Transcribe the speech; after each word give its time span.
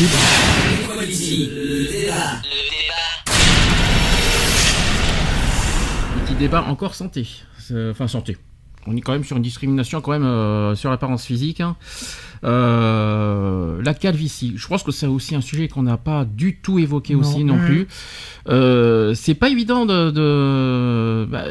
Petit 0.00 1.50
débat. 1.92 2.40
Petit 6.24 6.34
débat 6.38 6.64
encore 6.68 6.94
santé. 6.94 7.28
Enfin 7.90 8.08
santé. 8.08 8.38
On 8.86 8.96
est 8.96 9.02
quand 9.02 9.12
même 9.12 9.24
sur 9.24 9.36
une 9.36 9.42
discrimination 9.42 10.00
quand 10.00 10.12
même 10.12 10.24
euh, 10.24 10.74
sur 10.74 10.88
l'apparence 10.88 11.26
physique. 11.26 11.60
hein. 11.60 11.76
Euh, 12.44 13.82
la 13.84 13.92
calvitie. 13.92 14.54
Je 14.56 14.66
pense 14.68 14.82
que 14.82 14.90
c'est 14.90 15.06
aussi 15.06 15.34
un 15.34 15.42
sujet 15.42 15.68
qu'on 15.68 15.82
n'a 15.82 15.98
pas 15.98 16.24
du 16.24 16.56
tout 16.56 16.78
évoqué 16.78 17.12
Non. 17.12 17.20
aussi 17.20 17.44
non 17.44 17.56
Mhm. 17.56 17.66
plus. 17.66 17.86
Euh, 18.48 19.12
c'est 19.14 19.34
pas 19.34 19.50
évident 19.50 19.84
de. 19.84 20.10
de- 20.10 21.26
bah, 21.30 21.44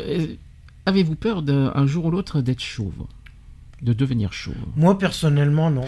Avez-vous 0.88 1.14
peur 1.16 1.44
d'un 1.44 1.72
un 1.76 1.86
jour 1.86 2.06
ou 2.06 2.10
l'autre 2.12 2.42
d'être 2.42 2.62
chauve, 2.64 3.06
de 3.84 3.94
devenir 3.94 4.34
chauve? 4.34 4.56
Moi, 4.76 4.98
personnellement, 4.98 5.70
non. 5.70 5.86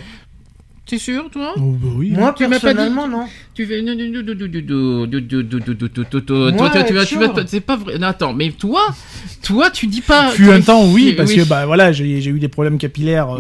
T'es 0.86 0.98
sûr, 0.98 1.30
toi 1.30 1.54
oui. 1.58 2.12
Moi, 2.12 2.34
tu 2.36 2.48
personnellement, 2.50 3.08
dit... 3.08 3.14
non. 3.14 3.26
Tu 3.54 3.66
fais... 3.66 3.82
Moi, 3.82 3.94
tu 6.86 6.94
vas, 6.94 7.06
c'est 7.48 7.62
pas 7.62 7.78
vrai. 7.78 7.98
Non, 7.98 8.08
attends, 8.08 8.34
mais 8.34 8.52
toi, 8.52 8.88
toi, 9.44 9.70
tu 9.70 9.88
dis 9.88 10.02
pas. 10.02 10.32
Fut 10.32 10.50
un 10.50 10.62
temps, 10.62 10.86
oui, 10.92 11.14
parce 11.14 11.32
que 11.34 11.48
bah 11.48 11.66
voilà, 11.66 11.92
j'ai 11.92 12.28
eu 12.28 12.40
des 12.40 12.50
problèmes 12.50 12.78
capillaires 12.78 13.38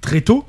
très 0.00 0.20
tôt. 0.20 0.44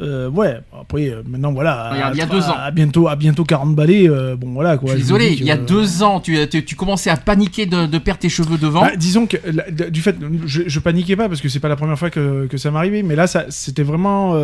Euh, 0.00 0.30
ouais, 0.30 0.60
après, 0.78 1.08
euh, 1.08 1.22
maintenant, 1.26 1.52
voilà. 1.52 1.90
Il 1.92 2.18
y 2.18 2.20
a, 2.20 2.24
à, 2.24 2.26
deux 2.26 2.42
ans. 2.42 2.54
À, 2.56 2.70
bientôt, 2.70 3.08
à 3.08 3.16
bientôt 3.16 3.44
40 3.44 3.74
balais, 3.74 4.08
euh, 4.08 4.36
bon, 4.36 4.52
voilà, 4.52 4.78
quoi. 4.78 4.90
Je 4.90 4.94
suis 4.94 5.02
désolé, 5.02 5.32
il 5.32 5.44
y 5.44 5.50
a 5.50 5.56
deux 5.56 6.02
ans, 6.04 6.20
tu, 6.20 6.38
tu, 6.48 6.64
tu, 6.64 6.76
commençais 6.76 7.10
à 7.10 7.16
paniquer 7.16 7.66
de, 7.66 7.86
de 7.86 7.98
perdre 7.98 8.20
tes 8.20 8.28
cheveux 8.28 8.58
devant. 8.58 8.82
Bah, 8.82 8.96
disons 8.96 9.26
que, 9.26 9.36
la, 9.44 9.90
du 9.90 10.00
fait, 10.00 10.14
je, 10.46 10.62
je, 10.66 10.80
paniquais 10.80 11.16
pas 11.16 11.28
parce 11.28 11.40
que 11.40 11.48
c'est 11.48 11.58
pas 11.58 11.68
la 11.68 11.74
première 11.74 11.98
fois 11.98 12.10
que, 12.10 12.46
que 12.46 12.56
ça 12.56 12.70
m'arrivait, 12.70 13.02
mais 13.02 13.16
là, 13.16 13.26
c'était 13.48 13.82
vraiment 13.82 14.34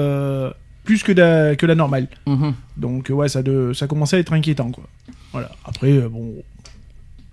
plus 0.85 1.03
que 1.03 1.13
la, 1.13 1.57
que 1.57 1.67
la 1.67 1.75
normale. 1.75 2.09
Mhm. 2.27 2.55
Donc 2.77 3.11
ouais, 3.11 3.29
ça 3.29 3.43
de, 3.43 3.73
ça 3.73 3.87
commençait 3.87 4.17
à 4.17 4.19
être 4.21 4.33
inquiétant 4.33 4.71
quoi. 4.71 4.85
Voilà. 5.33 5.51
Après 5.65 5.93
euh, 5.93 6.09
bon, 6.09 6.35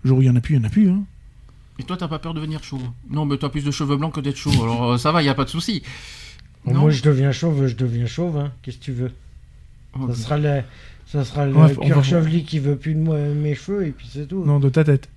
le 0.03 0.07
jour 0.07 0.17
où 0.17 0.21
il 0.21 0.25
y 0.27 0.29
en 0.29 0.35
a 0.35 0.41
plus, 0.41 0.55
il 0.55 0.57
y 0.59 0.61
en 0.61 0.67
a 0.67 0.69
plus. 0.69 0.89
Hein. 0.89 1.03
Et 1.79 1.83
toi, 1.83 1.97
t'as 1.97 2.07
pas 2.07 2.19
peur 2.19 2.33
de 2.33 2.39
devenir 2.39 2.63
chauve? 2.63 2.83
Non, 3.09 3.25
mais 3.25 3.37
t'as 3.37 3.49
plus 3.49 3.63
de 3.63 3.71
cheveux 3.71 3.95
blancs 3.97 4.13
que 4.13 4.19
d'être 4.19 4.37
chauve, 4.37 4.61
alors 4.61 4.93
euh, 4.93 4.97
ça 4.97 5.11
va, 5.11 5.21
il 5.21 5.25
y 5.25 5.29
a 5.29 5.33
pas 5.35 5.45
de 5.45 5.49
souci. 5.49 5.81
Bon. 6.65 6.75
Moi, 6.75 6.91
je 6.91 7.01
deviens 7.01 7.31
chauve, 7.31 7.65
je 7.67 7.75
deviens 7.75 8.05
chauve. 8.05 8.37
Hein. 8.37 8.51
Qu'est-ce 8.61 8.77
que 8.77 8.83
tu 8.83 8.91
veux? 8.91 9.11
Oh, 9.99 10.07
Ça 10.09 10.15
sera 10.15 10.37
le, 10.37 10.61
ça 11.07 11.25
sera 11.25 11.45
le 11.47 11.55
on 11.55 11.67
cœur 11.87 11.97
va- 11.97 12.03
chevelu 12.03 12.43
qui 12.43 12.59
veut 12.59 12.75
plus 12.75 12.93
de 12.93 12.99
moi, 12.99 13.17
mes 13.17 13.55
cheveux, 13.55 13.87
et 13.87 13.91
puis 13.91 14.07
c'est 14.11 14.27
tout. 14.27 14.43
Non, 14.45 14.59
de 14.59 14.69
ta 14.69 14.83
tête. 14.83 15.09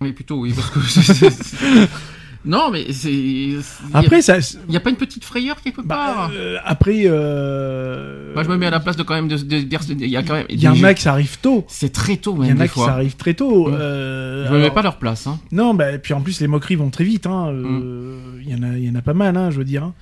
Oui, 0.00 0.12
plutôt, 0.12 0.40
oui, 0.40 0.54
parce 0.54 0.70
que. 0.70 1.26
non, 2.46 2.70
mais 2.70 2.92
c'est. 2.92 3.50
Après 3.92 4.22
ça. 4.22 4.38
Il 4.38 4.70
n'y 4.70 4.76
a 4.76 4.80
pas 4.80 4.90
une 4.90 4.96
petite 4.96 5.24
frayeur 5.24 5.60
quelque 5.60 5.80
part 5.82 6.30
euh, 6.34 6.56
après. 6.64 7.02
euh, 7.06 8.32
Moi, 8.34 8.42
je 8.44 8.48
me 8.48 8.56
mets 8.56 8.66
à 8.66 8.70
la 8.70 8.80
place 8.80 8.96
de 8.96 9.02
quand 9.02 9.14
même 9.14 9.28
de. 9.28 9.36
de- 9.36 9.62
de- 9.62 9.94
Il 10.04 10.06
y 10.10 10.16
a 10.16 10.22
quand 10.22 10.34
même. 10.34 10.46
Il 10.48 10.60
y 10.60 10.68
en 10.68 10.82
a 10.84 10.94
qui 10.94 11.02
ça 11.02 11.12
arrive 11.12 11.38
tôt. 11.40 11.64
C'est 11.68 11.92
très 11.92 12.16
tôt, 12.16 12.36
Il 12.40 12.46
y 12.46 12.48
même. 12.48 12.58
en 12.58 12.60
a 12.60 12.68
qui 12.68 12.78
ça 12.80 12.92
arrive 12.92 13.16
très 13.16 13.34
tôt. 13.34 13.68
Mm. 13.68 13.74
euh, 13.74 14.46
Je 14.48 14.52
me 14.54 14.60
mets 14.60 14.70
pas 14.70 14.80
à 14.80 14.84
leur 14.84 14.96
place, 14.98 15.26
hein. 15.26 15.38
Non, 15.52 15.74
bah, 15.74 15.92
et 15.92 15.98
puis 15.98 16.14
en 16.14 16.20
plus, 16.20 16.40
les 16.40 16.46
moqueries 16.46 16.76
vont 16.76 16.90
très 16.90 17.04
vite. 17.04 17.26
hein, 17.26 17.48
euh, 17.48 17.62
Mm. 17.62 18.42
Il 18.44 18.50
y, 18.50 18.54
en 18.54 18.62
a, 18.62 18.76
il 18.78 18.84
y 18.84 18.90
en 18.90 18.94
a 18.94 19.02
pas 19.02 19.14
mal, 19.14 19.36
hein, 19.36 19.50
je 19.50 19.58
veux 19.58 19.64
dire. 19.64 19.82
hein. 19.84 19.94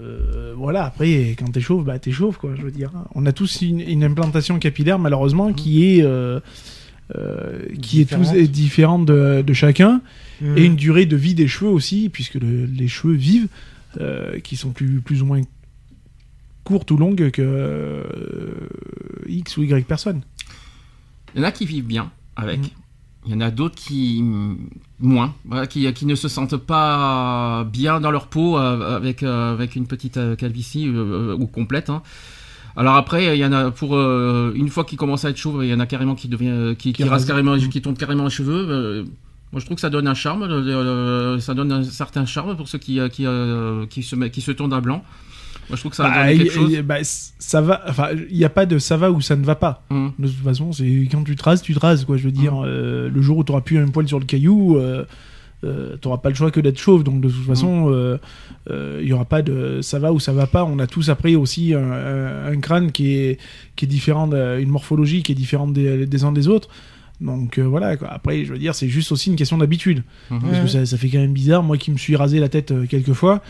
Euh, 0.00 0.52
voilà, 0.56 0.84
après, 0.86 1.36
quand 1.38 1.50
t'es 1.52 1.60
chauve, 1.60 1.84
bah, 1.84 1.98
t'es 1.98 2.10
chauve, 2.12 2.36
quoi, 2.38 2.50
je 2.56 2.62
veux 2.62 2.70
dire. 2.70 2.90
hein. 2.96 3.04
On 3.14 3.26
a 3.26 3.32
tous 3.32 3.62
une, 3.62 3.80
une 3.80 4.02
implantation 4.04 4.58
capillaire, 4.58 4.98
malheureusement, 4.98 5.52
qui 5.52 5.98
est, 5.98 6.02
euh, 6.02 6.40
euh, 7.16 7.58
qui 7.82 8.00
est, 8.00 8.04
tous, 8.04 8.16
Différente. 8.18 8.36
est 8.36 8.48
différente 8.48 9.06
de, 9.06 9.42
de 9.46 9.52
chacun. 9.52 10.00
Et 10.42 10.64
une 10.64 10.76
durée 10.76 11.06
de 11.06 11.16
vie 11.16 11.34
des 11.34 11.46
cheveux 11.48 11.70
aussi, 11.70 12.08
puisque 12.08 12.34
le- 12.34 12.66
les 12.66 12.88
cheveux 12.88 13.14
vivent, 13.14 13.48
euh, 14.00 14.40
qui 14.40 14.56
sont 14.56 14.70
plus, 14.72 15.00
plus 15.00 15.22
ou 15.22 15.26
moins 15.26 15.40
courtes 16.64 16.90
ou 16.90 16.96
longues 16.96 17.30
que 17.30 17.42
euh, 17.42 18.02
X 19.28 19.56
ou 19.56 19.62
Y 19.62 19.86
personnes. 19.86 20.22
Il 21.34 21.40
y 21.40 21.44
en 21.44 21.46
a 21.46 21.52
qui 21.52 21.66
vivent 21.66 21.84
bien 21.86 22.10
avec. 22.36 22.58
Mm. 22.60 22.68
Il 23.26 23.32
y 23.32 23.34
en 23.36 23.40
a 23.40 23.50
d'autres 23.50 23.74
qui 23.76 24.22
moins, 25.00 25.34
voilà, 25.46 25.66
qui, 25.66 25.90
qui 25.94 26.04
ne 26.04 26.14
se 26.14 26.28
sentent 26.28 26.58
pas 26.58 27.64
bien 27.72 27.98
dans 28.00 28.10
leur 28.10 28.26
peau 28.26 28.58
euh, 28.58 28.96
avec 28.96 29.22
avec 29.22 29.76
une 29.76 29.86
petite 29.86 30.18
calvitie 30.36 30.88
ou 30.90 31.46
complète. 31.46 31.88
hein. 31.90 32.02
Alors 32.76 32.96
après, 32.96 33.36
il 33.36 33.40
y 33.40 33.46
en 33.46 33.52
a 33.52 33.70
pour 33.70 33.94
euh, 33.96 34.52
une 34.56 34.68
fois 34.68 34.84
qu'ils 34.84 34.98
commencent 34.98 35.24
à 35.24 35.30
être 35.30 35.36
chauves, 35.38 35.64
il 35.64 35.70
y 35.70 35.74
en 35.74 35.80
a 35.80 35.86
carrément 35.86 36.14
qui 36.16 36.28
devient, 36.28 36.74
qui, 36.76 36.92
qui, 36.92 37.04
carrément, 37.26 37.54
Mm. 37.56 37.68
qui 37.68 37.80
tombent 37.80 37.96
carrément 37.96 38.24
les 38.24 38.30
cheveux. 38.30 38.66
euh, 38.68 39.04
moi, 39.54 39.60
je 39.60 39.64
trouve 39.66 39.76
que 39.76 39.80
ça 39.80 39.88
donne 39.88 40.08
un 40.08 40.14
charme, 40.14 40.42
euh, 40.42 40.62
euh, 40.66 41.38
ça 41.38 41.54
donne 41.54 41.70
un 41.72 41.84
certain 41.84 42.26
charme 42.26 42.56
pour 42.56 42.66
ceux 42.68 42.78
qui 42.78 42.98
euh, 42.98 43.08
qui, 43.08 43.24
euh, 43.24 43.86
qui 43.86 44.02
se 44.02 44.16
qui 44.26 44.40
se 44.40 44.50
tournent 44.50 44.72
à 44.74 44.80
blanc. 44.80 45.04
Moi, 45.70 45.76
je 45.76 45.80
trouve 45.80 45.90
que 45.92 45.96
ça 45.96 46.02
Bah, 46.10 46.26
donne 46.26 46.36
quelque 46.38 46.52
chose. 46.52 46.76
bah, 46.82 46.96
ça 47.02 47.60
va, 47.62 47.82
enfin, 47.88 48.08
il 48.30 48.36
n'y 48.36 48.44
a 48.44 48.50
pas 48.50 48.66
de 48.66 48.78
ça 48.78 48.96
va 48.98 49.10
ou 49.10 49.20
ça 49.22 49.34
ne 49.36 49.44
va 49.44 49.54
pas. 49.54 49.82
Mm. 49.88 50.08
De 50.18 50.26
toute 50.28 50.44
façon, 50.44 50.72
c'est 50.72 50.84
quand 51.10 51.24
tu 51.24 51.36
te 51.36 51.42
rases, 51.42 51.62
tu 51.62 51.72
te 51.72 51.78
rases, 51.78 52.04
quoi. 52.04 52.16
Je 52.18 52.24
veux 52.24 52.32
dire, 52.32 52.60
euh, 52.64 53.08
le 53.08 53.22
jour 53.22 53.38
où 53.38 53.44
tu 53.44 53.52
n'auras 53.52 53.62
plus 53.62 53.78
un 53.78 53.88
poil 53.88 54.06
sur 54.06 54.18
le 54.18 54.26
caillou, 54.26 54.76
euh, 54.76 55.04
tu 55.62 55.68
n'auras 56.06 56.18
pas 56.18 56.28
le 56.28 56.34
choix 56.34 56.50
que 56.50 56.60
d'être 56.60 56.78
chauve. 56.78 57.02
Donc, 57.04 57.22
de 57.22 57.28
toute 57.30 57.46
façon, 57.46 57.90
euh, 57.90 58.18
euh, 58.70 58.98
il 59.02 59.08
y 59.08 59.12
aura 59.14 59.24
pas 59.24 59.40
de 59.40 59.80
ça 59.80 59.98
va 59.98 60.12
ou 60.12 60.20
ça 60.20 60.32
va 60.34 60.46
pas. 60.46 60.64
On 60.64 60.78
a 60.78 60.86
tous 60.86 61.08
après 61.08 61.34
aussi 61.34 61.72
un, 61.72 61.92
un- 61.92 62.52
un 62.52 62.60
crâne 62.60 62.92
qui 62.92 63.14
est, 63.14 63.38
qui 63.76 63.86
est 63.86 63.88
différent, 63.88 64.30
une 64.32 64.68
morphologie 64.68 65.22
qui 65.22 65.32
est 65.32 65.36
différente 65.36 65.72
des, 65.72 66.04
des 66.06 66.24
uns 66.24 66.32
des 66.32 66.48
autres. 66.48 66.68
Donc 67.20 67.58
euh, 67.58 67.62
voilà, 67.62 67.96
quoi. 67.96 68.08
après 68.12 68.44
je 68.44 68.52
veux 68.52 68.58
dire, 68.58 68.74
c'est 68.74 68.88
juste 68.88 69.12
aussi 69.12 69.30
une 69.30 69.36
question 69.36 69.56
d'habitude. 69.58 70.02
Mhm. 70.30 70.40
Parce 70.40 70.60
que 70.60 70.66
ça, 70.66 70.84
ça 70.86 70.96
fait 70.98 71.08
quand 71.08 71.18
même 71.18 71.32
bizarre, 71.32 71.62
moi 71.62 71.76
qui 71.78 71.90
me 71.90 71.96
suis 71.96 72.16
rasé 72.16 72.40
la 72.40 72.48
tête 72.48 72.72
euh, 72.72 72.86
quelques 72.86 73.12
fois, 73.12 73.40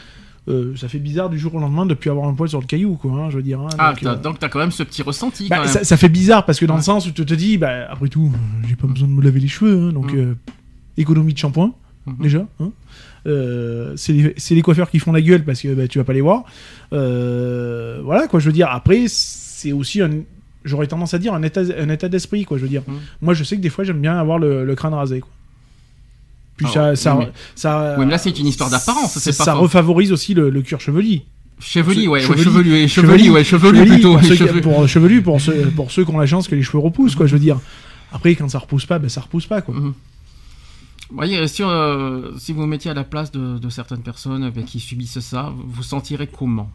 euh, 0.49 0.77
ça 0.77 0.89
fait 0.89 0.99
bizarre 0.99 1.31
du 1.31 1.39
jour 1.39 1.55
au 1.55 1.59
lendemain 1.59 1.87
de 1.87 1.95
plus 1.95 2.11
avoir 2.11 2.29
un 2.29 2.35
poil 2.35 2.49
sur 2.51 2.61
le 2.61 2.67
caillou, 2.67 2.97
quoi, 2.97 3.13
hein, 3.13 3.31
je 3.31 3.37
veux 3.37 3.43
dire. 3.43 3.61
hein. 3.61 3.69
Ah, 3.79 3.91
Donc, 3.93 4.01
t'as- 4.03 4.13
euh, 4.13 4.17
donc 4.17 4.39
t'as 4.39 4.49
quand 4.51 4.59
même 4.59 4.71
ce 4.71 4.83
petit 4.83 5.03
ressenti. 5.03 5.49
bah, 5.49 5.57
quand 5.57 5.63
même. 5.65 5.73
ça, 5.73 5.83
ça 5.85 5.97
fait 5.97 6.11
bizarre 6.11 6.45
parce 6.45 6.61
que 6.61 6.67
dans 6.67 6.75
Ouais. 6.75 6.81
le 6.81 6.85
sens 6.85 7.07
où 7.07 7.13
tu 7.13 7.25
te 7.25 7.35
dis, 7.35 7.57
bah, 7.57 7.87
après 7.91 8.09
tout, 8.09 8.31
j'ai 8.69 8.77
pas 8.77 8.87
besoin 8.87 9.09
de 9.09 9.13
me 9.15 9.23
laver 9.23 9.41
les 9.41 9.49
cheveux, 9.49 9.89
hein, 9.89 9.93
donc 9.93 10.13
euh, 10.13 10.35
économie 10.99 11.33
de 11.33 11.39
shampoing, 11.39 11.73
Mhm. 12.07 12.17
déjà. 12.21 12.47
hein. 12.61 12.71
Euh, 13.27 13.95
c'est 13.97 14.13
les, 14.13 14.35
c'est 14.37 14.55
les 14.55 14.61
coiffeurs 14.61 14.91
qui 14.91 14.99
font 14.99 15.11
la 15.13 15.23
gueule 15.23 15.43
parce 15.45 15.63
que 15.63 15.73
bah, 15.73 15.89
tu 15.89 15.97
vas 15.99 16.05
pas 16.05 16.13
les 16.13 16.21
voir. 16.21 16.45
Euh, 16.93 18.01
voilà, 18.05 18.29
quoi, 18.29 18.39
je 18.41 18.47
veux 18.47 18.53
dire. 18.53 18.69
Après, 18.71 19.05
c'est 19.09 19.73
aussi 19.73 20.03
un. 20.03 20.11
J'aurais 20.65 20.87
tendance 20.87 21.13
à 21.15 21.19
dire 21.19 21.35
un 21.35 21.43
état, 21.43 21.61
un 21.79 21.89
état 21.91 22.09
d'esprit, 22.09 22.45
quoi, 22.45 22.57
je 22.59 22.63
veux 22.63 22.69
dire. 22.69 22.83
Mm. 22.87 22.93
Moi, 23.23 23.35
je 23.35 23.45
sais 23.45 23.57
que 23.57 23.61
des 23.61 23.69
fois, 23.71 23.85
j'aime 23.85 24.01
bien 24.01 24.17
avoir 24.19 24.39
le, 24.39 24.65
le 24.65 24.75
crâne 24.75 24.95
rasé, 24.95 25.21
quoi. 25.21 25.31
Puis 26.57 26.67
Ah 26.71 26.73
ça, 26.73 26.89
ouais, 26.91 26.97
ça, 26.97 27.15
mais- 27.19 27.33
ça, 27.55 27.97
Oui, 27.99 28.05
mais 28.07 28.13
là, 28.13 28.19
c'est 28.19 28.39
une 28.39 28.47
histoire 28.47 28.71
d'apparence, 28.71 29.19
Ça, 29.19 29.33
c'est 29.33 29.51
refavorise 29.51 30.13
aussi 30.13 30.35
le, 30.35 30.51
le 30.51 30.63
cuir 30.63 30.81
chevelu. 30.81 31.21
Chevelu, 31.61 32.09
ouais, 32.09 32.21
Chevelu. 32.21 32.71
ouais, 32.73 32.89
chevelu, 32.89 32.89
Chevelu, 32.89 33.31
ouais, 33.31 33.45
chevelu 33.45 33.79
chevelu, 33.79 33.91
plutôt. 33.93 34.13
Pour 34.15 34.25
ceux, 34.25 34.35
chevelu. 34.37 34.61
pour, 34.61 34.89
chevelu, 34.89 35.23
pour 35.23 35.41
ceux, 35.41 35.55
pour 35.77 35.91
ceux 35.91 36.05
qui 36.05 36.11
ont 36.11 36.19
la 36.19 36.27
chance 36.27 36.49
que 36.49 36.55
les 36.55 36.63
cheveux 36.63 36.79
repoussent, 36.79 37.15
quoi, 37.15 37.27
je 37.27 37.35
veux 37.35 37.39
dire. 37.41 37.59
Après, 38.13 38.35
quand 38.35 38.49
ça 38.49 38.59
repousse 38.59 38.87
pas, 38.87 38.99
ben 38.99 39.09
ça 39.09 39.21
repousse 39.21 39.47
pas, 39.47 39.61
quoi. 39.63 39.75
Vous 39.75 39.95
voyez, 41.17 41.47
si, 41.49 41.63
euh, 41.63 42.37
si 42.39 42.53
vous 42.53 42.63
vous 42.63 42.67
mettiez 42.67 42.91
à 42.91 42.95
la 42.95 43.05
place 43.05 43.31
de, 43.31 43.59
de 43.59 43.69
certaines 43.69 44.03
personnes 44.03 44.45
euh, 44.45 44.63
qui 44.67 44.81
subissent 44.81 45.21
ça, 45.21 45.53
vous 45.57 45.83
sentirez 45.83 46.27
comment? 46.27 46.71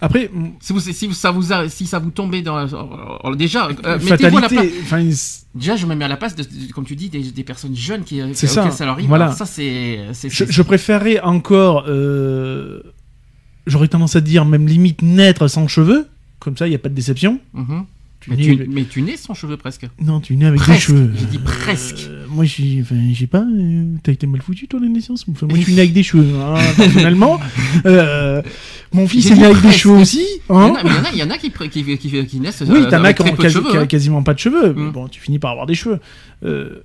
Après, 0.00 0.30
mm, 0.32 0.50
si, 0.60 0.72
vous, 0.72 0.80
si, 0.80 1.14
ça 1.14 1.30
vous 1.30 1.52
a- 1.52 1.68
si 1.68 1.86
ça 1.86 1.98
vous 1.98 2.10
tombait 2.10 2.42
dans... 2.42 2.56
euh, 2.58 3.34
déjà, 3.34 3.66
euh, 3.68 3.98
mettez-vous 3.98 4.38
à 4.38 4.40
la 4.40 4.48
fatalité, 4.48 4.68
place... 4.68 4.82
enfin, 4.84 5.00
il- 5.00 5.58
Déjà, 5.58 5.76
je 5.76 5.86
me 5.86 5.94
mets 5.94 6.04
à 6.04 6.08
la 6.08 6.16
place, 6.18 6.34
de, 6.36 6.42
de- 6.42 6.72
comme 6.72 6.84
tu 6.84 6.96
dis, 6.96 7.08
des, 7.08 7.22
des 7.30 7.44
personnes 7.44 7.74
jeunes 7.74 8.04
qui, 8.04 8.20
euh, 8.20 8.28
C'est 8.34 8.46
ça, 8.46 8.70
ça 8.70 8.84
leur 8.84 8.94
arrive. 8.94 9.08
voilà. 9.08 9.32
Ça, 9.32 9.46
c'est... 9.46 10.00
je, 10.22 10.44
je 10.48 10.62
préférerais 10.62 11.20
encore, 11.20 11.84
euh, 11.88 12.80
j'aurais 13.66 13.88
tendance 13.88 14.16
à 14.16 14.20
dire 14.20 14.44
même 14.44 14.66
limite 14.66 15.00
naître 15.02 15.48
sans 15.48 15.66
cheveux, 15.68 16.06
comme 16.40 16.56
ça, 16.56 16.66
il 16.66 16.70
n'y 16.70 16.76
a 16.76 16.78
pas 16.78 16.88
de 16.90 16.94
déception. 16.94 17.40
Mhm. 17.54 17.84
Tu 17.86 17.95
mais, 18.28 18.36
tu, 18.36 18.66
mais 18.70 18.84
tu 18.84 19.02
nais 19.02 19.16
sans 19.16 19.34
cheveux 19.34 19.56
presque. 19.56 19.86
Non, 20.00 20.20
tu 20.20 20.36
nais 20.36 20.46
avec 20.46 20.60
Presque, 20.60 20.90
des 20.90 20.96
cheveux. 20.96 21.12
j'ai 21.18 21.26
dit 21.26 21.38
presque. 21.38 22.06
Euh, 22.08 22.24
moi, 22.28 22.44
suis, 22.50 22.80
enfin, 22.82 22.96
je 23.12 23.18
sais 23.18 23.26
pas, 23.26 23.40
euh, 23.44 23.84
t'as 24.02 24.12
été 24.12 24.26
mal 24.26 24.40
foutu 24.42 24.66
toi 24.68 24.80
la 24.82 24.88
naissance. 24.88 25.24
Enfin, 25.30 25.46
moi, 25.46 25.56
je 25.58 25.62
suis 25.62 25.74
né 25.74 25.80
avec 25.80 25.92
des 25.92 26.02
cheveux, 26.02 26.26
hein, 26.40 26.54
personnellement. 26.76 27.38
Euh, 27.84 28.42
mon 28.92 29.06
fils 29.06 29.26
J'ai 29.26 29.32
est 29.34 29.36
né 29.36 29.44
avec 29.44 29.60
des 29.62 29.72
cheveux 29.72 29.94
aussi. 29.96 30.24
Hein. 30.48 30.72
il 30.82 30.88
y 30.88 30.92
en 30.92 31.04
a, 31.04 31.10
il 31.12 31.18
y 31.18 31.22
en 31.22 31.30
a 31.30 31.38
qui, 31.38 31.50
qui, 31.50 31.98
qui, 31.98 32.26
qui 32.26 32.40
naissent 32.40 32.62
Oui, 32.66 32.78
euh, 32.80 32.90
t'en 32.90 33.04
as 33.04 33.08
avec 33.08 33.16
qui 33.70 33.76
a 33.76 33.80
hein. 33.80 33.86
quasiment 33.86 34.22
pas 34.22 34.34
de 34.34 34.38
cheveux. 34.38 34.72
mais 34.74 34.82
Mm. 34.84 34.90
Bon, 34.92 35.08
tu 35.08 35.20
finis 35.20 35.38
par 35.38 35.50
avoir 35.52 35.66
des 35.66 35.74
cheveux. 35.74 35.98
Euh, 36.44 36.82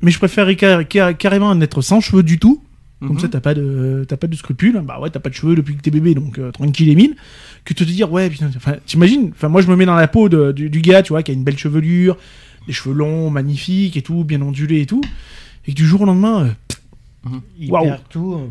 mais 0.00 0.10
je 0.10 0.18
car- 0.56 0.86
car- 0.86 1.16
carrément 1.16 1.48
en 1.48 1.60
être 1.60 1.82
sans 1.82 2.00
cheveux 2.00 2.22
du 2.22 2.38
tout 2.38 2.62
Comme 3.00 3.12
Mhm. 3.12 3.18
ça, 3.20 3.28
t'as 3.28 3.40
pas 3.40 3.54
de, 3.54 4.04
t'as 4.08 4.16
pas 4.16 4.26
de 4.26 4.34
scrupules. 4.34 4.80
Bah 4.84 4.98
ouais, 5.00 5.08
t'as 5.10 5.20
pas 5.20 5.28
de 5.30 5.34
cheveux 5.34 5.54
depuis 5.54 5.76
que 5.76 5.82
t'es 5.82 5.90
bébé, 5.92 6.14
donc 6.14 6.38
euh, 6.38 6.50
tranquille 6.50 6.88
et 6.88 6.96
mine. 6.96 7.14
Que 7.64 7.72
te 7.74 7.84
dire, 7.84 8.10
ouais, 8.10 8.28
putain, 8.28 8.50
enfin, 8.56 8.74
t'imagines, 8.86 9.30
enfin, 9.32 9.48
moi 9.48 9.60
je 9.62 9.68
me 9.68 9.76
mets 9.76 9.86
dans 9.86 9.94
la 9.94 10.08
peau 10.08 10.28
de- 10.28 10.50
du, 10.52 10.68
du 10.68 10.80
gars, 10.80 11.02
tu 11.02 11.12
vois, 11.12 11.22
qui 11.22 11.30
a 11.30 11.34
une 11.34 11.44
belle 11.44 11.56
chevelure, 11.58 12.16
des 12.66 12.72
cheveux 12.72 12.94
longs, 12.94 13.30
magnifiques 13.30 13.96
et 13.96 14.02
tout, 14.02 14.24
bien 14.24 14.42
ondulés 14.42 14.80
et 14.80 14.86
tout. 14.86 15.00
Et 15.66 15.72
que 15.72 15.76
du 15.76 15.86
jour 15.86 16.00
au 16.00 16.04
lendemain, 16.06 16.56
euh, 17.26 17.30
Il 17.58 17.70
Waouh. 17.70 17.84
perd 17.84 18.00
tout. 18.08 18.34
euh. 18.34 18.48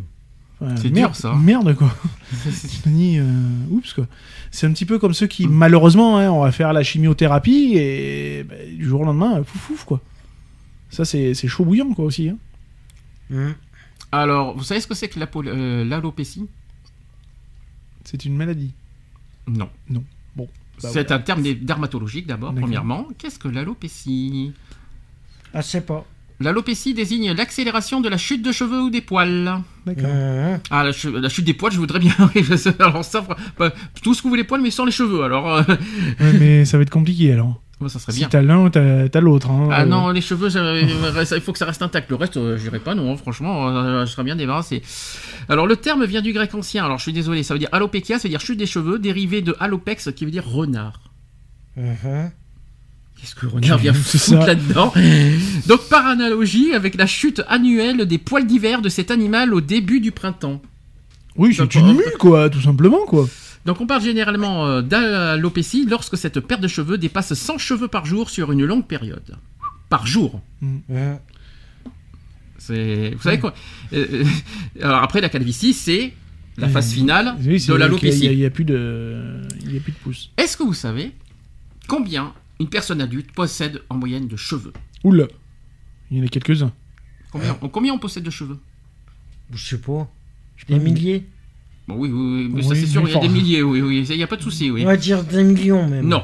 enfin, 0.66 0.76
C'est 0.78 0.92
merde, 0.92 1.12
dur, 1.12 1.16
ça. 1.16 1.34
Merde, 1.36 1.76
quoi. 1.76 1.94
tu 2.84 2.90
dis, 2.90 3.18
euh, 3.20 3.24
oups, 3.72 3.92
quoi. 3.94 4.08
C'est 4.52 4.66
un 4.68 4.72
petit 4.72 4.86
peu 4.86 4.98
comme 4.98 5.14
ceux 5.14 5.28
qui, 5.28 5.48
malheureusement, 5.48 6.20
hein, 6.20 6.30
on 6.32 6.44
va 6.44 6.52
faire 6.54 6.72
la 6.72 6.84
chimiothérapie 6.84 7.74
et 7.76 8.46
bah, 8.48 8.56
du 8.78 8.86
jour 8.86 9.02
au 9.02 9.06
lendemain, 9.06 9.40
euh, 9.40 9.44
fouf, 9.44 9.62
fouf, 9.62 9.84
quoi. 9.84 10.00
Ça, 10.90 11.04
c'est 11.04 11.34
c'est 11.34 11.48
chaud 11.50 11.66
bouillant, 11.66 11.92
quoi, 11.94 12.06
aussi. 12.06 12.30
hein. 12.30 12.38
Alors, 14.12 14.56
vous 14.56 14.64
savez 14.64 14.82
ce 14.82 14.88
que 14.88 14.94
c'est 14.94 15.10
que 15.10 15.20
euh, 15.20 15.84
l'alopécie? 15.84 16.48
C'est 18.06 18.26
une 18.26 18.38
maladie. 18.38 18.72
Non. 19.48 19.70
Non. 19.90 20.04
Bon. 20.36 20.48
bah, 20.82 20.90
c'est 20.92 21.12
un 21.12 21.20
terme 21.20 21.42
dermatologique 21.42 22.28
d'abord, 22.28 22.54
premièrement. 22.54 23.08
Qu'est-ce 23.18 23.40
que 23.40 23.48
l'alopécie? 23.48 24.54
Ah, 25.54 25.62
c'est 25.62 25.86
pas. 25.86 26.06
L'alopécie 26.40 26.94
désigne 26.94 27.32
l'accélération 27.32 28.00
de 28.00 28.10
la 28.10 28.18
chute 28.18 28.44
de 28.44 28.52
cheveux 28.52 28.84
ou 28.84 28.90
des 28.92 29.02
poils. 29.02 29.62
D'accord. 29.86 30.10
Hum. 30.10 30.60
Ah, 30.70 30.84
la, 30.84 30.92
chute 30.92 31.46
des 31.46 31.54
poils, 31.54 31.74
je 31.74 31.80
voudrais 31.80 32.00
bien. 32.00 32.14
je 32.36 32.56
sais. 32.56 32.80
alors 32.80 33.04
ça, 33.04 33.28
bah, 33.58 33.74
tout 34.04 34.14
ce 34.14 34.20
que 34.20 34.24
vous 34.24 34.30
voulez 34.30 34.44
poils, 34.44 34.62
mais 34.62 34.72
sans 34.72 34.86
les 34.86 34.92
cheveux. 34.92 35.24
Alors, 35.24 35.52
euh, 35.52 35.64
Ouais, 36.20 36.34
mais 36.40 36.66
ça 36.66 36.78
va 36.78 36.84
être 36.84 36.92
compliqué 36.92 37.34
alors. 37.34 37.62
Bon, 37.80 37.88
ça 37.90 38.00
serait 38.00 38.12
Si 38.12 38.20
bien. 38.20 38.30
t'as 38.30 38.42
l'un, 38.42 38.70
t'as 38.70 39.08
t'as 39.10 39.20
l'autre. 39.22 39.50
Hein. 39.52 39.70
Ah 39.72 39.82
Euh, 39.82 39.86
non, 39.86 40.10
les 40.10 40.22
cheveux, 40.22 40.50
il 40.50 41.42
faut 41.42 41.52
que 41.54 41.60
ça 41.60 41.66
reste 41.66 41.82
intact. 41.82 42.10
Le 42.10 42.16
reste, 42.16 42.38
euh, 42.38 42.58
j'irai 42.58 42.80
pas, 42.80 42.96
non, 42.96 43.16
franchement, 43.18 43.70
euh, 43.70 44.06
je 44.06 44.12
serais 44.12 44.24
bien 44.24 44.36
débarrassé. 44.36 44.82
Alors, 45.50 45.68
le 45.68 45.76
terme 45.76 46.06
vient 46.06 46.22
du 46.22 46.34
grec 46.34 46.54
ancien. 46.56 46.86
Alors, 46.86 46.98
je 46.98 47.04
suis 47.04 47.14
désolé, 47.14 47.44
ça 47.44 47.54
veut 47.54 47.60
dire 47.60 47.70
alopékia, 47.72 48.18
ça 48.20 48.24
veut 48.24 48.30
dire 48.30 48.42
chute 48.42 48.58
des 48.58 48.66
cheveux, 48.66 49.00
dérivé 49.00 49.42
de 49.42 49.56
alopex, 49.60 50.12
qui 50.16 50.26
veut 50.26 50.32
dire 50.32 50.46
renard. 50.48 51.00
Mhm. 51.76 52.32
Qu'est-ce 53.20 53.34
que 53.36 53.48
renard 53.48 53.78
vient 53.80 53.94
foutre 53.96 54.46
là-dedans? 54.46 54.94
Donc, 55.68 55.82
par 55.90 56.06
analogie, 56.06 56.74
avec 56.74 56.96
la 56.96 57.08
chute 57.08 57.42
annuelle 57.48 58.06
des 58.06 58.18
poils 58.20 58.46
d'hiver 58.46 58.82
de 58.82 58.90
cet 58.90 59.10
animal 59.12 59.54
au 59.54 59.62
début 59.62 60.00
du 60.00 60.12
printemps. 60.12 60.62
Oui, 61.36 61.54
c'est 61.56 61.76
une 61.76 61.94
mue, 61.94 62.04
quoi, 62.20 62.50
tout 62.50 62.62
simplement, 62.62 63.06
quoi. 63.08 63.28
Donc, 63.68 63.82
on 63.82 63.86
parle 63.86 64.02
généralement 64.02 64.66
euh, 64.66 64.82
d'alopécie 64.82 65.86
lorsque 65.86 66.18
cette 66.18 66.40
perte 66.40 66.62
de 66.62 66.68
cheveux 66.68 66.98
dépasse 66.98 67.34
100 67.34 67.58
cheveux 67.60 67.88
par 67.90 68.06
jour 68.06 68.30
sur 68.30 68.52
une 68.52 68.64
longue 68.66 68.88
période. 68.88 69.38
Par 69.90 70.08
jour. 70.08 70.42
C'est, 72.58 73.12
vous 73.12 73.22
savez 73.22 73.40
quoi 73.40 73.54
euh, 73.94 74.24
euh, 74.24 74.26
Alors 74.82 75.04
après 75.04 75.22
la 75.22 75.30
calvitie, 75.30 75.74
c'est 75.74 76.14
la 76.58 76.68
phase 76.70 76.90
Euh, 76.92 76.96
finale 76.96 77.36
Oui, 77.46 77.60
c'est- 77.60 77.72
de 77.72 77.78
Il 77.78 77.80
l'alopécie. 77.80 78.36
n'y 78.36 78.46
a, 78.46 78.50
plus 78.50 78.66
de, 78.66 79.42
il 79.64 79.74
y 79.74 79.78
a 79.78 79.80
plus 79.80 79.92
de 79.92 79.98
pouces. 79.98 80.32
Est-ce 80.38 80.58
que 80.58 80.64
vous 80.64 80.74
savez 80.74 81.12
combien 81.88 82.34
une 82.60 82.70
personne 82.70 83.00
adulte 83.02 83.32
possède 83.32 83.82
en 83.90 83.96
moyenne 83.98 84.28
de 84.28 84.36
cheveux? 84.36 84.74
Oula, 85.04 85.28
il 86.10 86.18
y 86.18 86.22
en 86.22 86.26
a 86.26 86.28
quelques-uns. 86.28 86.72
combien, 87.32 87.54
combien 87.54 87.94
on 87.94 88.00
possède 88.00 88.24
de 88.24 88.32
cheveux? 88.32 88.58
Je 89.54 89.64
sais 89.64 89.78
pas. 89.82 90.10
Je 90.56 90.66
sais 90.66 90.74
Des 90.74 90.80
milliers? 90.80 91.26
Oui, 91.96 92.10
oui, 92.10 92.12
oui, 92.12 92.52
mais 92.54 92.62
ça 92.62 92.70
Oui, 92.70 92.76
c'est 92.80 92.86
sûr, 92.88 93.08
il 93.08 93.14
y 93.14 93.18
a 93.18 93.20
des 93.20 93.30
milliers, 93.30 93.64
oui, 93.64 93.82
oui, 93.82 94.06
il 94.10 94.18
n'y 94.18 94.24
a 94.24 94.28
pas 94.28 94.36
de 94.36 94.42
souci, 94.42 94.70
oui. 94.72 94.84
On 94.84 94.88
va 94.88 94.98
dire 94.98 95.24
des 95.24 95.44
millions 95.44 95.88
même. 95.88 96.08
Non, 96.08 96.24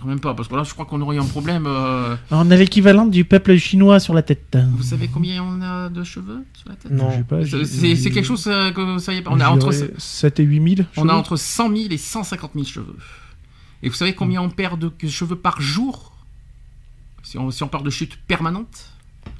quand 0.00 0.06
même 0.08 0.20
pas, 0.20 0.34
parce 0.34 0.48
que 0.48 0.54
là 0.56 0.62
je 0.64 0.72
crois 0.72 0.86
qu'on 0.86 1.00
aurait 1.00 1.18
un 1.18 1.24
problème. 1.24 1.66
euh, 1.66 2.16
On 2.30 2.50
a 2.50 2.56
l'équivalent 2.56 3.06
du 3.06 3.24
peuple 3.24 3.56
chinois 3.56 4.00
sur 4.00 4.14
la 4.14 4.22
tête. 4.22 4.56
Vous 4.76 4.82
savez 4.82 5.08
combien 5.08 5.42
on 5.42 5.60
a 5.62 5.88
de 5.88 6.02
cheveux 6.04 6.44
sur 6.54 6.68
la 6.68 6.74
tête? 6.76 6.90
Non. 6.92 7.10
Je 7.10 7.16
sais 7.16 7.24
pas. 7.24 7.44
C'est- 7.96 8.10
quelque 8.10 8.24
chose 8.26 8.44
euh, 8.48 8.70
que 8.72 8.80
vous 8.80 8.98
savez 8.98 9.22
pas. 9.22 9.30
On 9.32 9.40
a 9.40 9.48
entre, 9.48 9.70
dirais 9.70 9.90
7 9.98 10.40
et 10.40 10.44
8 10.44 10.76
000. 10.76 10.88
on 10.96 11.08
a 11.08 11.14
entre 11.14 11.36
100 11.36 11.68
000 11.76 11.78
et 11.90 11.96
150 11.98 12.52
000 12.54 12.64
cheveux. 12.66 12.96
Et 13.82 13.88
vous 13.88 13.94
savez 13.94 14.14
combien 14.14 14.42
on 14.42 14.50
perd 14.50 14.80
de 14.80 15.08
cheveux 15.08 15.36
par 15.36 15.60
jour? 15.60 16.12
Si 17.22 17.38
on, 17.38 17.50
si 17.50 17.62
on 17.62 17.68
parle 17.68 17.84
de 17.84 17.90
chute 17.90 18.16
permanente? 18.26 18.90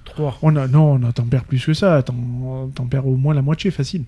Trois. 0.04 0.38
On 0.42 0.54
a, 0.56 0.66
non, 0.68 0.94
on 1.02 1.12
t'en 1.12 1.24
perds 1.24 1.44
plus 1.44 1.64
que 1.64 1.74
ça. 1.74 2.02
T'en 2.02 2.68
t'en 2.74 2.86
perds 2.86 3.06
au 3.06 3.16
moins 3.16 3.34
la 3.34 3.42
moitié 3.42 3.70
facile. 3.70 4.04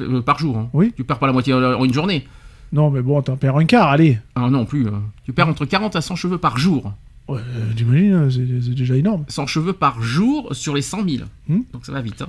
Euh, 0.00 0.22
par 0.22 0.38
jour. 0.38 0.56
hein. 0.58 0.68
Oui. 0.72 0.92
Tu 0.96 1.04
perds 1.04 1.18
pas 1.18 1.26
la 1.26 1.32
moitié 1.32 1.52
en 1.54 1.84
une 1.84 1.92
journée. 1.92 2.26
Non, 2.72 2.90
mais 2.90 3.02
bon, 3.02 3.20
t'en 3.22 3.36
perds 3.36 3.56
un 3.56 3.64
quart, 3.66 3.88
allez. 3.88 4.18
Ah 4.34 4.48
non 4.48 4.64
plus. 4.64 4.86
euh. 4.86 4.92
Tu 5.24 5.32
perds 5.32 5.48
entre 5.48 5.64
40 5.66 5.94
à 5.96 6.00
100 6.00 6.16
cheveux 6.16 6.38
par 6.38 6.56
jour. 6.58 6.92
Ouais, 7.28 7.38
euh, 7.40 7.72
T'imagines, 7.76 8.30
c'est 8.30 8.74
déjà 8.74 8.96
énorme. 8.96 9.24
100 9.28 9.46
cheveux 9.46 9.72
par 9.72 10.02
jour 10.02 10.48
sur 10.54 10.74
les 10.74 10.82
100 10.82 11.06
000. 11.08 11.24
Hmm. 11.48 11.60
Donc 11.72 11.84
ça 11.86 11.92
va 11.92 12.00
vite. 12.00 12.22
hein. 12.22 12.28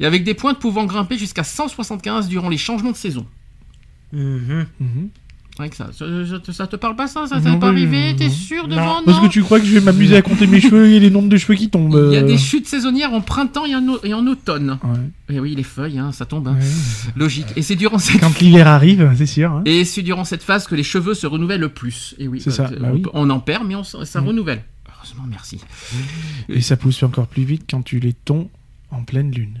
Et 0.00 0.06
avec 0.06 0.24
des 0.24 0.34
pointes 0.34 0.58
pouvant 0.58 0.84
grimper 0.86 1.18
jusqu'à 1.18 1.44
175 1.44 2.28
durant 2.28 2.48
les 2.48 2.56
changements 2.58 2.92
de 2.92 2.96
saison. 2.96 3.26
Mhm. 4.12 4.66
Mhm. 4.80 5.08
Rien 5.58 5.68
que 5.68 5.76
ça. 5.76 5.90
Ça, 5.92 6.06
ça- 6.46 6.52
ça 6.52 6.66
te 6.66 6.76
parle 6.76 6.96
pas 6.96 7.06
ça? 7.06 7.26
Ça 7.26 7.38
t'est 7.40 7.58
pas 7.58 7.68
arrivé? 7.68 8.16
T'es 8.16 8.30
sûr 8.30 8.68
de 8.68 8.74
Non. 8.74 9.02
Parce 9.04 9.20
que 9.20 9.26
tu 9.28 9.42
crois 9.42 9.60
que 9.60 9.66
je 9.66 9.72
vais 9.74 9.80
m'amuser 9.82 10.16
à 10.16 10.22
compter 10.22 10.46
mes 10.46 10.60
cheveux 10.62 10.86
et 10.88 10.98
les 10.98 11.10
nombres 11.10 11.28
de 11.28 11.36
cheveux 11.36 11.54
qui 11.56 11.68
tombent. 11.68 11.92
Il 12.10 12.14
y 12.14 12.16
a 12.16 12.22
euh. 12.22 12.26
des 12.26 12.38
chutes 12.38 12.66
saisonnières 12.66 13.12
en 13.12 13.20
printemps 13.20 13.66
et 13.66 13.74
en, 13.74 13.86
au- 13.86 14.00
et 14.02 14.14
en 14.14 14.26
automne. 14.26 14.78
Ouais, 14.82 15.36
Et 15.36 15.40
oui, 15.40 15.54
les 15.54 15.62
feuilles, 15.62 15.98
hein, 15.98 16.10
ça 16.10 16.24
tombe. 16.24 16.48
hein. 16.48 16.56
ouais. 16.58 17.12
Logique. 17.16 17.48
Et 17.56 17.60
c'est 17.62 17.76
durant 17.76 17.98
cette 17.98 18.20
Quand 18.20 18.40
l'hiver 18.40 18.66
arrive, 18.66 19.12
c'est 19.14 19.26
sûr. 19.26 19.52
hein. 19.52 19.62
et 19.66 19.84
c'est 19.84 20.02
durant 20.02 20.24
cette 20.24 20.42
phase 20.42 20.66
que 20.66 20.74
les 20.74 20.82
cheveux 20.82 21.12
se 21.14 21.26
renouvellent 21.26 21.60
le 21.60 21.68
plus. 21.68 22.14
Et 22.18 22.28
oui, 22.28 22.40
C'est 22.40 22.50
ça, 22.50 22.70
euh, 22.72 22.78
bah 22.80 22.88
on, 22.90 22.94
oui. 22.94 23.02
peut- 23.02 23.10
on 23.12 23.28
en 23.28 23.40
perd, 23.40 23.66
mais 23.66 23.74
on, 23.74 23.84
ça 23.84 24.20
Mm. 24.22 24.26
renouvelle. 24.28 24.62
Heureusement, 24.96 25.24
merci. 25.28 25.58
Et 26.48 26.60
ça 26.62 26.76
pousse 26.78 27.02
encore 27.02 27.26
plus 27.26 27.44
vite 27.44 27.64
quand 27.70 27.82
tu 27.82 27.98
les 28.00 28.14
tons 28.14 28.48
en 28.90 29.02
pleine 29.02 29.30
lune. 29.32 29.60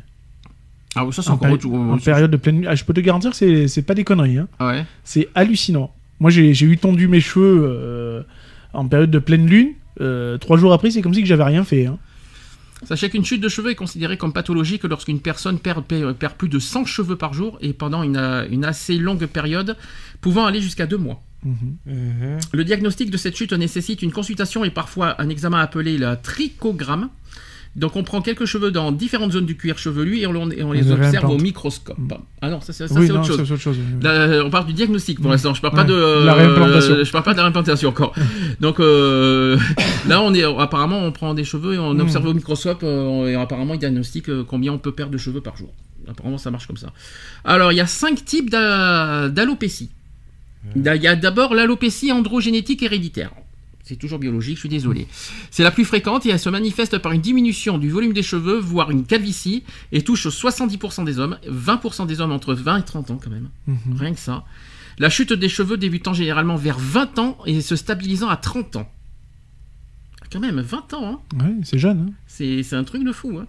Ah 0.94 1.04
oui, 1.06 1.12
ça 1.12 1.22
c'est 1.22 1.30
En, 1.30 1.34
encore 1.34 1.50
autre 1.52 1.62
chose. 1.62 1.72
en 1.74 1.98
période 1.98 2.30
de 2.30 2.36
pleine 2.36 2.56
lune. 2.60 2.66
Ah, 2.68 2.74
je 2.74 2.84
peux 2.84 2.92
te 2.94 3.00
garantir 3.00 3.30
que 3.30 3.36
c'est- 3.36 3.68
c'est 3.68 3.82
pas 3.82 3.94
des 3.94 4.04
conneries. 4.04 4.38
Hein. 4.38 4.48
Ah 4.58 4.68
ouais. 4.68 4.84
C'est 5.04 5.28
hallucinant. 5.34 5.92
Moi, 6.20 6.30
j'ai 6.30 6.54
j'ai 6.54 6.66
eu 6.66 6.76
tondu 6.78 7.08
mes 7.08 7.20
cheveux 7.20 7.62
euh, 7.64 8.22
en 8.72 8.86
période 8.86 9.10
de 9.10 9.18
pleine 9.18 9.46
lune. 9.46 9.72
Euh, 10.00 10.38
trois 10.38 10.56
jours 10.58 10.72
après, 10.72 10.90
c'est 10.90 11.02
comme 11.02 11.14
si 11.14 11.22
que 11.22 11.28
j'avais 11.28 11.44
rien 11.44 11.64
fait. 11.64 11.86
hein. 11.86 11.98
Sachez 12.84 13.10
qu'une 13.10 13.24
chute 13.24 13.40
de 13.40 13.48
cheveux 13.48 13.70
est 13.70 13.74
considérée 13.76 14.16
comme 14.16 14.32
pathologique 14.32 14.82
lorsqu'une 14.84 15.20
personne 15.20 15.58
perd, 15.60 15.84
perd- 15.84 16.34
plus 16.36 16.48
de 16.48 16.58
100 16.58 16.84
cheveux 16.84 17.14
par 17.16 17.32
jour 17.32 17.56
et 17.60 17.72
pendant 17.72 18.02
une, 18.02 18.16
euh, 18.16 18.44
une 18.50 18.64
assez 18.64 18.96
longue 18.98 19.24
période, 19.26 19.76
pouvant 20.20 20.46
aller 20.46 20.60
jusqu'à 20.60 20.86
deux 20.86 20.96
mois. 20.96 21.22
Mhm. 21.44 21.76
Mhm. 21.86 22.38
Le 22.52 22.64
diagnostic 22.64 23.10
de 23.10 23.16
cette 23.16 23.36
chute 23.36 23.52
nécessite 23.52 24.02
une 24.02 24.10
consultation 24.12 24.64
et 24.64 24.70
parfois 24.70 25.20
un 25.22 25.28
examen 25.28 25.60
appelé 25.60 25.96
le 25.96 26.16
trichogramme. 26.20 27.08
Donc 27.74 27.96
on 27.96 28.02
prend 28.02 28.20
quelques 28.20 28.44
cheveux 28.44 28.70
dans 28.70 28.92
différentes 28.92 29.32
zones 29.32 29.46
du 29.46 29.56
cuir 29.56 29.78
chevelu 29.78 30.18
et 30.18 30.26
on, 30.26 30.50
et 30.50 30.62
on 30.62 30.72
les 30.72 30.82
les 30.82 30.92
observe 30.92 31.30
au 31.30 31.38
microscope. 31.38 31.96
Ah 32.42 32.50
non, 32.50 32.60
ça, 32.60 32.74
c'est 32.74 32.86
ça, 32.86 32.94
oui, 33.00 33.06
c'est 33.06 33.12
non, 33.14 33.20
autre 33.20 33.28
chose. 33.28 33.36
c'est 33.46 33.52
autre 33.54 33.62
chose. 33.62 33.78
oui. 33.78 34.02
Là, 34.02 34.10
euh, 34.10 34.44
on 34.44 34.50
parle 34.50 34.66
du 34.66 34.74
diagnostic 34.74 35.18
pour 35.20 35.28
Mm. 35.28 35.32
l'instant. 35.32 35.54
Je 35.54 35.62
parle 35.62 35.74
pas 35.74 35.84
de 35.84 35.94
euh, 35.94 36.22
La 36.24 36.34
réimplantation. 36.34 37.02
Je 37.02 37.10
parle 37.10 37.24
pas 37.24 37.32
de 37.32 37.38
la 37.38 37.44
réimplantation 37.44 37.88
encore. 37.88 38.14
Donc 38.60 38.78
euh, 38.78 39.56
là, 40.06 40.20
on 40.20 40.34
est 40.34 40.44
apparemment 40.44 40.98
on 40.98 41.12
prend 41.12 41.32
des 41.32 41.44
cheveux 41.44 41.74
et 41.74 41.78
on 41.78 41.94
Mm. 41.94 42.00
observe 42.00 42.26
au 42.26 42.34
microscope 42.34 42.80
euh, 42.82 43.28
et 43.28 43.34
apparemment 43.36 43.72
il 43.72 43.80
diagnostique 43.80 44.28
euh, 44.28 44.44
combien 44.46 44.72
on 44.74 44.78
peut 44.78 44.92
perdre 44.92 45.12
de 45.12 45.18
cheveux 45.18 45.40
par 45.40 45.56
jour. 45.56 45.72
Apparemment, 46.08 46.36
ça 46.36 46.50
marche 46.50 46.66
comme 46.66 46.76
ça. 46.76 46.92
Alors, 47.44 47.72
il 47.72 47.76
y 47.76 47.80
a 47.80 47.86
cinq 47.86 48.24
types 48.24 48.50
d'a- 48.50 49.28
d'alopécie. 49.30 49.90
Il 50.76 50.82
y 50.84 51.06
a 51.08 51.16
d'abord 51.16 51.54
l'alopécie 51.54 52.12
androgénétique 52.12 52.82
héréditaire. 52.82 53.30
C'est 53.92 53.98
toujours 53.98 54.18
biologique, 54.18 54.54
je 54.54 54.60
suis 54.60 54.68
désolé. 54.70 55.06
C'est 55.50 55.62
la 55.62 55.70
plus 55.70 55.84
fréquente 55.84 56.24
et 56.24 56.30
elle 56.30 56.38
se 56.38 56.48
manifeste 56.48 56.96
par 56.96 57.12
une 57.12 57.20
diminution 57.20 57.76
du 57.76 57.90
volume 57.90 58.14
des 58.14 58.22
cheveux, 58.22 58.58
voire 58.58 58.90
une 58.90 59.04
calvitie, 59.04 59.64
et 59.92 60.00
touche 60.00 60.26
70% 60.28 61.04
des 61.04 61.18
hommes, 61.18 61.36
20% 61.46 62.06
des 62.06 62.22
hommes 62.22 62.32
entre 62.32 62.54
20 62.54 62.78
et 62.78 62.82
30 62.84 63.10
ans 63.10 63.20
quand 63.22 63.28
même. 63.28 63.50
Mhm. 63.66 63.76
Rien 63.98 64.14
que 64.14 64.18
ça. 64.18 64.44
La 64.98 65.10
chute 65.10 65.34
des 65.34 65.50
cheveux 65.50 65.76
débutant 65.76 66.14
généralement 66.14 66.56
vers 66.56 66.78
20 66.78 67.18
ans 67.18 67.36
et 67.44 67.60
se 67.60 67.76
stabilisant 67.76 68.30
à 68.30 68.36
30 68.38 68.76
ans. 68.76 68.90
Quand 70.32 70.40
même, 70.40 70.62
20 70.62 70.94
ans, 70.94 71.20
hein. 71.36 71.44
Ouais, 71.44 71.54
c'est 71.62 71.78
jeune. 71.78 72.06
hein. 72.08 72.12
c'est 72.26 72.62
c'est 72.62 72.76
un 72.76 72.84
truc 72.84 73.04
de 73.04 73.12
fou. 73.12 73.38
hein. 73.38 73.46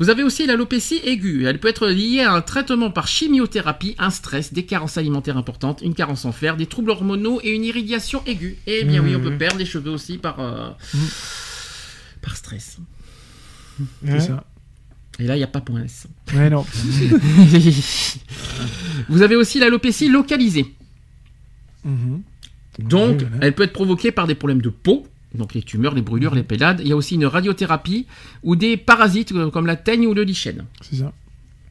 Vous 0.00 0.08
avez 0.08 0.22
aussi 0.22 0.46
l'alopécie 0.46 0.98
aiguë. 1.04 1.44
Elle 1.46 1.60
peut 1.60 1.68
être 1.68 1.86
liée 1.86 2.22
à 2.22 2.32
un 2.32 2.40
traitement 2.40 2.90
par 2.90 3.06
chimiothérapie, 3.06 3.94
un 3.98 4.08
stress, 4.10 4.52
des 4.54 4.64
carences 4.64 4.96
alimentaires 4.96 5.36
importantes, 5.36 5.82
une 5.82 5.94
carence 5.94 6.24
en 6.24 6.32
fer, 6.32 6.56
des 6.56 6.64
troubles 6.66 6.90
hormonaux 6.90 7.38
et 7.44 7.50
une 7.50 7.64
irradiation 7.64 8.22
aiguë. 8.26 8.56
Eh 8.66 8.84
bien 8.84 9.02
oui, 9.02 9.14
on 9.14 9.20
peut 9.20 9.30
Mhm. 9.30 9.38
perdre 9.38 9.58
les 9.58 9.66
cheveux 9.66 9.90
aussi 9.90 10.16
par, 10.16 10.40
euh, 10.40 10.70
Mhm. 10.94 11.08
par 12.22 12.36
stress. 12.36 12.78
C'est 14.06 14.20
ça. 14.20 14.44
Et 15.18 15.26
là, 15.26 15.34
il 15.36 15.38
n'y 15.38 15.44
a 15.44 15.48
pas 15.48 15.60
point 15.60 15.82
S. 15.84 16.06
Ouais, 16.34 16.48
non. 16.48 16.64
Vous 19.10 19.20
avez 19.22 19.36
aussi 19.36 19.58
l'alopécie 19.58 20.08
localisée. 20.08 20.64
Mhm. 21.84 22.22
Donc, 22.78 23.18
Oui, 23.20 23.26
voilà. 23.30 23.46
elle 23.46 23.54
peut 23.54 23.64
être 23.64 23.72
provoquée 23.74 24.12
par 24.12 24.26
des 24.26 24.34
problèmes 24.34 24.62
de 24.62 24.70
peau, 24.70 25.06
donc 25.34 25.54
les 25.54 25.62
tumeurs, 25.62 25.94
les 25.94 26.02
brûlures, 26.02 26.34
les 26.34 26.42
pélades. 26.42 26.80
Il 26.82 26.88
y 26.88 26.92
a 26.92 26.96
aussi 26.96 27.14
une 27.14 27.26
radiothérapie 27.26 28.06
ou 28.42 28.56
des 28.56 28.76
parasites 28.76 29.32
euh, 29.32 29.50
comme 29.50 29.66
la 29.66 29.76
teigne 29.76 30.06
ou 30.06 30.14
le 30.14 30.22
lichen. 30.24 30.64
C'est 30.80 30.96
ça. 30.96 31.12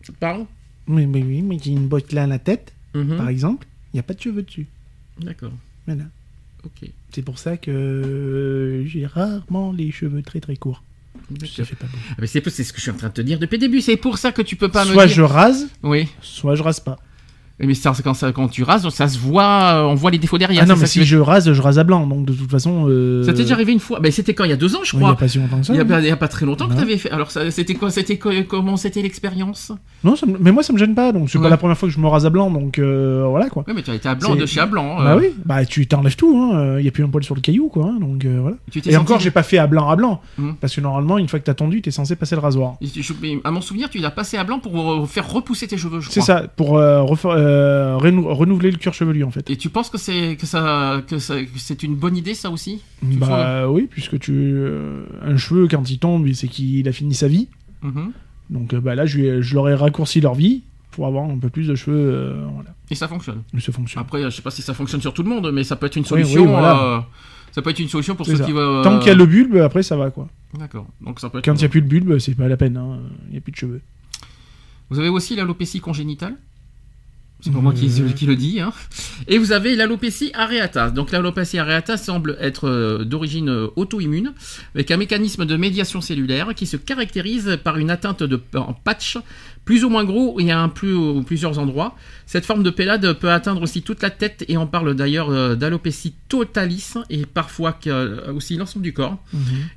Ça 0.03 0.13
te 0.13 0.17
parle 0.17 0.45
Mais, 0.87 1.05
mais 1.05 1.21
oui, 1.23 1.41
mais 1.41 1.57
j'ai 1.61 1.71
une 1.71 1.87
botte 1.87 2.11
là 2.13 2.23
à 2.23 2.27
la 2.27 2.39
tête, 2.39 2.73
Mhm. 2.95 3.17
par 3.17 3.29
exemple, 3.29 3.67
il 3.93 3.97
n'y 3.97 3.99
a 3.99 4.03
pas 4.03 4.13
de 4.13 4.21
cheveux 4.21 4.41
dessus. 4.43 4.65
D'accord. 5.19 5.51
Voilà. 5.85 6.03
Ok. 6.63 6.89
C'est 7.13 7.21
pour 7.21 7.37
ça 7.39 7.57
que 7.57 7.69
euh, 7.71 8.85
j'ai 8.85 9.05
rarement 9.05 9.71
les 9.71 9.91
cheveux 9.91 10.21
très 10.21 10.39
très 10.39 10.55
courts. 10.55 10.83
Ça 11.55 11.65
fait 11.65 11.75
pas 11.75 11.85
beau. 11.85 11.97
Ah, 12.11 12.15
Mais 12.19 12.27
c'est 12.27 12.39
ce 12.41 12.71
que 12.71 12.77
je 12.77 12.81
suis 12.83 12.91
en 12.91 12.95
train 12.97 13.09
de 13.09 13.13
te 13.13 13.21
dire 13.21 13.39
depuis 13.39 13.55
le 13.57 13.61
début. 13.61 13.81
C'est 13.81 13.97
pour 13.97 14.17
ça 14.17 14.31
que 14.31 14.41
tu 14.41 14.55
peux 14.55 14.69
pas 14.69 14.85
me 14.85 14.93
Soit 14.93 15.07
je 15.07 15.21
rase, 15.21 15.67
Oui. 15.83 16.07
soit 16.21 16.55
je 16.55 16.63
rase 16.63 16.79
pas. 16.79 16.97
Mais 17.61 17.73
ça, 17.73 17.91
quand, 18.03 18.13
ça, 18.13 18.31
quand 18.31 18.47
tu 18.47 18.63
rases, 18.63 18.87
ça 18.89 19.07
se 19.07 19.17
voit, 19.19 19.85
on 19.85 19.93
voit 19.95 20.11
les 20.11 20.17
défauts 20.17 20.37
derrière. 20.37 20.61
Ah 20.63 20.65
non, 20.65 20.75
mais 20.79 20.85
si 20.85 21.03
je 21.03 21.17
rase, 21.17 21.51
je 21.51 21.61
rase 21.61 21.77
à 21.77 21.83
blanc. 21.83 22.07
Donc 22.07 22.25
de 22.25 22.33
toute 22.33 22.49
façon. 22.49 22.85
euh, 22.87 23.23
Ça 23.23 23.33
t'est 23.33 23.41
déjà 23.43 23.55
arrivé 23.55 23.73
une 23.73 23.79
fois 23.79 23.99
Mais 24.01 24.11
c'était 24.11 24.33
quand 24.33 24.45
Il 24.45 24.49
y 24.49 24.53
a 24.53 24.57
deux 24.57 24.75
ans, 24.75 24.79
je 24.83 24.95
Il 24.95 24.99
n'y 24.99 25.03
a 25.05 25.07
crois. 25.09 25.17
pas 25.17 25.27
si 25.27 25.37
longtemps 25.39 25.59
que 25.59 25.65
ça. 25.65 25.73
Il 25.73 25.77
y 25.77 25.79
a, 25.81 25.83
hein. 25.95 26.13
a 26.13 26.15
pas 26.15 26.27
très 26.29 26.45
longtemps 26.45 26.67
que 26.69 26.73
tu 26.73 26.79
avais 26.81 26.97
fait. 26.97 27.11
Alors, 27.11 27.29
c'était 27.31 27.73
quoi 27.75 27.89
C'était 27.91 28.17
co- 28.17 28.29
comment 28.47 28.77
c'était 28.77 29.01
l'expérience? 29.01 29.71
Non, 30.03 30.15
ça 30.15 30.25
me- 30.25 30.37
mais 30.39 30.51
moi 30.53 30.63
ça 30.63 30.71
me 30.73 30.77
gêne 30.77 30.95
pas. 30.95 31.11
Donc 31.11 31.29
c'est 31.29 31.37
Ouais. 31.37 31.43
pas 31.43 31.49
la 31.49 31.57
première 31.57 31.77
fois 31.77 31.89
que 31.89 31.93
je 31.95 31.99
me 31.99 32.07
rase 32.07 32.25
à 32.25 32.29
blanc. 32.29 32.49
Donc 32.49 32.79
euh, 32.79 33.25
voilà 33.29 33.49
quoi. 33.49 33.63
Oui, 33.67 33.73
mais 33.75 33.81
tu 33.83 33.91
as 33.91 33.95
été 33.95 34.07
à 34.07 34.15
blanc 34.15 34.35
de 34.35 34.45
chez 34.45 34.61
à 34.61 34.65
blanc. 34.65 34.97
Bah 34.97 35.13
euh, 35.13 35.19
oui, 35.19 35.27
bah 35.45 35.65
tu 35.65 35.85
t'enlèves 35.87 36.15
tout. 36.15 36.51
Il 36.77 36.81
n'y 36.81 36.87
a 36.87 36.91
plus 36.91 37.03
un 37.03 37.09
poil 37.09 37.23
sur 37.23 37.35
le 37.35 37.41
caillou 37.41 37.67
quoi. 37.67 37.87
hein, 37.87 37.97
donc 37.99 38.25
voilà. 38.25 38.55
Tu 38.71 38.81
Et 38.85 38.95
encore, 38.97 39.19
j'ai 39.19 39.31
pas 39.31 39.43
fait 39.43 39.57
à 39.57 39.67
blanc 39.67 39.89
à 39.89 39.95
blanc. 39.97 40.21
Mhm. 40.37 40.55
Parce 40.61 40.73
que 40.75 40.81
normalement, 40.81 41.17
une 41.17 41.27
fois 41.27 41.39
que 41.39 41.45
t'as 41.45 41.53
tendu, 41.53 41.81
t'es 41.81 41.91
censé 41.91 42.15
passer 42.15 42.35
le 42.35 42.41
rasoir. 42.41 42.75
Je- 42.81 42.99
À 43.43 43.51
mon 43.51 43.61
souvenir, 43.61 43.89
tu 43.89 43.97
l'as 43.99 44.11
passé 44.11 44.37
à 44.37 44.43
blanc 44.45 44.59
pour 44.59 45.07
faire 45.09 45.29
repousser 45.29 45.67
tes 45.67 45.77
cheveux, 45.77 45.99
je 45.99 46.09
C'est 46.09 46.21
crois. 46.21 46.41
ça, 46.41 46.47
pour 46.47 46.69
refaire- 46.69 47.31
euh, 47.49 47.97
renou- 47.97 48.27
renouveler 48.33 48.71
le 48.71 48.77
cuir 48.77 48.93
chevelu 48.93 49.23
en 49.23 49.31
fait. 49.31 49.49
Et 49.49 49.55
tu 49.57 49.69
penses 49.69 49.89
que 49.89 49.97
c'est 49.97 50.35
que 50.37 50.45
ça 50.45 51.01
que, 51.07 51.17
ça- 51.19 51.41
que 51.43 51.49
c'est 51.57 51.83
une 51.83 51.95
bonne 51.95 52.15
idée 52.15 52.33
ça 52.33 52.49
aussi? 52.49 52.81
Bah 53.01 53.69
oui, 53.69 53.87
puisque 53.89 54.19
tu 54.19 54.31
euh, 54.35 55.03
un 55.21 55.37
cheveu 55.37 55.67
quand 55.67 55.89
il 55.89 55.99
tombe, 55.99 56.31
c'est 56.33 56.47
qu'il 56.47 56.87
a 56.87 56.91
fini 56.91 57.13
sa 57.13 57.27
vie. 57.27 57.47
Mhm. 57.81 58.11
Donc 58.49 58.73
euh, 58.73 58.79
bah 58.81 58.95
là, 58.95 59.05
je, 59.05 59.41
je 59.41 59.53
leur 59.55 59.67
ai 59.69 59.75
raccourci 59.75 60.21
leur 60.21 60.33
vie 60.35 60.63
pour 60.91 61.05
avoir 61.07 61.25
un 61.29 61.37
peu 61.37 61.49
plus 61.49 61.67
de 61.67 61.75
cheveux. 61.75 61.97
euh, 61.97 62.45
voilà, 62.53 62.69
Et 62.89 62.95
ça 62.95 63.07
fonctionne? 63.07 63.43
ça 63.59 63.71
fonctionne. 63.71 64.01
Après, 64.01 64.23
je 64.23 64.29
sais 64.29 64.41
pas 64.41 64.51
si 64.51 64.61
ça 64.61 64.73
fonctionne 64.73 65.01
sur 65.01 65.13
tout 65.13 65.23
le 65.23 65.29
monde, 65.29 65.51
mais 65.53 65.63
ça 65.63 65.75
peut 65.75 65.85
être 65.85 65.95
une 65.97 66.03
Oui, 66.03 66.09
oui, 66.13 66.23
solution. 66.23 66.45
voilà. 66.47 67.07
ça 67.51 67.61
peut 67.61 67.69
être 67.69 67.79
une 67.79 67.87
solution 67.89 68.15
pour 68.15 68.25
ceux 68.25 68.35
ça. 68.37 68.43
qui 68.45 68.51
veulent. 68.51 68.83
Tant 68.83 68.97
qu'il 68.99 69.07
y 69.09 69.11
a 69.11 69.15
le 69.15 69.25
bulbe, 69.25 69.55
après 69.57 69.83
ça 69.83 69.95
va 69.97 70.09
quoi. 70.09 70.27
D'accord. 70.57 70.87
Donc 70.99 71.19
ça 71.19 71.29
peut 71.29 71.37
être. 71.39 71.45
Quand 71.45 71.53
il 71.53 71.59
n'y 71.59 71.65
a 71.65 71.69
plus 71.69 71.81
de 71.83 71.87
bulbe, 71.87 72.17
c'est 72.17 72.33
pas 72.35 72.47
la 72.47 72.57
peine. 72.57 72.75
hein, 72.77 72.99
Il 73.27 73.31
n'y 73.33 73.37
a 73.37 73.41
plus 73.41 73.51
de 73.51 73.57
cheveux. 73.57 73.81
Vous 74.89 74.97
avez 74.99 75.09
aussi 75.09 75.35
l'alopécie 75.35 75.79
congénitale? 75.79 76.35
C'est 77.41 77.53
pas 77.53 77.59
moi 77.59 77.73
qui, 77.73 77.87
Euh. 78.01 78.09
qui 78.09 78.25
le 78.25 78.35
dis. 78.35 78.59
Hein. 78.59 78.73
Et 79.27 79.37
vous 79.37 79.53
avez 79.53 79.75
l'alopécie 79.75 80.31
areata. 80.33 80.91
Donc 80.91 81.11
l'alopécie 81.11 81.57
areata 81.57 81.95
semble 81.95 82.37
être 82.41 82.67
euh, 82.67 83.05
d'origine 83.05 83.49
euh, 83.49 83.67
auto-immune, 83.77 84.33
avec 84.75 84.91
un 84.91 84.97
mécanisme 84.97 85.45
de 85.45 85.55
médiation 85.55 86.01
cellulaire 86.01 86.53
qui 86.53 86.65
se 86.65 86.75
caractérise 86.75 87.57
par 87.63 87.77
une 87.77 87.91
atteinte 87.91 88.23
de, 88.23 88.41
en 88.55 88.73
patch 88.73 89.17
plus 89.69 89.83
ou 89.85 89.89
moins 89.89 90.03
gros 90.03 90.39
et 90.39 90.49
à 90.49 90.59
un 90.61 90.67
plus, 90.67 90.95
ou 90.95 91.21
plusieurs 91.21 91.59
endroits. 91.59 91.95
Cette 92.25 92.43
forme 92.43 92.63
de 92.63 92.71
pélade 92.71 93.13
peut 93.19 93.29
atteindre 93.31 93.61
aussi 93.61 93.83
toute 93.83 94.01
la 94.01 94.09
tête 94.09 94.43
et 94.47 94.57
on 94.57 94.65
parle 94.65 94.95
d'ailleurs 94.95 95.29
euh, 95.29 95.53
d'alopécie 95.55 96.15
totalis 96.27 96.95
et 97.11 97.27
parfois 97.27 97.77
euh, 97.85 98.33
aussi 98.33 98.55
l'ensemble 98.57 98.81
du 98.81 98.93
corps. 98.93 99.19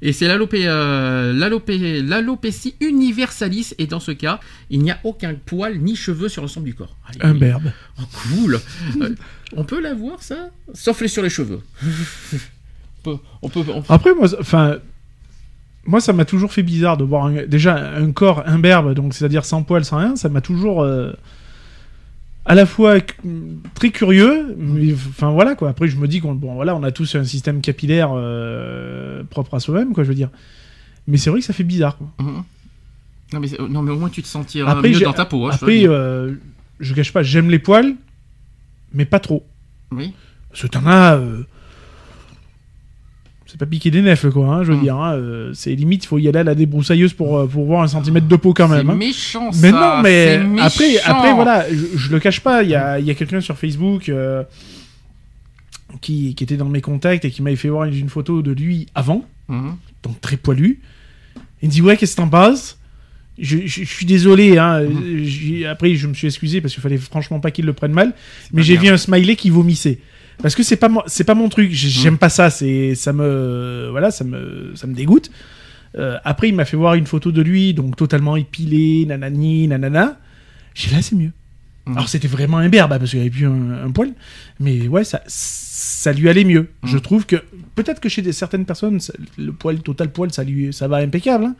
Et 0.00 0.14
c'est 0.14 0.26
euh, 0.30 1.34
l'alopé- 1.34 2.00
l'alopécie 2.02 2.75
universalis, 2.80 3.75
et 3.76 3.87
dans 3.87 4.00
ce 4.00 4.12
cas, 4.12 4.40
il 4.70 4.80
n'y 4.80 4.90
a 4.90 4.99
aucun 5.04 5.34
poil 5.34 5.76
ni 5.78 5.94
cheveux 5.94 6.30
sur 6.30 6.40
l'ensemble 6.40 6.64
du 6.64 6.75
corps. 6.75 6.96
Allez, 7.06 7.18
Un 7.20 7.34
berbe. 7.34 7.70
Oh, 8.00 8.04
cool 8.30 8.61
Euh, 9.02 9.14
On 9.54 9.64
peut 9.64 9.78
l'avoir, 9.82 10.22
ça? 10.22 10.49
Sauf 10.72 11.02
les 11.02 11.08
sur 11.08 11.22
les 11.22 11.28
cheveux. 11.28 11.61
on 13.04 13.11
peut... 13.16 13.18
On 13.42 13.49
peut 13.50 13.61
on- 13.68 13.84
Après, 13.90 14.14
moi, 14.14 14.26
enfin, 14.40 14.76
moi, 15.87 16.01
ça 16.01 16.12
m'a 16.12 16.25
toujours 16.25 16.53
fait 16.53 16.62
bizarre 16.62 16.97
de 16.97 17.05
voir 17.05 17.27
un- 17.27 17.47
déjà 17.47 17.75
un 17.97 18.12
corps 18.12 18.43
imberbe, 18.47 18.95
donc 18.95 19.15
c'est-à-dire 19.15 19.45
sans 19.45 19.62
poils, 19.62 19.85
sans 19.85 19.99
rien. 19.99 20.17
Ça 20.17 20.29
m'a 20.29 20.41
toujours 20.41 20.83
euh, 20.83 21.12
à 22.45 22.55
la 22.55 22.67
fois 22.67 22.97
très 23.75 23.91
curieux, 23.91 24.55
mais 24.59 24.93
enfin 24.95 25.31
voilà 25.31 25.55
quoi. 25.55 25.69
Après, 25.71 25.89
je 25.89 25.97
me 25.97 26.07
dis 26.09 26.21
qu'on 26.21 26.35
bon, 26.35 26.55
voilà, 26.55 26.75
on 26.77 26.83
a 26.83 26.91
tous 26.93 27.15
un 27.15 27.25
système 27.25 27.61
capillaire 27.61 28.11
euh, 28.15 29.23
propre 29.25 29.55
à 29.55 29.61
soi-même, 29.61 29.93
quoi, 29.93 30.05
je 30.05 30.09
veux 30.09 30.15
dire. 30.15 30.31
Mais 31.09 31.17
c'est 31.17 31.31
vrai 31.31 31.41
que 31.41 31.47
ça 31.47 31.53
fait 31.53 31.65
bizarre. 31.65 31.97
Quoi. 31.99 32.09
Mhm. 32.21 32.43
non, 33.33 33.41
mais, 33.41 33.47
c'est- 33.49 33.61
non, 33.61 33.83
mais 33.83 33.91
au 33.93 33.99
moins 33.99 34.09
tu 34.09 34.23
te 34.23 34.29
sentiras 34.29 34.71
Après, 34.73 34.89
mieux 34.91 35.01
dans 35.01 35.12
ta 35.12 35.25
peau. 35.25 35.47
hein, 35.47 35.51
je 35.53 35.57
Après, 35.57 35.79
dis. 35.79 35.89
euh, 35.89 36.35
je 36.81 36.95
cache 36.95 37.12
pas, 37.12 37.23
j'aime 37.23 37.51
les 37.51 37.59
poils, 37.59 37.95
mais 38.95 39.05
pas 39.05 39.19
trop. 39.21 39.45
Oui. 39.91 40.12
Parce 40.51 40.62
que 40.62 40.67
t'en 40.69 40.87
as. 40.87 41.19
C'est 43.52 43.59
pas 43.59 43.66
piquer 43.66 43.90
des 43.90 44.00
nefs, 44.00 44.25
quoi, 44.30 44.47
hein, 44.49 44.64
je 44.64 44.73
veux 44.73 44.78
Mm. 44.78 44.82
dire. 44.82 44.97
hein, 44.97 45.12
euh, 45.12 45.50
c'est 45.52 45.75
limite, 45.75 46.04
il 46.04 46.06
faut 46.06 46.18
y 46.18 46.26
aller 46.26 46.38
à 46.38 46.42
la 46.42 46.54
débroussailleuse 46.54 47.12
pour, 47.12 47.37
euh, 47.37 47.47
pour 47.47 47.66
voir 47.66 47.82
un 47.82 47.87
centimètre 47.87 48.26
de 48.26 48.37
peau 48.37 48.54
quand 48.54 48.66
même. 48.66 48.87
C'est 48.87 48.92
hein. 48.92 48.97
méchant, 48.97 49.52
ça 49.52 49.61
Mais 49.61 49.73
non, 49.73 50.00
mais 50.02 50.37
après, 50.59 50.88
méchant. 50.88 51.00
après, 51.04 51.35
voilà, 51.35 51.66
je, 51.71 51.99
je 51.99 52.11
le 52.11 52.18
cache 52.18 52.40
pas, 52.40 52.62
il 52.62 52.71
y 52.71 52.75
a, 52.75 52.99
y 52.99 53.11
a 53.11 53.14
quelqu'un 53.14 53.42
sur 53.42 53.59
Facebook 53.59 54.09
euh, 54.09 54.42
qui, 56.00 56.35
qui 56.35 56.44
était 56.44 56.56
dans 56.56 56.68
mes 56.68 56.80
contacts 56.80 57.25
et 57.26 57.30
qui 57.30 57.42
m'avait 57.42 57.56
fait 57.56 57.68
voir 57.68 57.85
une, 57.85 57.94
une 57.94 58.09
photo 58.09 58.40
de 58.42 58.52
lui 58.52 58.87
avant, 58.94 59.26
Mhm. 59.50 59.76
donc 60.02 60.18
très 60.23 60.38
poilu. 60.38 60.80
Il 61.62 61.68
me 61.68 61.73
dit, 61.73 61.82
ouais, 61.82 61.97
qu'est-ce 61.99 62.16
que 62.16 62.23
t'en 62.23 62.28
penses? 62.28 62.78
Je, 63.38 63.59
je- 63.66 63.82
je 63.85 63.88
suis 63.88 64.06
désolé, 64.06 64.59
hein, 64.59 64.82
j'ai- 65.25 65.66
après 65.66 65.94
je 65.94 66.06
me 66.06 66.14
suis 66.14 66.26
excusé 66.26 66.61
parce 66.61 66.75
qu'il 66.75 66.82
fallait 66.82 66.99
franchement 66.99 67.40
pas 67.40 67.50
qu'il 67.50 67.64
le 67.64 67.73
prenne 67.73 67.92
mal, 67.92 68.14
mais 68.52 68.62
j'ai 68.62 68.76
vu 68.76 68.88
un 68.88 68.97
smiley 68.99 69.37
qui 69.37 69.49
vomissait. 69.50 69.99
Parce 70.42 70.54
que 70.54 70.62
c'est 70.62 70.76
pas 70.76 70.88
c'est 71.06 71.25
pas 71.25 71.34
mon 71.34 71.49
truc. 71.49 71.70
J'ai- 71.70 71.88
J'aime 71.88 72.18
pas 72.18 72.28
ça. 72.28 72.50
C'est 72.50 72.94
ça 72.94 73.12
me 73.12 73.88
voilà, 73.90 74.11
ça 74.11 74.25
me 74.25 74.72
ça 74.75 74.87
me 74.87 74.94
dégoûte. 74.94 75.30
Euh, 75.99 76.16
après, 76.25 76.49
il 76.49 76.54
m'a 76.54 76.64
fait 76.64 76.76
voir 76.76 76.94
une 76.94 77.06
photo 77.06 77.32
de 77.32 77.42
lui, 77.42 77.75
donc 77.75 77.96
totalement 77.96 78.37
épilé, 78.37 79.04
nanani, 79.06 79.68
nanana. 79.68 80.18
J'ai 80.75 80.90
là, 80.90 81.02
c'est 81.02 81.14
mieux. 81.16 81.32
Mhm. 81.87 81.94
Alors 81.96 82.08
c'était 82.08 82.28
vraiment 82.28 82.58
un 82.58 82.68
berbe 82.68 82.90
parce 82.99 83.11
qu'il 83.11 83.20
avait 83.20 83.28
plus 83.30 83.46
un, 83.46 83.84
un 83.84 83.90
poil, 83.90 84.12
mais 84.61 84.87
ouais, 84.88 85.04
ça 85.04 85.20
ça 85.26 86.12
lui 86.12 86.28
allait 86.28 86.44
mieux. 86.44 86.68
Je 86.84 86.94
Mhm. 86.96 87.02
trouve 87.02 87.26
que 87.26 87.37
peut-être 87.75 88.00
que 88.00 88.08
chez 88.08 88.22
des, 88.22 88.32
certaines 88.32 88.64
personnes, 88.64 89.00
ça- 89.00 89.12
le 89.37 89.52
poil 89.52 89.80
total 89.80 90.11
poil, 90.12 90.32
ça 90.32 90.44
lui 90.44 90.72
ça 90.72 90.87
va 90.88 90.96
impeccable. 90.99 91.44
hein. 91.44 91.54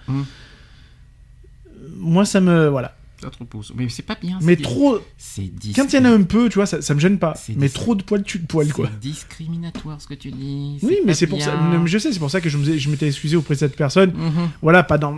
Moi, 1.97 2.25
ça 2.25 2.41
me 2.41 2.69
voilà. 2.69 2.95
Te 3.31 3.39
repousse. 3.39 3.73
Mais 3.77 3.89
c'est 3.89 4.03
pas 4.03 4.17
bien. 4.21 4.39
Mais 4.43 4.57
trop, 4.57 4.99
C'est 5.17 5.51
quand 5.75 5.93
il 5.93 5.97
y 5.97 5.99
en 5.99 6.05
a 6.05 6.11
un 6.11 6.23
peu, 6.23 6.49
tu 6.49 6.57
vois, 6.57 6.67
ça, 6.67 6.83
ça 6.83 6.95
me 6.95 7.01
gêne 7.01 7.19
pas. 7.19 7.35
Mais 7.57 7.69
trop 7.69 7.95
de 7.95 8.03
poil 8.03 8.23
tue 8.23 8.39
de 8.39 8.47
poil, 8.47 8.73
quoi. 8.73 8.89
C'est 8.93 9.01
discriminatoire 9.01 10.01
ce 10.01 10.07
que 10.07 10.15
tu 10.15 10.31
dis. 10.31 10.79
Oui, 10.83 10.99
mais 11.07 11.15
c'est 11.15 11.27
pour 11.27 11.41
ça. 11.41 11.57
non, 11.57 11.87
Je 11.87 11.99
sais, 11.99 12.13
c'est 12.13 12.19
pour 12.19 12.31
ça 12.31 12.41
que 12.41 12.49
je 12.49 12.59
me- 12.59 12.77
je 12.77 12.91
m'étais 12.91 13.07
excusé 13.07 13.37
auprès 13.37 13.55
de 13.55 13.61
cette 13.61 13.77
personne. 13.77 14.13
Mhm. 14.13 14.49
Voilà, 14.63 14.83
pas 14.83 14.99
dans. 14.99 15.17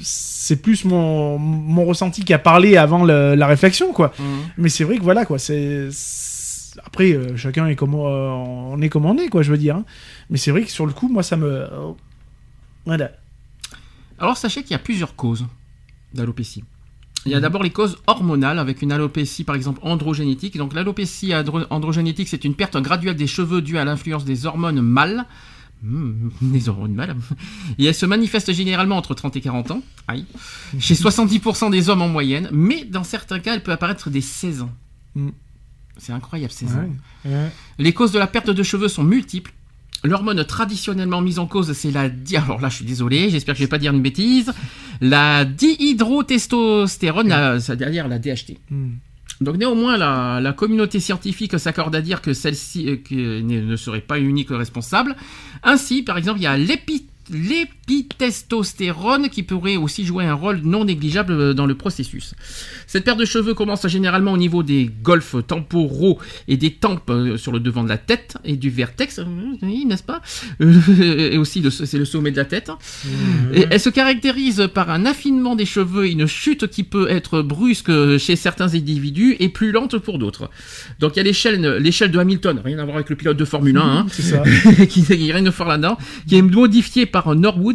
c'est 0.00 0.56
plus 0.60 0.84
mon, 0.84 1.38
mon 1.38 1.84
ressenti 1.84 2.24
qui 2.24 2.32
a 2.34 2.38
parlé 2.38 2.76
avant 2.76 3.04
le- 3.04 3.34
la 3.34 3.46
réflexion, 3.46 3.92
quoi. 3.92 4.12
Mhm. 4.18 4.24
Mais 4.58 4.68
c'est 4.68 4.84
vrai 4.84 4.98
que 4.98 5.02
voilà, 5.02 5.24
quoi. 5.24 5.38
C'est 5.38 5.88
après 6.84 7.12
euh, 7.12 7.36
chacun 7.36 7.66
est 7.68 7.76
comme 7.76 7.94
euh, 7.94 8.30
on 8.30 8.80
est 8.82 8.88
comme 8.88 9.06
on 9.06 9.16
est, 9.18 9.28
quoi. 9.28 9.42
Je 9.42 9.50
veux 9.50 9.58
dire. 9.58 9.76
hein. 9.76 9.84
Mais 10.30 10.36
c'est 10.38 10.50
vrai 10.50 10.62
que 10.64 10.70
sur 10.70 10.86
le 10.86 10.92
coup, 10.92 11.08
moi, 11.08 11.22
ça 11.22 11.36
me. 11.36 11.46
euh, 11.46 11.92
Voilà. 12.86 13.12
Alors 14.18 14.36
sachez 14.36 14.62
qu'il 14.62 14.72
y 14.72 14.74
a 14.74 14.78
plusieurs 14.80 15.16
causes 15.16 15.46
d'alopécie. 16.12 16.64
Il 17.26 17.32
y 17.32 17.34
a 17.34 17.40
d'abord 17.40 17.62
les 17.62 17.70
causes 17.70 17.96
hormonales 18.06 18.58
avec 18.58 18.82
une 18.82 18.92
alopécie 18.92 19.44
par 19.44 19.56
exemple 19.56 19.80
androgénétique. 19.82 20.56
Donc 20.58 20.74
l'alopécie 20.74 21.28
andro- 21.30 21.66
androgénétique 21.70 22.28
c'est 22.28 22.44
une 22.44 22.54
perte 22.54 22.76
graduelle 22.76 23.16
des 23.16 23.26
cheveux 23.26 23.62
due 23.62 23.78
à 23.78 23.84
l'influence 23.84 24.24
des 24.24 24.44
hormones 24.46 24.80
mâles. 24.82 25.24
Hmm, 25.82 26.28
des 26.42 26.68
hormones 26.68 26.94
mâles. 26.94 27.16
Et 27.78 27.84
elle 27.86 27.94
se 27.94 28.06
manifeste 28.06 28.52
généralement 28.52 28.96
entre 28.96 29.14
30 29.14 29.36
et 29.36 29.40
40 29.40 29.70
ans. 29.70 29.82
Aïe. 30.08 30.26
Chez 30.78 30.94
70% 30.94 31.70
des 31.70 31.88
hommes 31.90 32.02
en 32.02 32.08
moyenne. 32.08 32.48
Mais 32.52 32.84
dans 32.84 33.04
certains 33.04 33.38
cas 33.40 33.54
elle 33.54 33.62
peut 33.62 33.72
apparaître 33.72 34.10
dès 34.10 34.20
16 34.20 34.62
ans. 34.62 34.72
Hmm. 35.14 35.30
C'est 35.96 36.12
incroyable 36.12 36.52
16 36.52 36.74
ans. 36.76 36.88
Ouais. 37.24 37.50
Les 37.78 37.92
causes 37.92 38.12
de 38.12 38.18
la 38.18 38.26
perte 38.26 38.50
de 38.50 38.62
cheveux 38.62 38.88
sont 38.88 39.04
multiples. 39.04 39.52
L'hormone 40.04 40.44
traditionnellement 40.44 41.20
mise 41.22 41.38
en 41.38 41.46
cause, 41.46 41.72
c'est 41.72 41.90
la 41.90 42.08
di... 42.10 42.36
Alors 42.36 42.60
là, 42.60 42.68
je 42.68 42.76
suis 42.76 42.84
désolé, 42.84 43.30
j'espère 43.30 43.54
que 43.54 43.58
je 43.58 43.64
vais 43.64 43.68
pas 43.68 43.78
dire 43.78 43.92
une 43.92 44.02
bêtise. 44.02 44.52
La 45.00 45.44
dihydrotestostérone, 45.44 47.28
la- 47.28 47.60
c'est-à-dire 47.60 48.08
la 48.08 48.18
DHT. 48.18 48.58
Hmm. 48.70 48.90
Donc 49.40 49.56
néanmoins, 49.56 49.96
la, 49.96 50.40
la 50.40 50.52
communauté 50.52 51.00
scientifique 51.00 51.58
s'accorde 51.58 51.94
à 51.96 52.00
dire 52.00 52.22
que 52.22 52.32
celle-ci 52.32 53.00
euh, 53.12 53.42
ne 53.42 53.76
serait 53.76 54.00
pas 54.00 54.18
unique 54.20 54.50
responsable. 54.50 55.16
Ainsi, 55.62 56.02
par 56.02 56.18
exemple, 56.18 56.38
il 56.38 56.44
y 56.44 56.46
a 56.46 56.56
l'épi- 56.56 57.06
l'épitestostérone 57.88 59.28
qui 59.28 59.42
pourrait 59.42 59.76
aussi 59.76 60.04
jouer 60.04 60.24
un 60.24 60.34
rôle 60.34 60.60
non 60.62 60.84
négligeable 60.84 61.32
euh, 61.32 61.54
dans 61.54 61.66
le 61.66 61.74
processus. 61.74 62.34
Cette 62.86 63.04
perte 63.04 63.18
de 63.18 63.24
cheveux 63.24 63.54
commence 63.54 63.86
généralement 63.86 64.32
au 64.32 64.36
niveau 64.36 64.62
des 64.62 64.90
golfes 65.02 65.36
temporaux 65.46 66.18
et 66.48 66.56
des 66.56 66.72
tempes 66.72 67.10
euh, 67.10 67.36
sur 67.36 67.52
le 67.52 67.60
devant 67.60 67.84
de 67.84 67.88
la 67.88 67.98
tête 67.98 68.36
et 68.44 68.56
du 68.56 68.70
vertex, 68.70 69.18
euh, 69.18 69.24
n'est-ce 69.62 70.02
pas? 70.02 70.22
Et 70.60 71.38
aussi, 71.38 71.62
c'est 71.70 71.98
le 71.98 72.04
sommet 72.04 72.30
de 72.30 72.36
la 72.36 72.44
tête. 72.44 72.70
Et 73.52 73.66
elle 73.70 73.80
se 73.80 73.90
caractérise 73.90 74.68
par 74.72 74.90
un 74.90 75.06
affinement 75.06 75.56
des 75.56 75.66
cheveux 75.66 76.06
une 76.06 76.26
chute 76.26 76.66
qui 76.68 76.84
peut 76.84 77.10
être 77.10 77.42
brusque 77.42 77.90
chez 78.18 78.36
certains 78.36 78.74
individus 78.74 79.36
et 79.40 79.48
plus 79.48 79.72
lente 79.72 79.98
pour 79.98 80.18
d'autres. 80.18 80.50
Donc 81.00 81.12
il 81.14 81.18
y 81.18 81.20
a 81.20 81.22
l'échelle, 81.22 81.60
l'échelle 81.76 82.10
de 82.10 82.18
Hamilton, 82.18 82.60
rien 82.64 82.78
à 82.78 82.84
voir 82.84 82.96
avec 82.96 83.10
le 83.10 83.16
pilote 83.16 83.36
de 83.36 83.44
Formule 83.44 83.76
1, 83.76 83.80
hein, 83.80 84.06
C'est 84.10 84.22
ça. 84.22 84.42
qui 84.88 85.02
qui 85.02 85.32
rien 85.32 85.42
de 85.42 85.50
fort 85.50 85.68
là-dedans, 85.68 85.98
qui 86.28 86.36
est 86.36 86.42
modifiée 86.42 87.06
par 87.06 87.34
Norwood, 87.34 87.73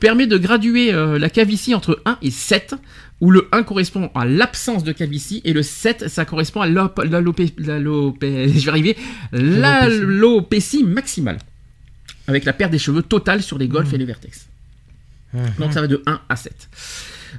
permet 0.00 0.26
de 0.26 0.38
graduer 0.38 0.92
euh, 0.92 1.18
la 1.18 1.30
calvitie 1.30 1.74
entre 1.74 2.00
1 2.04 2.18
et 2.22 2.30
7, 2.30 2.74
où 3.20 3.30
le 3.30 3.48
1 3.52 3.62
correspond 3.62 4.10
à 4.14 4.24
l'absence 4.24 4.84
de 4.84 4.92
calvitie 4.92 5.40
et 5.44 5.52
le 5.52 5.62
7, 5.62 6.08
ça 6.08 6.24
correspond 6.24 6.60
à 6.62 6.66
l'alopécie 6.66 7.54
maximale, 10.84 11.38
avec 12.26 12.44
la 12.44 12.52
perte 12.52 12.72
des 12.72 12.78
cheveux 12.78 13.02
totale 13.02 13.42
sur 13.42 13.58
les 13.58 13.68
golfs 13.68 13.92
et 13.92 13.98
les 13.98 14.04
vertex. 14.04 14.48
Donc 15.58 15.72
ça 15.72 15.80
va 15.80 15.86
de 15.86 16.02
1 16.06 16.20
à 16.28 16.36
7. 16.36 16.68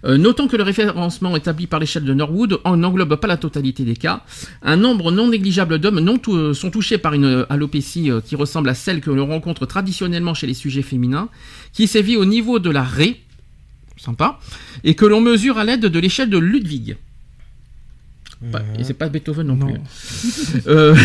Euh, 0.05 0.17
notons 0.17 0.47
que 0.47 0.55
le 0.55 0.63
référencement 0.63 1.35
établi 1.35 1.67
par 1.67 1.79
l'échelle 1.79 2.03
de 2.03 2.13
Norwood 2.13 2.59
en 2.63 2.77
n'englobe 2.77 3.15
pas 3.15 3.27
la 3.27 3.37
totalité 3.37 3.83
des 3.83 3.95
cas. 3.95 4.23
Un 4.61 4.77
nombre 4.77 5.11
non 5.11 5.27
négligeable 5.27 5.79
d'hommes 5.79 5.99
euh, 6.29 6.53
sont 6.53 6.71
touchés 6.71 6.97
par 6.97 7.13
une 7.13 7.25
euh, 7.25 7.45
alopécie 7.49 8.09
qui 8.25 8.35
ressemble 8.35 8.69
à 8.69 8.73
celle 8.73 9.01
que 9.01 9.11
l'on 9.11 9.27
rencontre 9.27 9.65
traditionnellement 9.65 10.33
chez 10.33 10.47
les 10.47 10.53
sujets 10.53 10.81
féminins, 10.81 11.29
qui 11.71 11.87
sévit 11.87 12.17
au 12.17 12.25
niveau 12.25 12.59
de 12.59 12.69
la 12.69 12.83
raie, 12.83 13.17
sympa, 13.97 14.39
et 14.83 14.95
que 14.95 15.05
l'on 15.05 15.21
mesure 15.21 15.57
à 15.57 15.63
l'aide 15.63 15.85
de 15.85 15.99
l'échelle 15.99 16.29
de 16.29 16.37
Ludwig. 16.37 16.97
Pas- 18.51 18.61
et 18.77 18.83
c'est 18.83 18.93
pas 18.93 19.09
Beethoven 19.09 19.47
non, 19.47 19.55
Non. 19.55 19.67
plus. 19.67 19.79
Euh, 20.67 20.95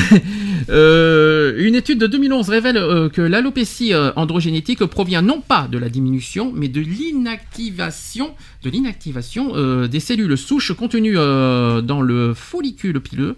euh, 0.71 1.55
une 1.59 1.75
étude 1.75 1.99
de 1.99 2.07
2011 2.07 2.49
révèle 2.49 2.77
euh, 2.77 3.09
que 3.09 3.21
l'alopécie 3.23 3.93
androgénétique 4.17 4.85
provient 4.85 5.23
non 5.23 5.41
pas 5.41 5.69
de 5.71 5.79
la 5.79 5.89
diminution, 5.89 6.53
mais 6.55 6.69
de 6.69 6.81
l'inactivation, 6.81 8.35
de 8.63 8.71
l'inactivation 8.71 9.87
des 9.87 10.01
cellules 10.01 10.37
souches 10.37 10.73
contenues 10.73 11.15
dans 11.15 12.01
le 12.03 12.35
follicule 12.35 13.01
pileux. 13.01 13.37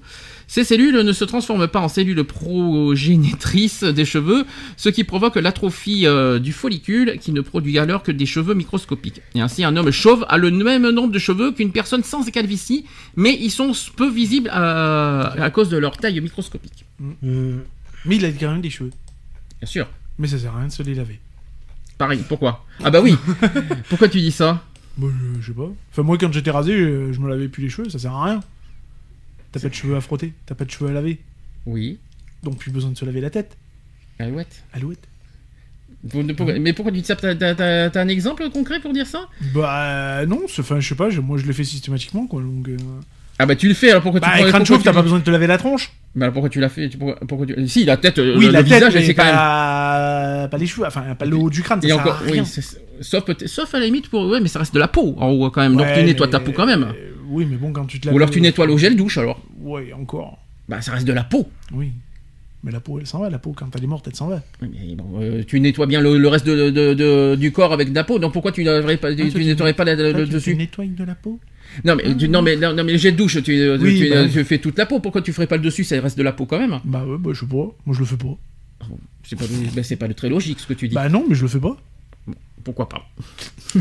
Ces 0.50 0.64
cellules 0.64 0.96
ne 1.02 1.12
se 1.12 1.24
transforment 1.24 1.68
pas 1.68 1.78
en 1.78 1.86
cellules 1.86 2.24
progénitrices 2.24 3.84
des 3.84 4.04
cheveux, 4.04 4.44
ce 4.76 4.88
qui 4.88 5.04
provoque 5.04 5.36
l'atrophie 5.36 6.08
euh, 6.08 6.40
du 6.40 6.52
follicule 6.52 7.18
qui 7.20 7.30
ne 7.30 7.40
produit 7.40 7.78
alors 7.78 8.02
que 8.02 8.10
des 8.10 8.26
cheveux 8.26 8.54
microscopiques. 8.54 9.22
Et 9.36 9.40
ainsi, 9.40 9.62
un 9.62 9.76
homme 9.76 9.92
chauve 9.92 10.26
a 10.28 10.38
le 10.38 10.50
même 10.50 10.90
nombre 10.90 11.12
de 11.12 11.20
cheveux 11.20 11.52
qu'une 11.52 11.70
personne 11.70 12.02
sans 12.02 12.24
calvitie, 12.24 12.84
mais 13.14 13.38
ils 13.40 13.52
sont 13.52 13.70
peu 13.94 14.10
visibles 14.10 14.50
euh, 14.52 15.22
à 15.22 15.50
cause 15.50 15.68
de 15.68 15.76
leur 15.76 15.96
taille 15.96 16.20
microscopique. 16.20 16.84
Hmm. 16.98 17.58
Mais 18.04 18.16
il 18.16 18.24
a 18.24 18.32
quand 18.32 18.50
même 18.50 18.60
des 18.60 18.70
cheveux. 18.70 18.90
Bien 19.60 19.68
sûr. 19.68 19.86
Mais 20.18 20.26
ça 20.26 20.36
sert 20.36 20.52
à 20.52 20.58
rien 20.58 20.66
de 20.66 20.72
se 20.72 20.82
les 20.82 20.96
laver. 20.96 21.20
Pareil, 21.96 22.24
pourquoi? 22.28 22.66
Ah 22.82 22.90
bah 22.90 23.00
oui 23.00 23.14
Pourquoi 23.88 24.08
tu 24.08 24.18
dis 24.18 24.32
ça? 24.32 24.64
Moi, 24.98 25.12
je, 25.16 25.42
je 25.42 25.46
sais 25.46 25.56
pas. 25.56 25.70
Enfin, 25.92 26.02
moi, 26.02 26.18
quand 26.18 26.32
j'étais 26.32 26.50
rasé, 26.50 26.72
euh, 26.72 27.12
je 27.12 27.20
me 27.20 27.28
lavais 27.28 27.46
plus 27.46 27.62
les 27.62 27.70
cheveux, 27.70 27.88
ça 27.88 28.00
sert 28.00 28.12
à 28.12 28.24
rien. 28.24 28.40
T'as 29.52 29.60
pas 29.60 29.68
de 29.68 29.74
cheveux 29.74 29.96
à 29.96 30.00
frotter, 30.00 30.32
t'as 30.46 30.54
pas 30.54 30.64
de 30.64 30.70
cheveux 30.70 30.90
à 30.90 30.92
laver. 30.92 31.18
Oui. 31.66 31.98
Donc, 32.42 32.58
plus 32.58 32.70
besoin 32.70 32.90
de 32.90 32.96
se 32.96 33.04
laver 33.04 33.20
la 33.20 33.30
tête. 33.30 33.56
Alouette. 34.18 34.62
Alouette. 34.72 35.06
Mais 36.58 36.72
pourquoi 36.72 36.92
tu 36.92 37.00
dis 37.00 37.04
ça 37.06 37.14
T'as- 37.16 37.90
un 38.00 38.08
exemple 38.08 38.48
concret 38.50 38.80
pour 38.80 38.92
dire 38.92 39.06
ça? 39.06 39.28
Bah, 39.54 40.24
non, 40.26 40.42
c'est- 40.48 40.62
enfin, 40.62 40.80
je 40.80 40.88
sais 40.88 40.94
pas, 40.94 41.10
je- 41.10 41.20
moi, 41.20 41.36
je 41.36 41.44
le 41.46 41.52
fais 41.52 41.64
systématiquement, 41.64 42.26
quoi. 42.26 42.40
Donc, 42.40 42.68
euh... 42.68 42.76
Ah 43.42 43.46
bah 43.46 43.56
tu 43.56 43.68
le 43.68 43.74
fais 43.74 43.90
alors 43.90 44.02
pourquoi 44.02 44.20
tu 44.20 44.26
Bah, 44.26 44.32
pourquoi- 44.32 44.50
crâne 44.50 44.60
pourquoi 44.60 44.76
chauve, 44.76 44.82
tu 44.82 44.84
t'as 44.84 44.92
pas 44.92 45.00
besoin 45.00 45.18
de 45.18 45.24
te 45.24 45.30
laver 45.30 45.46
la 45.46 45.56
tronche. 45.56 45.92
Bah 46.14 46.26
alors 46.26 46.34
pourquoi 46.34 46.50
tu 46.50 46.60
l'as 46.60 46.68
fait 46.68 46.90
tu- 46.90 46.98
pourquoi, 46.98 47.18
pourquoi 47.26 47.46
tu... 47.46 47.68
Si 47.68 47.86
la 47.86 47.96
tête, 47.96 48.18
euh, 48.18 48.34
Oui, 48.36 48.44
le, 48.44 48.50
la 48.50 48.60
le 48.60 48.68
tête, 48.68 48.74
visage, 48.90 48.92
c'est 49.06 49.14
quand 49.14 49.24
même... 49.24 49.34
pas... 49.34 50.48
pas 50.50 50.58
les 50.58 50.66
cheveux, 50.66 50.86
enfin, 50.86 51.14
pas 51.14 51.24
le 51.24 51.36
haut 51.36 51.48
du 51.48 51.62
crâne, 51.62 51.80
Et 51.82 51.90
encore, 51.92 52.20
oui, 52.30 52.42
sauf, 53.00 53.24
peut-être- 53.24 53.46
sauf 53.48 53.74
à 53.74 53.78
la 53.78 53.86
limite 53.86 54.10
pour... 54.10 54.26
Ouais 54.28 54.40
mais 54.40 54.48
ça 54.48 54.58
reste 54.58 54.74
de 54.74 54.78
la 54.78 54.88
peau 54.88 55.14
en 55.18 55.28
haut 55.28 55.50
quand 55.50 55.62
même, 55.62 55.74
donc 55.74 55.86
tu 55.94 56.02
nettoies 56.02 56.26
mais- 56.26 56.32
ta 56.32 56.40
peau 56.40 56.52
quand 56.52 56.66
même. 56.66 56.82
euh, 56.82 57.12
Oui, 57.30 57.46
mais 57.48 57.56
bon, 57.56 57.72
quand 57.72 57.86
tu 57.86 57.98
te 58.00 58.08
Ou 58.08 58.10
laves... 58.10 58.16
alors 58.18 58.30
tu 58.30 58.40
nettoies 58.40 58.66
au 58.68 58.76
gel 58.76 58.96
douche 58.96 59.16
alors. 59.18 59.40
Ouais, 59.60 59.92
encore. 59.92 60.38
Bah 60.68 60.82
ça 60.82 60.92
reste 60.92 61.06
de 61.06 61.12
la 61.12 61.24
peau. 61.24 61.48
Oui. 61.72 61.90
Mais 62.62 62.72
la 62.72 62.80
peau, 62.80 62.98
elle 63.00 63.06
s'en 63.06 63.20
va, 63.20 63.30
la 63.30 63.38
peau, 63.38 63.54
quand 63.56 63.74
elle 63.74 63.84
est 63.84 63.86
morte, 63.86 64.06
elle 64.08 64.14
s'en 64.14 64.26
va. 64.28 64.42
Oui, 64.60 64.68
Mais 64.74 64.94
bon, 64.94 65.06
euh, 65.22 65.42
tu 65.46 65.58
nettoies 65.60 65.86
bien 65.86 66.02
le, 66.02 66.18
le 66.18 66.28
reste 66.28 66.44
de, 66.46 66.68
de- 66.68 66.92
de- 66.92 67.34
du 67.34 67.52
corps 67.52 67.72
avec 67.72 67.88
de 67.88 67.94
la 67.94 68.04
peau, 68.04 68.18
donc 68.18 68.34
pourquoi 68.34 68.52
tu 68.52 68.62
pas, 68.64 68.80
Ah, 68.82 69.14
tu 69.14 69.44
nettoierais 69.44 69.72
pas 69.72 69.84
la- 69.84 69.94
le, 69.94 70.10
Toi, 70.10 70.20
le 70.20 70.26
tu- 70.26 70.32
dessus 70.34 70.50
Tu 70.52 70.56
nettoies 70.58 70.84
de 70.86 71.04
la 71.04 71.14
peau 71.14 71.40
Non 71.84 71.94
mais, 71.96 72.14
tu- 72.16 72.28
non 72.28 72.42
mais 72.42 72.56
non, 72.56 72.74
mais 72.84 72.92
le 72.92 72.98
jet 72.98 73.12
de 73.12 73.16
douche, 73.16 73.42
tu, 73.42 73.52
euh, 73.58 73.78
Oui, 73.80 73.98
tu, 74.00 74.10
bah 74.10 74.16
euh, 74.16 74.24
oui. 74.26 74.32
tu 74.32 74.44
fais 74.44 74.58
toute 74.58 74.76
la 74.76 74.84
peau. 74.84 75.00
Pourquoi 75.00 75.22
tu 75.22 75.32
ferais 75.32 75.46
pas 75.46 75.56
le 75.56 75.62
dessus? 75.62 75.84
Ça 75.84 75.98
reste 76.00 76.18
de 76.18 76.22
la 76.22 76.32
peau 76.32 76.44
quand 76.44 76.58
même. 76.58 76.80
Bah 76.84 77.02
ouais, 77.06 77.16
bah 77.18 77.30
je 77.32 77.40
sais 77.40 77.46
pas. 77.46 77.54
Moi, 77.86 77.94
je 77.94 78.00
le 78.00 78.04
fais 78.04 78.16
pas. 78.16 78.36
C'est 79.22 79.36
pas, 79.38 79.44
bah, 79.74 79.82
c'est 79.82 79.96
pas 79.96 80.08
très 80.12 80.28
logique 80.28 80.60
ce 80.60 80.66
que 80.66 80.74
tu 80.74 80.88
dis. 80.88 80.94
Bah 80.94 81.08
non, 81.08 81.24
mais 81.28 81.34
je 81.34 81.42
le 81.42 81.48
fais 81.48 81.60
pas. 81.60 81.76
Pourquoi 82.64 82.88
pas 82.88 83.08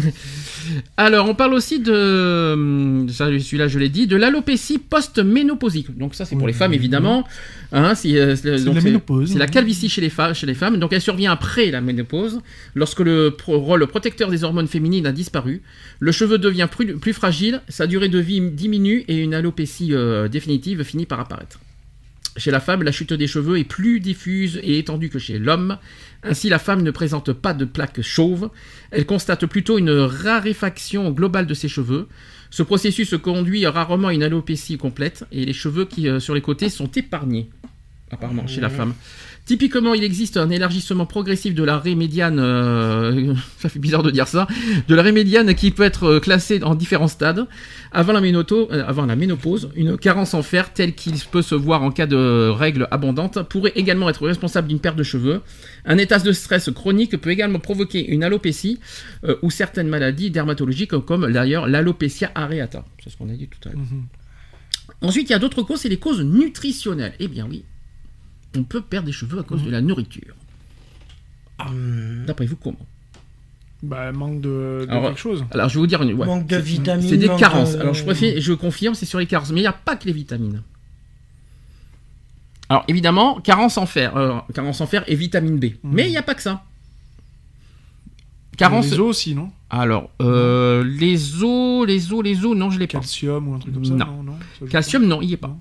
Alors, 0.98 1.28
on 1.28 1.36
parle 1.36 1.54
aussi 1.54 1.80
de, 1.80 2.54
hum, 2.54 3.08
celui-là 3.10 3.68
je 3.68 3.80
l'ai 3.80 3.90
dit, 3.90 4.08
de 4.08 4.16
l'alopécie 4.16 4.78
post-ménopausique. 4.78 5.98
Donc 5.98 6.16
ça 6.16 6.26
c'est 6.26 6.36
pour 6.36 6.46
Oui, 6.46 6.52
les 6.52 6.58
femmes 6.58 6.72
oui, 6.72 6.78
évidemment. 6.78 7.26
Hein, 7.72 7.94
euh, 7.94 7.96
c'est- 7.96 8.46
la 8.46 8.58
c'est- 8.58 8.82
ménopause. 8.82 9.32
C'est 9.34 9.40
la 9.40 9.48
calvitie 9.48 9.90
chez 9.90 10.02
les, 10.02 10.10
fa- 10.10 10.34
chez 10.34 10.46
les 10.46 10.54
femmes. 10.54 10.78
Donc 10.78 10.94
elle 10.94 11.02
survient 11.02 11.32
après 11.32 11.72
la 11.72 11.82
ménopause, 11.82 12.40
lorsque 12.76 13.00
le 13.00 13.36
rôle 13.48 13.86
protecteur 13.88 14.30
des 14.30 14.44
hormones 14.44 14.68
féminines 14.68 15.08
a 15.08 15.12
disparu. 15.12 15.62
Le 16.00 16.12
cheveu 16.12 16.38
devient 16.38 16.68
plus, 16.72 16.98
plus 16.98 17.14
fragile, 17.14 17.62
sa 17.68 17.88
durée 17.88 18.10
de 18.10 18.20
vie 18.20 18.42
diminue 18.52 19.06
et 19.08 19.18
une 19.18 19.34
alopécie 19.34 19.94
euh, 19.94 20.28
définitive 20.28 20.84
finit 20.84 21.06
par 21.06 21.20
apparaître. 21.20 21.60
Chez 22.38 22.52
la 22.52 22.60
femme, 22.60 22.84
la 22.84 22.92
chute 22.92 23.14
des 23.14 23.28
cheveux 23.28 23.58
est 23.58 23.64
plus 23.64 24.00
diffuse 24.00 24.60
et 24.64 24.80
étendue 24.80 25.10
que 25.10 25.20
chez 25.20 25.40
l'homme. 25.40 25.78
Ainsi, 26.24 26.50
la 26.50 26.60
femme 26.60 26.84
ne 26.84 26.92
présente 26.92 27.34
pas 27.34 27.54
de 27.54 27.66
plaques 27.66 28.02
chauves. 28.02 28.50
Elle 28.92 29.06
constate 29.06 29.46
plutôt 29.46 29.78
une 29.78 29.92
raréfaction 29.92 31.12
globale 31.12 31.48
de 31.48 31.54
ses 31.54 31.68
cheveux. 31.68 32.08
Ce 32.50 32.64
processus 32.64 33.16
conduit 33.18 33.66
rarement 33.68 34.08
à 34.08 34.14
une 34.14 34.24
alopécie 34.24 34.78
complète 34.78 35.26
et 35.32 35.46
les 35.46 35.54
cheveux 35.54 35.86
qui, 35.86 36.08
euh, 36.08 36.20
sur 36.20 36.34
les 36.34 36.42
côtés 36.42 36.70
sont 36.70 36.90
épargnés, 36.92 37.50
apparemment, 38.12 38.48
chez 38.48 38.62
la 38.62 38.70
femme. 38.70 38.94
Typiquement, 39.46 39.96
il 39.96 40.04
existe 40.04 40.38
un 40.38 40.52
élargissement 40.52 41.08
progressif 41.08 41.56
de 41.56 41.64
la 41.64 41.80
raie 41.80 41.96
médiane, 41.96 42.38
euh, 42.40 43.34
ça 43.58 43.68
fait 43.68 43.80
bizarre 43.80 44.04
de 44.04 44.12
dire 44.12 44.28
ça, 44.28 44.48
de 44.88 44.94
la 44.94 45.02
raie 45.02 45.12
médiane 45.12 45.56
qui 45.56 45.72
peut 45.72 45.82
être 45.84 46.04
euh, 46.04 46.20
classée 46.20 46.62
en 46.64 46.76
différents 46.76 47.08
stades. 47.08 47.48
Avant 47.92 48.14
la, 48.14 48.22
ménoto- 48.22 48.68
euh, 48.72 48.84
avant 48.86 49.08
la 49.08 49.16
ménopause, 49.16 49.70
une 49.76 49.98
carence 49.98 50.36
en 50.36 50.44
fer 50.44 50.72
telle 50.72 50.94
qu'il 50.94 51.16
peut 51.32 51.42
se 51.42 51.56
voir 51.56 51.82
en 51.82 51.90
cas 51.90 52.06
de 52.06 52.50
règles 52.50 52.88
abondantes 52.92 53.42
pourrait 53.50 53.74
également 53.76 54.08
être 54.10 54.24
responsable 54.28 54.68
d'une 54.68 54.80
perte 54.80 54.98
de 54.98 55.04
cheveux. 55.04 55.42
Un 55.86 55.98
état 55.98 56.20
de 56.20 56.32
stress 56.32 56.70
chronique 56.70 57.20
peut 57.20 57.32
également 57.32 57.60
provoquer 57.60 58.06
une 58.08 58.24
alopécie 58.24 58.80
euh, 59.24 59.38
ou 59.42 59.50
certaines 59.50 59.88
maladies 59.88 60.30
dermatologiques 60.30 60.92
comme 60.92 61.32
d'ailleurs 61.32 61.68
l'alopécia 61.68 62.30
areata. 62.36 62.86
C'est 63.04 63.10
ce 63.10 63.18
qu'on 63.18 63.30
a 63.30 63.34
dit 63.34 63.48
tout 63.48 63.68
à 63.68 63.72
l'heure. 63.72 63.82
Mhm. 63.82 64.04
Ensuite, 65.02 65.30
il 65.30 65.32
y 65.32 65.36
a 65.36 65.40
d'autres 65.40 65.64
causes, 65.64 65.80
c'est 65.80 65.90
les 65.90 65.98
causes 65.98 66.22
nutritionnelles. 66.22 67.14
Eh 67.20 67.28
bien 67.28 67.48
oui, 67.50 67.64
on 68.58 68.64
peut 68.64 68.82
perdre 68.82 69.06
des 69.08 69.12
cheveux 69.12 69.40
à 69.40 69.44
cause 69.44 69.64
de 69.64 69.70
la 69.70 69.82
nourriture. 69.82 70.36
Hmm. 71.60 72.26
D'après 72.26 72.46
vous, 72.46 72.56
comment? 72.56 72.78
Bah, 73.84 74.12
manque 74.12 74.42
de, 74.42 74.86
de 74.86 74.88
Alors, 74.92 75.04
quelque 75.08 75.20
chose. 75.20 75.46
Alors, 75.52 75.70
je 75.70 75.76
vais 75.76 75.80
vous 75.82 75.88
dire 75.88 76.02
une. 76.02 76.14
ouais. 76.14 76.26
Manque 76.26 76.48
de 76.48 76.56
C'est- 76.56 76.62
vitamines. 76.62 77.08
C'est 77.10 77.18
des 77.18 77.30
carences. 77.38 77.74
de- 77.76 77.80
Alors, 77.80 77.94
je, 77.94 78.04
préfère, 78.04 78.40
je 78.42 78.54
confirme, 78.54 78.94
c'est 78.96 79.06
sur 79.06 79.20
les 79.20 79.26
carences. 79.26 79.52
Mais 79.52 79.60
il 79.60 79.64
n'y 79.64 79.68
a 79.68 79.74
pas 79.74 79.96
que 79.96 80.06
les 80.06 80.14
vitamines. 80.14 80.62
Alors, 82.70 82.84
évidemment, 82.88 83.40
carence 83.42 83.78
en 83.78 83.86
fer. 83.86 84.16
euh, 84.18 84.38
carence 84.54 84.80
en 84.82 84.86
fer 84.88 85.04
et 85.08 85.16
vitamine 85.16 85.58
B. 85.60 85.66
Mais 85.84 86.08
il 86.08 86.12
n'y 86.12 86.18
a 86.18 86.22
pas 86.24 86.36
que 86.36 86.42
ça. 86.42 86.64
Carence. 88.58 88.88
Les 88.92 89.00
os 89.00 89.00
aussi, 89.00 89.36
non? 89.36 89.50
Alors, 89.70 90.10
euh, 90.22 90.84
les 90.84 91.42
os, 91.44 91.88
les 91.88 92.12
os, 92.12 92.24
les 92.24 92.44
os, 92.46 92.56
non, 92.58 92.70
je 92.70 92.80
l'ai 92.80 92.88
pas. 92.88 93.00
Calcium 93.00 93.48
ou 93.48 93.54
un 93.56 93.60
truc 93.60 93.74
comme 93.74 93.86
ça? 93.86 93.94
Non. 93.94 94.24
Non, 94.24 94.38
Calcium, 94.70 95.06
non, 95.06 95.22
il 95.22 95.28
n'y 95.28 95.34
est 95.34 95.38
pas. 95.38 95.48
Non. 95.48 95.60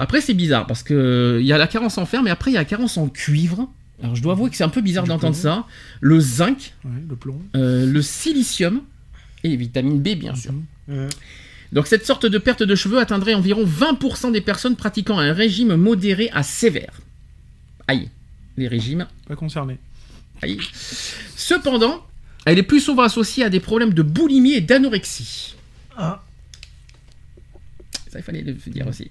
Après, 0.00 0.20
c'est 0.20 0.34
bizarre 0.34 0.66
parce 0.66 0.82
que 0.82 1.38
il 1.40 1.46
y 1.46 1.52
a 1.52 1.58
la 1.58 1.66
carence 1.66 1.98
en 1.98 2.06
fer, 2.06 2.22
mais 2.22 2.30
après, 2.30 2.50
il 2.50 2.54
y 2.54 2.56
a 2.56 2.60
la 2.60 2.64
carence 2.64 2.96
en 2.96 3.08
cuivre. 3.08 3.68
Alors, 4.02 4.16
je 4.16 4.22
dois 4.22 4.32
avouer 4.32 4.48
que 4.48 4.56
c'est 4.56 4.64
un 4.64 4.70
peu 4.70 4.80
bizarre 4.80 5.04
d'entendre 5.04 5.36
ça. 5.36 5.66
Le 6.00 6.18
zinc. 6.20 6.72
Ouais, 6.84 6.90
le 7.08 7.16
plomb. 7.16 7.40
euh, 7.54 7.84
le 7.84 8.00
silicium 8.02 8.80
et 9.44 9.48
les 9.48 9.56
vitamines 9.56 10.00
B, 10.00 10.14
bien 10.18 10.34
sûr. 10.34 10.52
Mhm. 10.88 11.08
Donc, 11.72 11.86
cette 11.86 12.06
sorte 12.06 12.24
de 12.26 12.38
perte 12.38 12.62
de 12.62 12.74
cheveux 12.74 12.98
atteindrait 12.98 13.34
environ 13.34 13.64
20% 13.64 14.32
des 14.32 14.40
personnes 14.40 14.74
pratiquant 14.74 15.18
un 15.18 15.32
régime 15.34 15.76
modéré 15.76 16.30
à 16.32 16.42
sévère. 16.42 16.94
Aïe, 17.86 18.08
les 18.56 18.68
régimes, 18.68 19.06
Pas 19.28 19.36
concerné. 19.36 19.78
aïe. 20.42 20.58
Cependant, 21.36 22.04
elle 22.46 22.58
est 22.58 22.62
plus 22.64 22.80
souvent 22.80 23.02
associée 23.02 23.44
à 23.44 23.50
des 23.50 23.60
problèmes 23.60 23.92
de 23.94 24.02
boulimie 24.02 24.54
et 24.54 24.60
d'anorexie. 24.62 25.54
Ah. 25.96 26.22
Ça, 28.10 28.18
il 28.18 28.22
fallait 28.22 28.42
le 28.42 28.54
dire 28.54 28.88
aussi. 28.88 29.10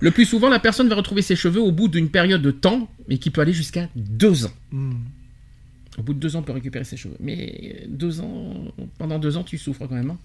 Le 0.00 0.10
plus 0.10 0.26
souvent, 0.26 0.50
la 0.50 0.58
personne 0.58 0.88
va 0.88 0.94
retrouver 0.96 1.22
ses 1.22 1.34
cheveux 1.34 1.60
au 1.62 1.72
bout 1.72 1.88
d'une 1.88 2.10
période 2.10 2.42
de 2.42 2.50
temps, 2.50 2.88
mais 3.08 3.16
qui 3.18 3.30
peut 3.30 3.40
aller 3.40 3.54
jusqu'à 3.54 3.88
deux 3.96 4.44
ans. 4.44 4.52
Hmm. 4.70 4.92
Au 5.96 6.02
bout 6.02 6.12
de 6.12 6.18
deux 6.18 6.36
ans, 6.36 6.40
on 6.40 6.42
peut 6.42 6.52
récupérer 6.52 6.84
ses 6.84 6.96
cheveux. 6.98 7.16
Mais 7.20 7.84
deux 7.88 8.20
ans, 8.20 8.54
pendant 8.98 9.18
deux 9.18 9.36
ans, 9.38 9.44
tu 9.44 9.56
souffres 9.58 9.86
quand 9.86 9.94
même. 9.94 10.10
hein. 10.10 10.18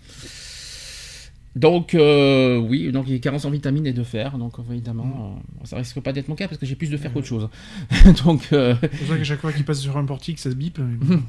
Donc, 1.55 1.95
euh, 1.95 2.57
oui, 2.57 2.91
donc 2.91 3.05
il 3.07 3.13
y 3.13 3.15
a 3.15 3.19
carence 3.19 3.45
en 3.45 3.49
vitamines 3.49 3.87
et 3.87 3.93
de 3.93 4.03
fer. 4.03 4.37
Donc, 4.37 4.53
évidemment, 4.69 5.41
euh, 5.61 5.65
ça 5.65 5.77
risque 5.77 5.99
pas 6.01 6.11
d'être 6.13 6.27
mon 6.27 6.35
cas 6.35 6.47
parce 6.47 6.59
que 6.59 6.65
j'ai 6.65 6.75
plus 6.75 6.89
de 6.89 6.97
fer 6.97 7.11
qu'autre 7.13 7.27
chose. 7.27 7.49
donc, 8.25 8.49
euh, 8.53 8.75
C'est 8.81 8.89
pour 8.89 9.07
ça 9.07 9.17
qu'à 9.17 9.23
chaque 9.23 9.39
fois 9.41 9.51
qu'il 9.53 9.63
passe 9.65 9.79
sur 9.79 9.97
un 9.97 10.05
portique, 10.05 10.39
ça 10.39 10.49
se 10.51 10.55
bip. 10.55 10.77
mais 10.77 10.95
bon. 10.95 11.23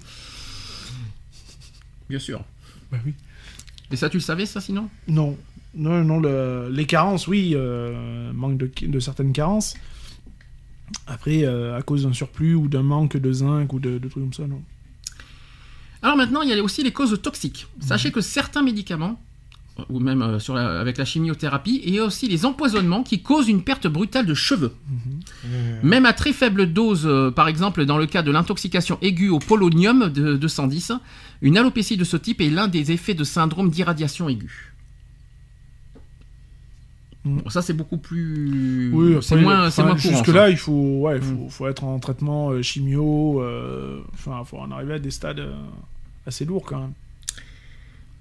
bien 2.08 2.18
sûr. 2.18 2.44
bah 2.90 2.98
oui. 3.06 3.14
Et 3.92 3.96
ça, 3.96 4.08
tu 4.08 4.18
le 4.18 4.22
savais, 4.22 4.46
ça, 4.46 4.60
sinon? 4.60 4.88
Non, 5.08 5.36
non, 5.74 6.04
non. 6.04 6.20
le- 6.20 6.68
Les 6.72 6.86
carences, 6.86 7.26
oui, 7.28 7.52
euh, 7.54 8.32
manque 8.32 8.56
de, 8.58 8.70
de 8.86 9.00
certaines 9.00 9.32
carences. 9.32 9.74
Après, 11.06 11.44
euh, 11.44 11.76
à 11.76 11.82
cause 11.82 12.02
d'un 12.04 12.12
surplus 12.12 12.54
ou 12.54 12.66
d'un 12.68 12.82
manque 12.82 13.16
de 13.16 13.32
zinc 13.32 13.72
ou 13.72 13.78
de, 13.78 13.98
de 13.98 14.08
trucs 14.08 14.22
comme 14.24 14.32
ça, 14.32 14.46
non. 14.46 14.60
Alors 16.02 16.16
maintenant, 16.16 16.42
il 16.42 16.48
y 16.48 16.52
a 16.52 16.62
aussi 16.62 16.82
les 16.82 16.92
causes 16.92 17.20
toxiques. 17.22 17.66
Sachez 17.80 18.10
que 18.10 18.20
certains 18.20 18.62
médicaments, 18.62 19.20
ou 19.88 20.00
même 20.00 20.22
euh, 20.22 20.38
sur 20.38 20.54
la- 20.54 20.80
avec 20.80 20.98
la 20.98 21.04
chimiothérapie, 21.04 21.76
et 21.84 21.88
il 21.88 21.94
y 21.94 21.98
a 21.98 22.04
aussi 22.04 22.26
les 22.26 22.44
empoisonnements 22.44 23.02
qui 23.02 23.22
causent 23.22 23.48
une 23.48 23.62
perte 23.62 23.86
brutale 23.86 24.26
de 24.26 24.34
cheveux. 24.34 24.72
Même 25.82 26.06
à 26.06 26.12
très 26.12 26.32
faible 26.32 26.72
dose, 26.72 27.06
euh, 27.06 27.30
par 27.30 27.48
exemple 27.48 27.84
dans 27.84 27.98
le 27.98 28.06
cas 28.06 28.22
de 28.22 28.30
l'intoxication 28.30 28.98
aiguë 29.02 29.28
au 29.28 29.38
polonium 29.38 30.08
de 30.08 30.36
210, 30.36 30.92
une 31.42 31.56
alopécie 31.56 31.96
de 31.96 32.04
ce 32.04 32.16
type 32.16 32.40
est 32.40 32.50
l'un 32.50 32.66
des 32.66 32.92
effets 32.92 33.14
de 33.14 33.24
syndrome 33.24 33.70
d'irradiation 33.70 34.28
aiguë. 34.28 34.69
Mm. 37.24 37.38
Bon, 37.40 37.50
ça 37.50 37.60
c'est 37.62 37.74
beaucoup 37.74 37.98
plus... 37.98 38.90
Oui, 38.92 39.16
c'est 39.22 39.36
moins, 39.36 39.66
enfin, 39.66 39.82
moins 39.84 39.96
courant. 39.96 40.10
Jusque 40.14 40.26
ça. 40.26 40.32
là, 40.32 40.48
il 40.50 40.56
faut, 40.56 41.00
ouais, 41.00 41.16
il 41.16 41.22
faut, 41.22 41.34
Mm. 41.34 41.50
faut 41.50 41.68
être 41.68 41.84
en 41.84 41.98
traitement 41.98 42.50
euh, 42.50 42.62
chimio. 42.62 43.42
euh, 43.42 44.00
Enfin, 44.14 44.42
faut 44.44 44.58
en 44.58 44.70
arriver 44.70 44.94
à 44.94 44.98
des 44.98 45.10
stades 45.10 45.40
euh, 45.40 45.52
assez 46.26 46.44
lourds 46.44 46.64
quand 46.64 46.80
même. 46.80 46.92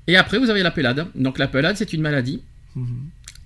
Et 0.08 0.16
après 0.18 0.38
vous 0.40 0.50
avez 0.50 0.64
la 0.64 0.72
pelade. 0.72 1.08
Donc 1.16 1.38
la 1.38 1.48
pelade 1.48 1.76
c'est 1.78 1.94
une 1.94 2.02
maladie. 2.02 2.42
Mhm. 2.76 2.88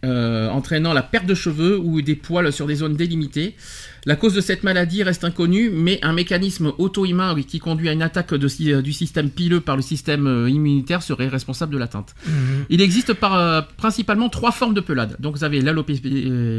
Euh, 0.04 0.50
entraînant 0.50 0.94
la 0.94 1.02
perte 1.02 1.26
de 1.26 1.36
cheveux 1.36 1.78
ou 1.80 2.02
des 2.02 2.16
poils 2.16 2.52
sur 2.52 2.68
des 2.68 2.76
zones 2.76 2.96
délimitées. 2.96 3.56
La 4.06 4.18
cause 4.18 4.34
de 4.34 4.42
cette 4.42 4.63
maladie 4.63 5.02
reste 5.02 5.24
inconnue, 5.24 5.70
mais 5.70 6.00
un 6.02 6.12
mécanisme 6.12 6.74
auto-immun 6.78 7.36
qui 7.48 7.60
conduit 7.60 7.88
à 7.88 7.94
une 7.94 8.02
attaque 8.02 8.34
de 8.34 8.82
du 8.82 8.92
système 8.92 9.30
pileux 9.30 9.62
par 9.62 9.78
le 9.78 9.82
système 9.82 10.28
euh, 10.28 10.50
immunitaire 10.50 11.02
serait 11.02 11.30
responsable 11.30 11.72
de 11.74 11.78
l'atteinte. 11.78 12.13
Il 12.70 12.82
existe 12.82 13.13
par, 13.13 13.36
euh, 13.36 13.62
principalement 13.78 14.28
trois 14.28 14.52
formes 14.52 14.74
de 14.74 14.82
pelade. 14.82 15.16
Donc 15.20 15.38
vous 15.38 15.46
avez 15.46 15.62
l'alopé- 15.62 16.02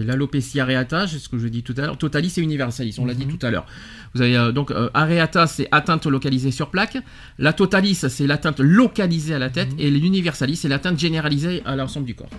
l'alopécie 0.06 0.58
areata, 0.58 1.06
c'est 1.06 1.18
ce 1.18 1.28
que 1.28 1.38
je 1.38 1.48
dis 1.48 1.62
tout 1.62 1.74
à 1.76 1.82
l'heure, 1.82 1.98
totalis 1.98 2.32
et 2.38 2.40
universalis, 2.40 2.96
on 2.98 3.04
l'a 3.04 3.12
dit 3.14 3.26
tout 3.26 3.44
à 3.46 3.50
l'heure. 3.50 3.66
Vous 4.14 4.22
avez 4.22 4.36
euh, 4.36 4.50
donc 4.52 4.72
areata, 4.94 5.46
c'est 5.46 5.68
atteinte 5.70 6.06
localisée 6.06 6.50
sur 6.50 6.70
plaque. 6.70 6.96
La 7.38 7.52
totalis, 7.52 7.94
c'est 8.08 8.26
l'atteinte 8.26 8.60
localisée 8.60 9.34
à 9.34 9.38
la 9.38 9.50
tête. 9.50 9.68
Et 9.78 9.90
l'universalis, 9.90 10.56
c'est 10.56 10.68
l'atteinte 10.68 10.98
généralisée 10.98 11.60
à 11.66 11.76
l'ensemble 11.76 12.06
du 12.06 12.14
corps. 12.14 12.30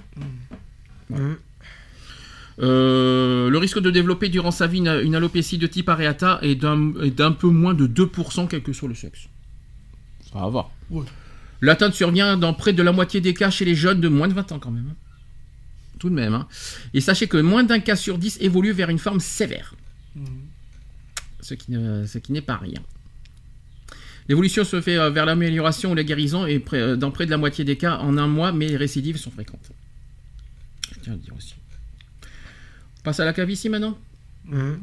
Euh, 2.61 3.49
le 3.49 3.57
risque 3.57 3.79
de 3.79 3.91
développer 3.91 4.29
durant 4.29 4.51
sa 4.51 4.65
vie 4.67 4.77
une, 4.77 4.87
une 5.03 5.15
alopécie 5.15 5.57
de 5.57 5.67
type 5.67 5.89
areata 5.89 6.39
est 6.41 6.55
d'un 6.55 7.31
peu 7.33 7.47
moins 7.47 7.73
de 7.73 7.85
2% 7.87 8.47
quel 8.47 8.63
que 8.63 8.71
soit 8.71 8.87
le 8.87 8.95
sexe. 8.95 9.27
Ça 10.31 10.39
va 10.39 10.47
voir. 10.47 10.71
Ouais. 10.89 11.03
L'atteinte 11.61 11.93
survient 11.93 12.37
dans 12.37 12.53
près 12.53 12.71
de 12.73 12.81
la 12.81 12.91
moitié 12.93 13.19
des 13.21 13.33
cas 13.33 13.49
chez 13.49 13.65
les 13.65 13.75
jeunes 13.75 13.99
de 13.99 14.07
moins 14.07 14.27
de 14.27 14.33
20 14.33 14.51
ans 14.53 14.59
quand 14.59 14.71
même. 14.71 14.87
hein. 14.91 14.95
Tout 15.99 16.09
de 16.09 16.15
même. 16.15 16.33
hein. 16.33 16.47
Et 16.93 17.01
sachez 17.01 17.27
que 17.27 17.37
moins 17.37 17.63
d'un 17.63 17.79
cas 17.79 17.95
sur 17.95 18.17
10 18.17 18.37
évolue 18.41 18.71
vers 18.71 18.89
une 18.89 18.99
forme 18.99 19.19
sévère. 19.19 19.73
Ce 21.41 21.53
qui 21.53 21.71
ne- 21.71 22.05
ce 22.05 22.17
qui 22.19 22.31
n'est 22.31 22.41
pas 22.41 22.55
rien. 22.57 22.79
L'évolution 24.29 24.63
se 24.63 24.79
fait 24.81 24.97
euh, 24.97 25.09
vers 25.09 25.25
l'amélioration 25.25 25.91
ou 25.91 25.95
la 25.95 26.03
guérison 26.03 26.45
et 26.47 26.63
euh, 26.73 26.95
dans 26.95 27.11
près 27.11 27.25
de 27.25 27.31
la 27.31 27.37
moitié 27.37 27.63
des 27.65 27.75
cas 27.77 27.97
en 27.97 28.17
un 28.17 28.27
mois, 28.27 28.51
mais 28.51 28.67
les 28.69 28.77
récidives 28.77 29.17
sont 29.17 29.29
fréquentes. 29.31 29.71
Tiens 31.05 31.13
à 31.13 31.15
le 31.17 31.21
dire 31.21 31.33
aussi. 31.37 31.53
On 32.99 33.01
passe 33.03 33.19
à 33.19 33.25
la 33.25 33.33
calvitie 33.33 33.69
maintenant 33.69 33.95
Mhm. 34.45 34.79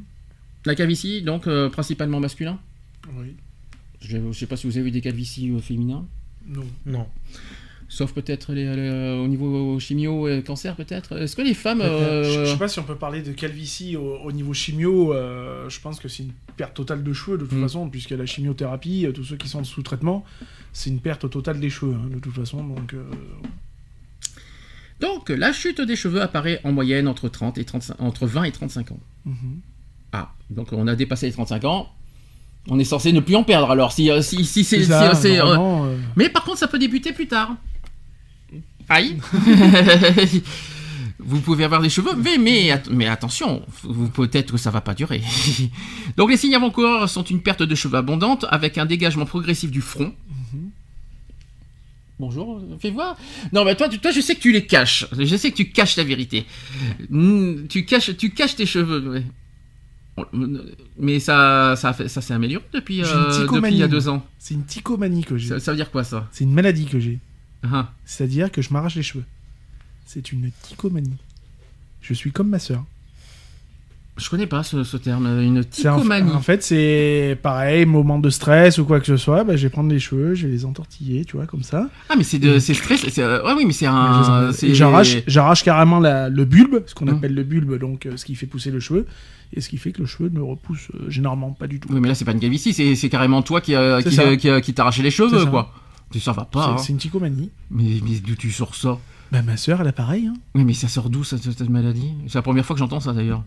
La 0.67 0.75
calvitie, 0.77 1.23
donc 1.23 1.49
euh, 1.49 1.69
principalement 1.69 2.21
masculin. 2.21 2.59
Oui. 3.17 3.35
Je 4.01 4.17
ne 4.17 4.33
sais 4.33 4.47
pas 4.47 4.57
si 4.57 4.67
vous 4.69 4.77
avez 4.77 4.85
vu 4.85 4.91
des 4.93 5.01
calvities 5.01 5.51
euh, 5.51 5.59
féminins. 5.59 6.07
Non. 6.47 6.65
Non. 6.87 7.07
Sauf 7.89 8.13
peut-être 8.13 8.53
les- 8.53 8.75
les- 8.75 9.19
au 9.23 9.27
niveau 9.29 9.79
chimio 9.81 10.29
et 10.29 10.43
cancer, 10.45 10.77
peut-être. 10.77 11.17
Est-ce 11.21 11.35
que 11.37 11.43
les 11.43 11.55
femmes. 11.55 11.81
Je- 11.83 11.89
euh, 11.89 12.45
Je 12.47 12.51
sais 12.53 12.57
pas 12.59 12.69
si 12.69 12.79
on 12.79 12.85
peut 12.85 12.95
parler 12.97 13.23
de 13.23 13.33
calvitie 13.33 13.97
au, 13.97 14.19
au 14.19 14.31
niveau 14.33 14.55
chimio. 14.55 15.13
euh, 15.13 15.69
je 15.69 15.81
pense 15.81 15.99
que 16.01 16.07
c'est 16.09 16.23
une 16.23 16.33
perte 16.57 16.75
totale 16.75 17.03
de 17.03 17.13
cheveux 17.13 17.39
de 17.39 17.45
toute 17.45 17.59
Mm. 17.59 17.63
façon, 17.63 17.89
puisque 17.91 18.11
la 18.11 18.25
chimiothérapie, 18.27 19.07
euh, 19.07 19.13
tous 19.13 19.25
ceux 19.25 19.37
qui 19.37 19.49
sont 19.49 19.63
sous 19.65 19.83
traitement, 19.83 20.25
c'est 20.73 20.91
une 20.91 21.01
perte 21.01 21.29
totale 21.29 21.59
des 21.61 21.71
cheveux 21.71 21.95
hein, 21.95 22.09
de 22.13 22.19
toute 22.21 22.35
façon. 22.35 22.63
Donc, 22.65 22.95
euh, 22.95 23.03
Donc, 25.03 25.29
la 25.29 25.53
chute 25.53 25.81
des 25.83 25.97
cheveux 25.97 26.23
apparaît 26.23 26.61
en 26.65 26.73
moyenne 26.73 27.07
entre, 27.09 27.29
30 27.29 27.59
et 27.59 27.65
35, 27.65 28.01
entre 28.01 28.27
20 28.27 28.45
et 28.45 28.53
35 28.53 28.93
ans. 28.93 29.01
mhm. 29.27 29.61
Ah, 30.15 30.33
donc 30.51 30.69
on 30.73 30.87
a 30.87 30.95
dépassé 30.95 31.27
les 31.27 31.33
35 31.33 31.65
ans. 31.65 31.89
On 32.69 32.79
est 32.79 32.85
censé 32.85 33.13
ne 33.13 33.21
plus 33.21 33.35
en 33.35 33.45
perdre 33.45 33.71
alors. 33.71 33.93
Si, 33.93 34.09
si, 34.23 34.45
si 34.45 34.63
c'est. 34.63 34.85
Si, 35.17 35.39
euh, 35.41 35.57
Mais 36.17 36.29
par 36.29 36.45
contre, 36.45 36.59
ça 36.59 36.69
peut 36.69 36.79
débuter 36.79 37.13
plus 37.13 37.27
tard. 37.27 37.57
Aïe 38.89 39.17
Vous 41.19 41.41
pouvez 41.41 41.65
avoir 41.65 41.81
des 41.81 41.89
cheveux, 41.89 42.15
mais, 42.17 42.37
mais, 42.39 42.71
att- 42.73 42.91
mais 42.91 43.07
attention, 43.07 43.63
peut-être 44.15 44.53
que 44.53 44.59
ça 44.59 44.71
va 44.71 44.81
pas 44.81 44.93
durer. 44.95 45.23
Donc 46.17 46.31
les 46.31 46.37
signes 46.37 46.55
avant-coureurs 46.57 47.09
sont 47.09 47.23
une 47.23 47.41
perte 47.43 47.63
de 47.63 47.75
cheveux 47.77 47.97
abondante 47.97 48.45
avec 48.51 48.77
un 48.77 48.87
dégagement 48.87 49.25
progressif 49.25 49.71
du 49.71 49.81
front. 49.81 50.13
Bonjour, 52.23 52.63
fais 52.79 52.91
voir. 52.93 53.17
Non, 53.53 53.65
mais 53.65 53.75
toi, 53.75 53.89
tu- 53.89 53.99
toi, 53.99 54.13
je 54.13 54.21
sais 54.21 54.37
que 54.37 54.41
tu 54.41 54.53
les 54.53 54.65
caches. 54.65 55.07
Je 55.19 55.37
sais 55.37 55.51
que 55.51 55.57
tu 55.57 55.71
caches 55.73 55.97
la 55.97 56.05
vérité. 56.05 56.47
Mm, 57.11 57.67
Tu 57.69 57.85
caches, 57.85 58.17
tu 58.17 58.31
caches 58.31 58.55
tes 58.55 58.65
cheveux. 58.65 59.25
Mais 61.01 61.19
ça, 61.19 61.75
ça, 61.77 61.93
ça 61.93 62.21
s'est 62.21 62.33
amélioré 62.33 62.65
depuis, 62.73 63.03
euh, 63.03 63.45
depuis 63.45 63.73
il 63.73 63.77
y 63.79 63.83
a 63.83 63.89
deux 63.89 64.09
ans. 64.09 64.25
c'est 64.39 64.55
une 64.55 64.65
tychomanie 64.65 65.25
que 65.25 65.37
j'ai. 65.37 65.49
Ça, 65.49 65.59
ça 65.59 65.73
veut 65.73 65.77
dire 65.77 65.91
quoi 65.91 66.05
ça? 66.05 66.29
C'est 66.31 66.45
une 66.45 66.53
maladie 66.55 66.87
que 66.87 67.01
j'ai. 67.01 67.19
Ah. 67.65 67.93
C'est-à-dire 68.05 68.53
que 68.53 68.63
je 68.63 68.73
m'arrache 68.73 68.95
les 68.95 69.03
cheveux. 69.03 69.25
C'est 70.07 70.31
une 70.31 70.53
tychomanie. 70.63 71.17
Je 72.03 72.15
suis 72.15 72.31
comme 72.31 72.51
ma 72.51 72.61
sœur. 72.61 72.85
Je 74.19 74.29
connais 74.29 74.47
pas 74.47 74.63
ce, 74.63 74.85
ce 74.85 74.99
terme, 74.99 75.27
une 75.41 75.63
C'est 75.71 75.89
en-. 75.89 76.03
En, 76.35 76.41
fait, 76.41 76.63
c'est 76.63 77.39
pareil, 77.43 77.87
moment 77.87 78.19
de 78.19 78.29
stress 78.29 78.77
ou 78.77 78.85
quoi 78.85 79.01
que 79.01 79.07
ce 79.07 79.17
soit, 79.17 79.43
bah, 79.43 79.57
je 79.57 79.63
vais 79.63 79.71
prendre 79.71 79.91
les 79.91 79.99
cheveux, 79.99 80.35
je 80.35 80.47
vais 80.47 80.53
les 80.53 80.67
entortiller, 80.67 81.25
tu 81.25 81.37
vois, 81.37 81.47
comme 81.47 81.63
ça. 81.63 81.89
Ah, 82.11 82.15
mais 82.19 82.23
c'est 82.23 82.39
de, 82.39 82.59
c'est 82.59 82.75
stress. 82.75 83.01
c'est- 83.09 83.23
euh, 83.23 83.43
ouais, 83.43 83.55
oui, 83.57 83.65
mais 83.67 83.73
c'est 83.73 83.87
un. 83.87 84.51
J'arrache, 84.73 85.17
j'arrache 85.27 85.65
carrément 85.65 85.99
la- 85.99 86.29
le 86.29 86.45
bulbe, 86.45 86.83
ce 86.87 86.95
qu'on 86.95 87.07
Mm. 87.07 87.09
appelle 87.17 87.35
le 87.35 87.43
bulbe, 87.43 87.79
donc 87.79 88.05
euh, 88.05 88.17
ce 88.19 88.27
qui 88.27 88.35
fait 88.35 88.47
pousser 88.47 88.71
le 88.71 88.81
cheveu, 88.81 89.07
et 89.55 89.63
ce 89.63 89.71
qui 89.71 89.79
fait 89.79 89.93
que 89.93 90.01
le 90.01 90.07
cheveu 90.07 90.29
ne 90.29 90.41
repousse 90.41 90.89
euh, 90.95 91.09
généralement 91.09 91.53
pas 91.53 91.67
du 91.67 91.81
tout. 91.81 91.89
Oui, 91.91 91.99
mais 91.99 92.09
là, 92.09 92.15
c'est 92.15 92.27
pas 92.27 92.33
une 92.33 92.41
calvitie, 92.41 92.75
c'est, 92.75 93.09
carrément 93.09 93.41
toi 93.41 93.63
qui, 93.63 93.75
euh, 93.75 94.03
qui, 94.03 94.19
qui, 94.37 94.61
qui 94.61 94.75
t'arrachait 94.75 95.03
les 95.03 95.11
cheveux, 95.11 95.47
quoi. 95.47 95.73
Tu 96.11 96.21
ça 96.21 96.33
va 96.33 96.45
pas. 96.45 96.77
C'est- 96.77 96.83
hein. 96.83 96.95
une 96.97 96.99
tychomanie. 96.99 97.51
Mais, 97.71 97.85
mais 98.05 98.19
d'où 98.25 98.35
tu 98.35 98.51
sors 98.53 98.75
ça? 98.75 98.99
Bah, 99.33 99.41
ma 99.41 99.57
sœur, 99.57 99.81
elle 99.81 99.89
a 99.89 99.93
pareil. 99.93 100.27
Hein. 100.27 100.35
Oui, 100.55 100.65
mais 100.65 100.75
ça 100.75 100.87
sort 100.89 101.09
d'où 101.09 101.25
cette, 101.25 101.43
cette 101.43 101.71
maladie? 101.71 102.13
C'est 102.27 102.35
la 102.35 102.43
première 102.43 102.67
fois 102.67 102.75
que 102.77 102.81
j'entends 102.81 103.01
ça 103.01 103.15
d'ailleurs. 103.15 103.43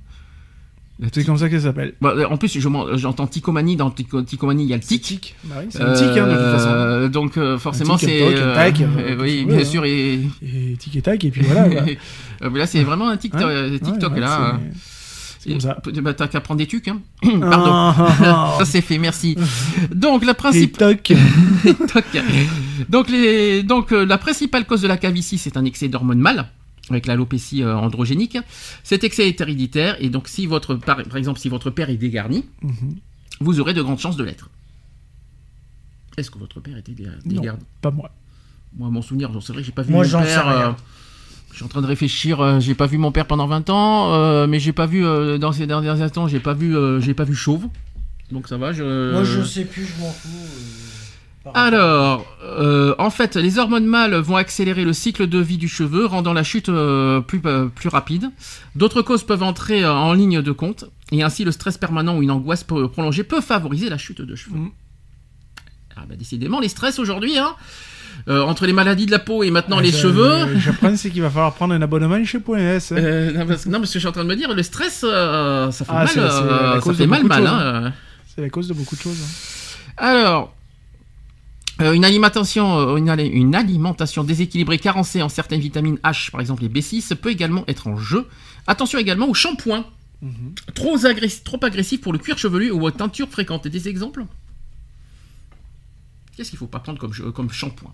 C'est 1.12 1.26
comme 1.26 1.38
ça 1.38 1.50
qu'elle 1.50 1.62
s'appelle. 1.62 1.94
Bah, 2.00 2.14
en 2.30 2.38
plus, 2.38 2.58
je 2.58 2.68
m'en- 2.70 2.96
j'entends 2.96 3.28
tychomanie. 3.28 3.76
Dans 3.76 3.90
tycho- 3.92 4.22
tychomanie, 4.22 4.64
il 4.64 4.70
y 4.70 4.74
a 4.74 4.78
le 4.78 4.82
C'est 4.82 4.98
tic. 4.98 5.02
tic. 5.04 5.36
Bah 5.44 5.56
oui, 5.60 5.66
c'est 5.70 5.82
un 5.82 5.94
tic, 5.94 6.08
hein, 6.18 6.26
de 6.28 6.32
toute 6.32 6.52
façon. 6.60 6.70
Euh, 6.70 7.10
Donc, 7.10 7.38
euh, 7.38 7.58
forcément, 7.58 7.98
c'est. 7.98 8.34
tac, 8.56 8.80
euh, 8.80 8.86
euh, 9.00 9.16
tout 9.18 9.22
oui, 9.24 9.46
bien 9.46 9.66
sûr. 9.66 9.84
Et, 9.84 10.22
Et 10.42 10.78
tic 10.80 10.96
et 10.96 11.02
tac, 11.02 11.24
et 11.24 11.32
puis 11.32 11.42
voilà. 11.42 11.68
Euh, 12.44 12.50
là, 12.58 12.66
c'est 12.68 12.84
vraiment 12.84 13.08
un 13.08 13.16
TikTok, 13.18 13.42
Ouais, 13.42 13.48
euh, 13.54 13.78
TikTok 13.78 14.14
ouais, 14.14 14.20
là. 14.20 14.60
c'est- 14.74 14.80
C'est 15.40 15.50
comme 15.52 15.60
ça. 15.62 15.78
Et- 15.94 16.02
Bah, 16.02 16.14
t'as 16.14 16.28
qu'à 16.28 16.42
prendre 16.42 16.58
des 16.60 16.66
tucs, 16.68 16.88
hein. 16.88 17.00
Pardon. 17.22 17.72
Ah, 17.72 18.56
Ça 18.60 18.66
c'est 18.66 18.82
fait, 18.82 18.98
merci. 18.98 19.38
Donc 19.94 20.26
la. 20.26 20.34
Toc. 20.34 21.14
donc, 22.90 23.10
les... 23.10 23.64
donc 23.64 23.92
euh, 23.92 24.06
la 24.06 24.18
principale 24.18 24.66
cause 24.66 24.82
de 24.82 24.88
la 24.88 24.98
calvitie, 24.98 25.38
c'est 25.38 25.58
un 25.58 25.66
excès 25.66 25.88
d'hormones 25.88 26.20
mâles 26.20 26.46
avec 26.90 27.08
l'alopécie 27.08 27.64
euh, 27.64 27.76
androgénique. 27.76 28.38
Cet 28.84 29.04
excès 29.04 29.28
est 29.28 29.42
héréditaire 29.42 29.98
et 30.00 30.10
donc 30.10 30.28
si 30.28 30.46
votre 30.46 30.76
par, 30.76 31.02
par 31.04 31.18
exemple 31.18 31.40
si 31.40 31.50
votre 31.50 31.70
père 31.70 31.90
est 31.90 31.98
dégarni, 31.98 32.46
Mhm. 32.62 32.96
vous 33.42 33.60
aurez 33.60 33.74
de 33.74 33.82
grandes 33.82 34.00
chances 34.00 34.18
de 34.18 34.24
l'être. 34.24 34.50
Est-ce 36.18 36.32
que 36.32 36.40
votre 36.40 36.60
père 36.62 36.78
était 36.78 36.94
dé- 36.94 37.06
Non. 37.26 37.42
dégarni? 37.42 37.64
Pas 37.82 37.92
moi. 37.92 38.10
Moi, 38.78 38.88
à 38.88 38.92
mon 38.92 39.02
souvenir, 39.02 39.30
c'est 39.42 39.54
vrai, 39.54 39.64
j'ai 39.64 39.72
pas 39.72 39.82
vu 39.84 39.92
Moi, 39.92 40.04
mon 40.04 40.10
j'en 40.10 40.20
sais 40.22 40.26
père. 40.28 40.48
rien. 40.48 40.70
euh, 40.70 40.74
je 41.52 41.56
suis 41.56 41.66
en 41.66 41.68
train 41.70 41.82
de 41.82 41.88
réfléchir. 41.88 42.40
euh, 42.42 42.60
j'ai 42.60 42.76
pas 42.76 42.86
vu 42.88 42.98
mon 42.98 43.12
père 43.12 43.26
pendant 43.26 43.48
20 43.48 43.70
ans, 43.70 44.14
euh, 44.14 44.48
mais 44.48 44.60
j'ai 44.60 44.74
pas 44.74 44.86
vu 44.86 45.06
euh, 45.06 45.38
dans 45.38 45.52
ces 45.54 45.66
derniers 45.68 45.90
instants, 46.02 46.28
j'ai 46.28 46.40
pas 46.40 46.54
vu, 46.54 46.76
euh, 46.76 47.00
j'ai 47.02 47.14
pas 47.14 47.24
vu 47.24 47.36
chauve. 47.36 47.68
Donc 48.32 48.48
ça 48.48 48.58
va. 48.58 48.74
Je... 48.74 49.12
Moi, 49.14 49.24
je 49.24 49.42
sais 49.44 49.66
plus, 49.66 49.86
je 49.86 50.02
m'en 50.02 50.10
fous. 50.12 50.30
euh, 51.48 51.52
Alors, 51.54 52.35
en 53.00 53.10
fait, 53.10 53.36
les 53.36 53.58
hormones 53.60 53.86
mâles 53.86 54.16
vont 54.16 54.36
accélérer 54.36 54.84
le 54.84 54.94
cycle 54.94 55.28
de 55.28 55.40
vie 55.40 55.58
du 55.58 55.68
cheveu, 55.68 56.06
rendant 56.06 56.34
la 56.34 56.44
chute 56.44 56.70
euh, 56.70 57.22
plus, 57.22 57.42
euh, 57.46 57.68
plus 57.68 57.90
rapide. 57.90 58.30
D'autres 58.76 59.02
causes 59.02 59.24
peuvent 59.24 59.44
entrer 59.44 59.84
euh, 59.84 59.94
en 59.94 60.14
ligne 60.14 60.42
de 60.42 60.52
compte, 60.52 60.86
et 61.12 61.24
ainsi 61.24 61.44
le 61.44 61.52
stress 61.52 61.78
permanent 61.78 62.18
ou 62.18 62.24
une 62.24 62.32
angoisse 62.32 62.64
pro- 62.64 62.88
prolongée 62.90 63.24
peut 63.24 63.42
favoriser 63.42 63.90
la 63.90 63.98
chute 63.98 64.22
de 64.22 64.36
cheveux. 64.36 64.58
Mm. 64.58 64.72
Ah 65.98 66.04
bah 66.10 66.16
décidément, 66.18 66.60
les 66.60 66.70
stress 66.70 67.00
aujourd'hui, 67.00 67.38
hein 67.38 67.56
Euh, 68.30 68.42
entre 68.42 68.66
les 68.66 68.72
maladies 68.74 69.06
de 69.06 69.12
la 69.12 69.20
peau 69.20 69.44
et 69.44 69.52
maintenant 69.52 69.78
Ah, 69.80 69.82
les 69.82 69.92
cheveux. 69.92 70.58
J'apprends, 70.58 70.96
c'est 70.96 71.12
qu'il 71.12 71.22
va 71.22 71.30
falloir 71.30 71.54
prendre 71.54 71.74
un 71.74 71.82
abonnement 71.82 72.24
chez 72.24 72.40
Point 72.40 72.60
S. 72.60 72.92
hein. 72.94 72.96
Euh, 72.98 73.32
non, 73.34 73.46
parce, 73.46 73.66
non, 73.66 73.80
parce 73.80 73.90
que 73.92 73.96
je 73.96 74.00
suis 74.00 74.08
en 74.08 74.14
train 74.14 74.24
de 74.24 74.30
me 74.30 74.36
dire, 74.38 74.54
le 74.54 74.64
stress, 74.64 75.02
euh, 75.04 75.70
ça 75.72 75.84
fait 75.86 75.92
Ah, 75.94 76.00
mal, 76.00 76.08
c'est- 76.08 76.14
c'est 76.16 76.22
la 76.22 76.74
ça 76.76 76.80
cause 76.82 76.98
fait 76.98 77.08
mal, 77.08 77.46
hein. 77.46 77.94
C'est 78.34 78.42
la 78.42 78.50
cause 78.50 78.68
de 78.70 78.74
beaucoup 78.74 78.96
de 78.96 79.02
choses. 79.02 79.18
hein. 79.22 79.94
Alors, 79.98 80.56
euh, 81.82 81.92
une 81.94 82.06
alimentation, 82.06 82.78
euh, 82.78 82.96
une, 82.98 83.10
ali- 83.10 83.28
une 83.28 83.54
alimentation 83.56 84.24
déséquilibrée, 84.24 84.78
carencée 84.80 85.22
en 85.22 85.30
certaines 85.30 85.60
vitamines 85.60 85.98
H, 86.04 86.32
par 86.32 86.42
exemple 86.42 86.64
les 86.64 86.70
B6, 86.70 87.16
peut 87.16 87.32
également 87.32 87.64
être 87.68 87.88
en 87.88 87.98
jeu. 87.98 88.28
Attention 88.68 88.98
également 89.00 89.28
au 89.30 89.34
shampoing, 89.34 89.86
Mhm. 90.22 90.54
trop, 90.74 90.98
agress- 90.98 91.44
trop 91.44 91.60
agressif 91.64 92.02
pour 92.02 92.14
le 92.14 92.20
cuir 92.20 92.38
chevelu 92.38 92.72
ou 92.72 92.84
aux 92.86 92.92
teintures 92.92 93.30
fréquentes. 93.30 93.68
Des 93.68 93.88
exemples? 93.90 94.26
Qu'est-ce 96.36 96.50
qu'il 96.50 96.60
faut 96.60 96.68
pas 96.68 96.80
prendre 96.80 97.00
comme, 97.00 97.50
shampoing? 97.52 97.94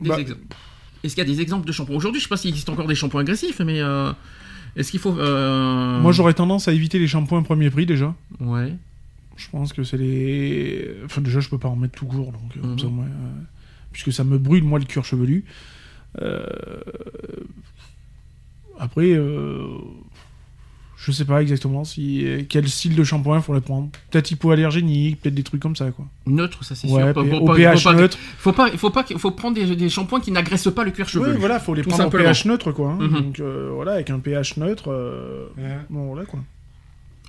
Des 0.00 0.08
Bah, 0.08 0.20
exemples. 0.20 0.40
Est-ce 1.04 1.14
qu'il 1.14 1.24
y 1.24 1.26
a 1.28 1.32
des 1.32 1.40
exemples 1.40 1.66
de 1.66 1.72
shampoing 1.72 1.96
Aujourd'hui, 1.96 2.20
je 2.20 2.24
sais 2.24 2.28
pas 2.28 2.36
s'il 2.36 2.50
existe 2.50 2.68
encore 2.68 2.86
des 2.86 2.94
shampoings 2.94 3.20
agressifs, 3.22 3.60
mais 3.60 3.80
euh, 3.80 4.12
Est-ce 4.76 4.90
qu'il 4.90 5.00
faut. 5.00 5.16
euh, 5.18 6.00
Moi, 6.00 6.12
j'aurais 6.12 6.32
tendance 6.34 6.66
à 6.68 6.72
éviter 6.72 6.98
les 6.98 7.06
shampoings 7.08 7.42
premier 7.42 7.68
prix 7.70 7.84
déjà. 7.86 8.14
Ouais. 8.40 8.74
Je 9.36 9.48
pense 9.50 9.72
que 9.72 9.82
c'est 9.84 9.96
les. 9.96 10.90
Enfin, 11.04 11.20
déjà, 11.20 11.40
je 11.40 11.48
peux 11.48 11.58
pas 11.58 11.68
en 11.68 11.76
mettre 11.76 11.94
tout 11.94 12.06
court, 12.06 12.32
donc. 12.32 12.56
euh, 12.56 12.60
comme 12.60 12.72
Mhm. 12.72 12.78
ça, 12.78 12.86
moi, 12.86 13.04
euh, 13.06 13.40
Puisque 13.92 14.12
ça 14.12 14.24
me 14.24 14.38
brûle, 14.38 14.64
moi, 14.64 14.78
le 14.78 14.84
cuir 14.86 15.04
chevelu. 15.04 15.44
Euh, 16.20 16.46
Après, 18.78 19.10
euh, 19.12 19.66
je 20.96 21.12
sais 21.12 21.24
pas 21.24 21.42
exactement 21.42 21.84
si 21.84 22.24
quel 22.48 22.68
style 22.68 22.96
de 22.96 23.04
shampoing 23.04 23.36
il 23.38 23.42
faudrait 23.42 23.60
prendre. 23.60 23.90
Peut-être 24.10 24.30
hypoallergénique, 24.30 25.20
peut-être 25.20 25.34
des 25.34 25.42
trucs 25.42 25.60
comme 25.60 25.76
ça, 25.76 25.90
quoi. 25.90 26.06
Neutre, 26.26 26.64
ça 26.64 26.74
c'est 26.74 26.88
Ouais, 26.88 27.02
sûr. 27.12 27.42
Au 27.42 27.44
pas- 27.44 27.54
pH 27.54 27.82
faut 27.82 27.90
pas- 27.90 27.94
neutre. 27.96 28.18
Faut 28.38 28.52
pas, 28.52 28.70
faut 28.76 28.90
pas, 28.90 29.04
faut 29.18 29.30
prendre 29.30 29.54
des, 29.56 29.76
des 29.76 29.88
shampoings 29.88 30.20
qui 30.20 30.32
n'agressent 30.32 30.72
pas 30.74 30.84
le 30.84 30.90
cuir 30.90 31.08
chevelu. 31.08 31.32
Oui, 31.32 31.36
voilà, 31.38 31.60
faut 31.60 31.74
les 31.74 31.82
Tout 31.82 31.90
prendre 31.90 32.06
au 32.06 32.10
pH 32.10 32.44
neutre, 32.46 32.72
quoi. 32.72 32.92
hein. 32.92 32.98
Mhm. 33.00 33.20
Donc, 33.20 33.40
euh, 33.40 33.70
voilà, 33.74 33.92
avec 33.92 34.10
un 34.10 34.18
pH 34.18 34.56
neutre. 34.56 34.90
euh, 34.90 35.46
Ouais. 35.58 35.78
Bon, 35.90 36.06
voilà, 36.06 36.24
quoi. 36.24 36.40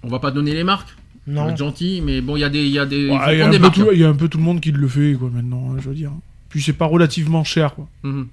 On 0.03 0.07
va 0.07 0.19
pas 0.19 0.31
donner 0.31 0.53
les 0.53 0.63
marques. 0.63 0.89
Non. 1.25 1.49
être 1.49 1.57
gentil, 1.57 2.01
mais 2.05 2.19
bon, 2.21 2.35
il 2.35 2.41
y 2.41 2.43
a 2.43 2.49
des, 2.49 2.63
il 2.65 2.71
y 2.71 2.79
a 2.79 2.85
des, 2.85 3.09
Ouais, 3.09 3.37
y, 3.37 3.41
a 3.41 3.47
un 3.47 3.49
des 3.49 3.59
peu 3.59 3.69
tout- 3.69 3.87
il 3.93 3.99
y 3.99 4.03
a 4.03 4.09
un 4.09 4.15
peu 4.15 4.27
tout 4.27 4.37
le 4.37 4.43
monde 4.43 4.59
qui 4.59 4.71
le 4.71 4.87
fait, 4.87 5.13
quoi, 5.13 5.29
maintenant, 5.29 5.71
hein, 5.71 5.77
je 5.79 5.87
veux 5.89 5.95
dire. 5.95 6.11
Puis 6.49 6.61
c'est 6.61 6.73
pas 6.73 6.85
relativement 6.85 7.43
cher, 7.43 7.75
quoi. 7.75 7.87
Mhm. 8.03 8.27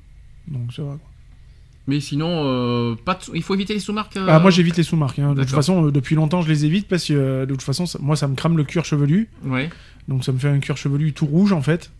Donc 0.48 0.72
ça 0.72 0.82
va, 0.82 0.88
quoi. 0.90 1.00
Mais 1.86 2.00
sinon, 2.00 2.28
euh, 2.44 2.94
pas 3.04 3.14
de 3.14 3.20
il 3.36 3.42
faut 3.42 3.54
éviter 3.54 3.74
les 3.74 3.80
sous-marques. 3.80 4.16
euh, 4.16 4.26
Ah, 4.28 4.38
moi 4.38 4.50
j'évite 4.50 4.76
les 4.76 4.82
sous-marques. 4.82 5.18
hein. 5.18 5.34
De 5.34 5.40
toute 5.42 5.50
façon, 5.50 5.86
euh, 5.86 5.90
depuis 5.90 6.14
longtemps, 6.14 6.42
je 6.42 6.48
les 6.48 6.64
évite 6.64 6.86
parce 6.88 7.04
que 7.06 7.44
de 7.44 7.50
toute 7.50 7.62
façon, 7.62 7.86
ça- 7.86 7.98
moi 8.02 8.16
ça 8.16 8.28
me 8.28 8.34
crame 8.36 8.56
le 8.56 8.64
cuir 8.64 8.84
chevelu. 8.84 9.28
Ouais. 9.44 9.70
Donc 10.06 10.24
ça 10.24 10.32
me 10.32 10.38
fait 10.38 10.48
un 10.48 10.58
cuir 10.60 10.76
chevelu 10.76 11.12
tout 11.12 11.26
rouge 11.26 11.52
en 11.52 11.62
fait. 11.62 11.90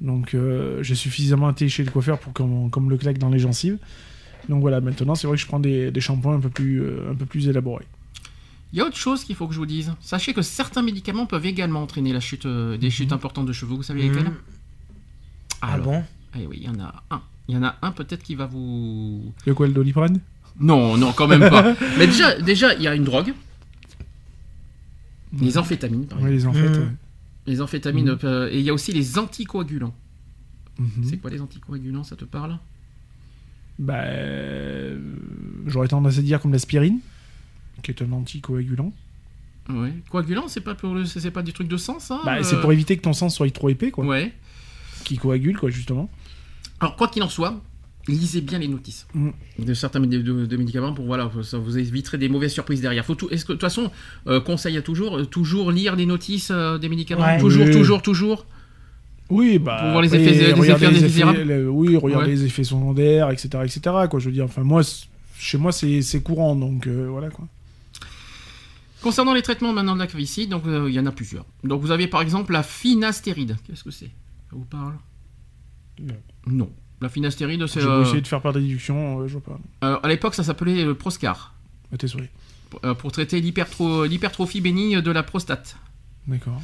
Donc 0.00 0.36
j'ai 0.82 0.94
suffisamment 0.94 1.50
été 1.50 1.68
chez 1.68 1.82
le 1.84 1.90
coiffeur 1.90 2.18
pour 2.18 2.32
qu'on 2.34 2.68
comme 2.68 2.90
le 2.90 2.96
claque 2.98 3.18
dans 3.18 3.30
les 3.30 3.38
gencives. 3.38 3.78
Donc 4.48 4.60
voilà, 4.60 4.80
maintenant 4.80 5.14
c'est 5.14 5.26
vrai 5.26 5.36
que 5.36 5.42
je 5.42 5.46
prends 5.46 5.58
des, 5.60 5.90
des 5.90 6.00
shampoings 6.00 6.34
un 6.34 6.40
peu 6.40 6.50
plus, 6.50 6.82
un 7.10 7.14
peu 7.14 7.24
plus 7.26 7.48
élaborés. 7.48 7.86
Il 8.72 8.78
y 8.78 8.82
a 8.82 8.84
autre 8.84 8.96
chose 8.96 9.24
qu'il 9.24 9.36
faut 9.36 9.46
que 9.46 9.54
je 9.54 9.58
vous 9.58 9.66
dise. 9.66 9.92
Sachez 10.00 10.34
que 10.34 10.42
certains 10.42 10.82
médicaments 10.82 11.26
peuvent 11.26 11.46
également 11.46 11.82
entraîner 11.82 12.12
la 12.12 12.20
chute, 12.20 12.46
euh, 12.46 12.76
des 12.76 12.90
chutes 12.90 13.12
importantes 13.12 13.46
de 13.46 13.52
cheveux. 13.52 13.74
Vous 13.74 13.82
savez 13.82 14.02
lesquels 14.02 14.24
Mhm. 14.24 14.34
Ah 15.62 15.72
Alors, 15.74 15.86
bon? 15.86 16.04
eh 16.38 16.46
oui, 16.46 16.58
il 16.60 16.64
y 16.64 16.68
en 16.68 16.78
a 16.80 17.02
un. 17.10 17.22
Il 17.48 17.54
y 17.54 17.58
en 17.58 17.62
a 17.62 17.76
un 17.80 17.92
peut-être 17.92 18.22
qui 18.22 18.34
va 18.34 18.46
vous. 18.46 19.32
Le 19.46 19.54
quoi, 19.54 19.66
le 19.68 19.72
doliprane? 19.72 20.20
Non, 20.58 20.96
non, 20.96 21.12
quand 21.12 21.28
même 21.28 21.48
pas. 21.48 21.74
Mais 21.98 22.06
déjà, 22.06 22.40
déjà, 22.40 22.74
il 22.74 22.82
y 22.82 22.88
a 22.88 22.94
une 22.94 23.04
drogue. 23.04 23.32
Les 25.40 25.58
amphétamines, 25.58 26.06
par 26.06 26.20
Ouais, 26.20 26.32
exemple. 26.32 26.56
les 26.58 26.68
en 26.68 26.72
fait. 26.72 26.78
Mhm. 26.80 26.84
ouais. 26.86 26.92
Les 27.46 27.60
amphétamines. 27.60 28.16
euh, 28.24 28.48
et 28.50 28.58
il 28.58 28.64
y 28.64 28.70
a 28.70 28.74
aussi 28.74 28.92
les 28.92 29.18
anticoagulants. 29.18 29.94
Mhm. 30.78 31.04
C'est 31.04 31.16
quoi 31.18 31.30
les 31.30 31.40
anticoagulants? 31.40 32.04
Ça 32.04 32.16
te 32.16 32.24
parle? 32.24 32.58
Bah, 33.78 34.02
euh, 34.04 34.98
j'aurais 35.66 35.88
tendance 35.88 36.18
à 36.18 36.22
dire 36.22 36.40
comme 36.40 36.52
l'aspirine, 36.52 36.98
qui 37.82 37.90
est 37.90 38.02
un 38.02 38.12
anticoagulant. 38.12 38.92
Ouais. 39.68 39.92
Coagulant, 40.10 40.46
c'est 40.48 40.60
pas 40.60 40.74
pour 40.74 40.94
le, 40.94 41.04
c'est 41.04 41.30
pas 41.30 41.42
du 41.42 41.52
truc 41.52 41.66
de 41.68 41.76
sang, 41.76 41.98
ça 41.98 42.20
Bah, 42.24 42.36
euh 42.38 42.42
c'est 42.42 42.60
pour 42.60 42.72
éviter 42.72 42.96
que 42.96 43.02
ton 43.02 43.12
sang 43.12 43.28
soit 43.28 43.50
trop 43.52 43.68
épais, 43.68 43.90
quoi. 43.90 44.04
Ouais. 44.04 44.32
Qui 45.04 45.16
coagule, 45.18 45.58
quoi, 45.58 45.70
justement. 45.70 46.08
Alors, 46.80 46.94
quoi 46.96 47.08
qu'il 47.08 47.22
en 47.24 47.28
soit, 47.28 47.60
lisez 48.06 48.40
bien 48.40 48.58
les 48.60 48.68
notices 48.68 49.06
Mm. 49.14 49.30
de 49.58 49.74
certains 49.74 49.98
de, 50.00 50.06
de- 50.06 50.56
médicaments 50.56 50.92
pour 50.92 51.06
voilà, 51.06 51.28
ça 51.42 51.58
vous 51.58 51.76
éviterez 51.78 52.18
des 52.18 52.28
mauvaises 52.28 52.52
surprises 52.52 52.80
derrière. 52.80 53.04
Faut 53.04 53.16
tout, 53.16 53.28
est-ce 53.30 53.44
que 53.44 53.52
de 53.52 53.56
toute 53.56 53.62
façon, 53.62 53.90
euh, 54.28 54.40
conseil 54.40 54.76
à 54.76 54.82
toujours, 54.82 55.16
euh, 55.18 55.24
toujours 55.24 55.72
lire 55.72 55.96
les 55.96 56.06
notices 56.06 56.50
euh, 56.52 56.78
des 56.78 56.88
médicaments, 56.88 57.24
Ouais. 57.24 57.38
toujours, 57.38 57.66
Oui. 57.66 57.72
toujours, 57.72 58.02
toujours. 58.02 58.46
Oui, 59.28 59.58
bah. 59.58 59.78
Pour 59.80 59.90
voir 59.90 60.02
les 60.02 60.14
effets- 60.14 60.24
les 60.54 60.70
effets 60.70 61.32
les 61.32 61.44
le- 61.44 61.68
oui, 61.68 61.96
regarder 61.96 62.26
Ouais. 62.28 62.32
les 62.34 62.44
effets 62.44 62.62
secondaires, 62.62 63.30
etc., 63.30 63.48
etc., 63.64 63.80
quoi. 64.08 64.20
Je 64.20 64.26
veux 64.26 64.32
dire, 64.32 64.44
enfin, 64.44 64.62
moi, 64.62 64.82
chez 65.36 65.58
moi, 65.58 65.72
c'est 65.72 66.00
c'est 66.02 66.20
courant, 66.22 66.54
donc 66.54 66.86
voilà, 66.86 67.30
quoi. 67.30 67.48
Concernant 69.06 69.34
les 69.34 69.42
traitements 69.42 69.72
maintenant 69.72 69.94
de 69.94 70.00
la 70.00 70.08
calvitie, 70.08 70.48
donc 70.48 70.66
euh, 70.66 70.86
il 70.88 70.94
y 70.94 70.98
en 70.98 71.06
a 71.06 71.12
plusieurs. 71.12 71.44
Donc 71.62 71.80
vous 71.80 71.92
avez 71.92 72.08
par 72.08 72.22
exemple 72.22 72.52
la 72.52 72.64
finastéride. 72.64 73.56
Qu'est-ce 73.64 73.84
que 73.84 73.92
c'est? 73.92 74.06
Ça 74.50 74.52
vous 74.56 74.64
parle? 74.64 74.94
Non. 76.00 76.16
Non. 76.46 76.72
La 77.00 77.08
finastéride, 77.08 77.64
c'est 77.68 77.80
J'ai 77.80 77.86
euh, 77.86 78.02
essayer 78.02 78.20
de 78.20 78.26
faire 78.26 78.42
par 78.42 78.52
déduction, 78.52 79.20
euh, 79.20 79.28
je 79.28 79.34
vois 79.38 79.42
pas. 79.42 79.60
euh, 79.86 79.98
à 80.02 80.08
l'époque 80.08 80.34
ça 80.34 80.42
s'appelait 80.42 80.84
euh, 80.84 80.94
Proscar 80.94 81.54
Ah, 81.92 81.96
t'es 81.98 82.08
souris. 82.08 82.28
pour 82.98 83.12
traiter 83.12 83.40
l'hypertro- 83.40 84.06
l'hypertrophie 84.08 84.60
bénigne 84.60 85.00
de 85.00 85.10
la 85.12 85.22
prostate. 85.22 85.76
D'accord. 86.26 86.60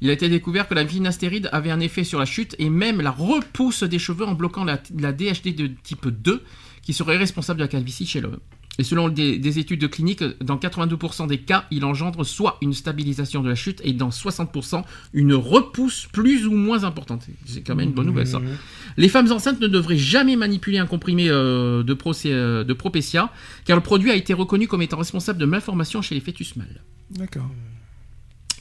Il 0.00 0.08
a 0.08 0.14
été 0.14 0.30
découvert 0.30 0.68
que 0.68 0.74
la 0.74 0.86
finastéride 0.86 1.50
avait 1.52 1.70
un 1.70 1.80
effet 1.80 2.04
sur 2.04 2.18
la 2.18 2.24
chute 2.24 2.56
et 2.58 2.70
même 2.70 3.02
la 3.02 3.10
repousse 3.10 3.82
des 3.82 3.98
cheveux 3.98 4.24
en 4.26 4.32
bloquant 4.34 4.64
la, 4.64 4.80
la 4.98 5.12
DHD 5.12 5.54
de 5.54 5.66
type 5.82 6.08
2 6.08 6.42
qui 6.80 6.92
serait 6.94 7.18
responsable 7.18 7.58
de 7.60 7.64
la 7.64 7.68
calvitie 7.68 8.06
chez 8.06 8.20
l'homme. 8.22 8.38
Et 8.78 8.84
selon 8.84 9.10
des, 9.10 9.38
des 9.38 9.58
études 9.58 9.86
cliniques, 9.90 10.24
dans 10.42 10.56
82% 10.56 11.26
des 11.26 11.36
cas, 11.38 11.66
il 11.70 11.84
engendre 11.84 12.24
soit 12.24 12.56
une 12.62 12.72
stabilisation 12.72 13.42
de 13.42 13.50
la 13.50 13.54
chute 13.54 13.82
et 13.84 13.92
dans 13.92 14.08
60% 14.08 14.82
une 15.12 15.34
repousse 15.34 16.08
plus 16.10 16.46
ou 16.46 16.52
moins 16.52 16.84
importante. 16.84 17.26
C'est 17.44 17.60
quand 17.62 17.74
même 17.74 17.88
une 17.88 17.94
bonne 17.94 18.06
nouvelle 18.06 18.26
ça. 18.26 18.38
Mhm. 18.38 18.48
Les 18.96 19.10
femmes 19.10 19.30
enceintes 19.30 19.60
ne 19.60 19.68
devraient 19.68 19.98
jamais 19.98 20.36
manipuler 20.36 20.78
un 20.78 20.86
comprimé 20.86 21.28
euh, 21.28 21.82
de, 21.82 21.94
euh, 22.26 22.64
de 22.64 22.72
Propécia 22.72 23.30
car 23.66 23.76
le 23.76 23.82
produit 23.82 24.10
a 24.10 24.16
été 24.16 24.32
reconnu 24.32 24.66
comme 24.68 24.80
étant 24.80 24.96
responsable 24.96 25.38
de 25.38 25.44
malformations 25.44 26.00
chez 26.00 26.14
les 26.14 26.22
fœtus 26.22 26.56
mâles. 26.56 26.80
D'accord. 27.10 27.50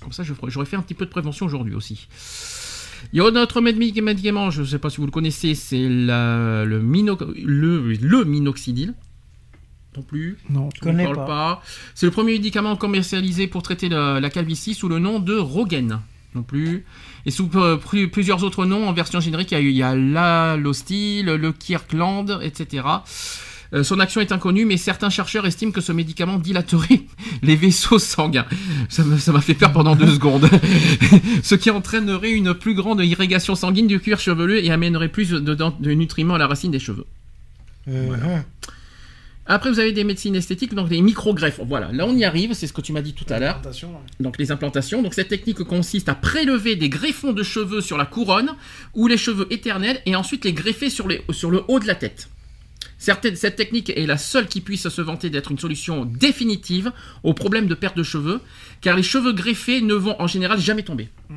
Comme 0.02 0.12
ça, 0.12 0.24
j'aurais 0.47 0.65
fait 0.65 0.76
un 0.76 0.82
petit 0.82 0.93
peu 0.93 1.06
de 1.06 1.12
prévention 1.12 1.45
aujourd'hui 1.45 1.74
aussi. 1.74 2.08
Il 3.13 3.17
y 3.17 3.21
a 3.21 3.32
notre 3.32 3.62
méd- 3.62 3.78
médicament, 4.02 4.52
je 4.52 4.62
ne 4.62 4.65
sais 4.67 4.78
pas 4.80 4.89
si 4.89 4.97
vous 4.97 5.06
le 5.06 5.12
connaissez, 5.12 5.56
c'est 5.56 5.88
le, 5.88 6.80
mino- 6.82 7.17
le, 7.41 7.93
le 7.93 8.26
minoxidil. 8.26 8.93
Non 9.97 10.04
plus. 10.04 10.38
Non. 10.49 10.69
Je 10.73 10.80
ne 10.80 10.84
connais 10.91 11.04
parle 11.04 11.15
pas. 11.17 11.25
pas. 11.25 11.63
C'est 11.95 12.06
le 12.06 12.12
premier 12.12 12.34
médicament 12.34 12.75
commercialisé 12.75 13.47
pour 13.47 13.62
traiter 13.63 13.89
la, 13.89 14.19
la 14.19 14.30
calvitie 14.30 14.73
sous 14.73 14.88
le 14.89 14.99
nom 14.99 15.19
de 15.19 15.36
Rogaine. 15.38 15.99
Non 16.34 16.43
plus. 16.43 16.86
Et 17.25 17.32
sous 17.32 17.49
euh, 17.56 17.75
plu- 17.77 18.10
plusieurs 18.10 18.43
autres 18.45 18.65
noms 18.65 18.88
en 18.88 18.93
version 18.93 19.19
générique, 19.19 19.51
il 19.51 19.69
y 19.71 19.84
a, 19.84 19.95
l'Alostil, 19.95 21.25
le 21.25 21.51
Kirkland, 21.51 22.39
etc. 22.41 22.84
Euh, 23.73 23.84
son 23.84 23.99
action 23.99 24.19
est 24.21 24.32
inconnue, 24.32 24.65
mais 24.65 24.77
certains 24.77 25.10
chercheurs 25.10 25.45
estiment 25.45 25.71
que 25.71 25.82
ce 25.82 25.91
médicament 25.91 26.38
dilaterait 26.39 27.01
les 27.41 27.56
vaisseaux 27.58 27.99
sanguins. 27.99 28.45
Ça 28.89 29.04
m'a 29.04 29.41
fait 29.41 29.54
peur 29.56 29.71
pendant 29.73 29.95
deux 29.95 30.13
secondes. 30.13 30.49
ce 31.43 31.56
qui 31.56 31.69
entraînerait 31.69 32.32
une 32.32 32.54
plus 32.54 32.75
grande 32.75 33.01
irrigation 33.01 33.56
sanguine 33.56 33.88
du 33.88 33.99
cuir 33.99 34.19
chevelu 34.19 34.60
et 34.60 34.71
amènerait 34.71 35.10
plus 35.10 35.30
de, 35.32 35.39
de 35.39 35.91
nutriments 35.91 36.36
à 36.36 36.38
la 36.38 36.47
racine 36.47 36.71
des 36.71 36.80
cheveux. 36.80 37.06
Mhm. 37.88 38.43
Après, 39.53 39.69
vous 39.69 39.79
avez 39.79 39.91
des 39.91 40.03
médecines 40.05 40.35
esthétiques, 40.35 40.73
donc 40.73 40.89
les 40.89 41.01
micro-greffes. 41.01 41.59
Voilà, 41.67 41.91
là 41.91 42.05
on 42.07 42.15
y 42.15 42.23
arrive, 42.23 42.53
c'est 42.53 42.67
ce 42.67 42.73
que 42.73 42.79
tu 42.81 42.93
m'as 42.93 43.01
dit 43.01 43.13
tout 43.13 43.25
à 43.29 43.37
l'heure. 43.39 43.61
Donc 44.19 44.37
les 44.37 44.49
implantations. 44.51 45.01
Donc 45.01 45.13
cette 45.13 45.27
technique 45.27 45.61
consiste 45.63 46.07
à 46.07 46.15
prélever 46.15 46.75
des 46.77 46.87
greffons 46.87 47.33
de 47.33 47.43
cheveux 47.43 47.81
sur 47.81 47.97
la 47.97 48.05
couronne 48.05 48.51
ou 48.93 49.07
les 49.07 49.17
cheveux 49.17 49.47
éternels 49.51 49.99
et 50.05 50.15
ensuite 50.15 50.45
les 50.45 50.53
greffer 50.53 50.89
sur, 50.89 51.07
les- 51.07 51.21
sur 51.31 51.51
le 51.51 51.63
haut 51.67 51.79
de 51.79 51.87
la 51.87 51.95
tête. 51.95 52.29
Certaines- 52.97 53.35
cette 53.35 53.55
technique 53.55 53.89
est 53.89 54.05
la 54.05 54.17
seule 54.17 54.47
qui 54.47 54.61
puisse 54.61 54.87
se 54.87 55.01
vanter 55.01 55.29
d'être 55.29 55.51
une 55.51 55.59
solution 55.59 56.05
définitive 56.05 56.91
au 57.23 57.33
problème 57.33 57.67
de 57.67 57.73
perte 57.75 57.97
de 57.97 58.03
cheveux, 58.03 58.39
car 58.79 58.95
les 58.95 59.03
cheveux 59.03 59.33
greffés 59.33 59.81
ne 59.81 59.95
vont 59.95 60.15
en 60.21 60.27
général 60.27 60.59
jamais 60.61 60.83
tomber. 60.83 61.09
Mm. 61.29 61.35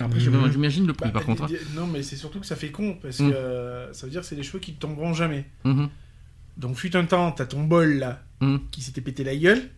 Après, 0.00 0.18
Mhm. 0.20 0.52
j'imagine 0.52 0.86
le 0.86 0.92
prix 0.92 1.06
Bah, 1.08 1.12
par 1.14 1.24
contre. 1.24 1.44
hein. 1.44 1.48
Non, 1.74 1.86
mais 1.86 2.02
c'est 2.02 2.16
surtout 2.16 2.40
que 2.40 2.46
ça 2.46 2.56
fait 2.56 2.70
con, 2.70 2.96
parce 3.00 3.20
Mm. 3.20 3.30
que 3.30 3.34
euh, 3.34 3.92
ça 3.92 4.06
veut 4.06 4.10
dire 4.12 4.20
que 4.20 4.26
c'est 4.26 4.36
des 4.36 4.42
cheveux 4.42 4.58
qui 4.58 4.72
ne 4.72 4.76
tomberont 4.76 5.14
jamais. 5.14 5.46
Donc, 6.58 6.76
fut 6.76 6.94
un 6.96 7.04
temps, 7.04 7.32
t'as 7.32 7.46
ton 7.46 7.62
bol 7.64 7.94
là, 7.98 8.22
Mm. 8.40 8.56
qui 8.70 8.82
s'était 8.82 9.00
pété 9.00 9.24
la 9.24 9.34
gueule. 9.36 9.70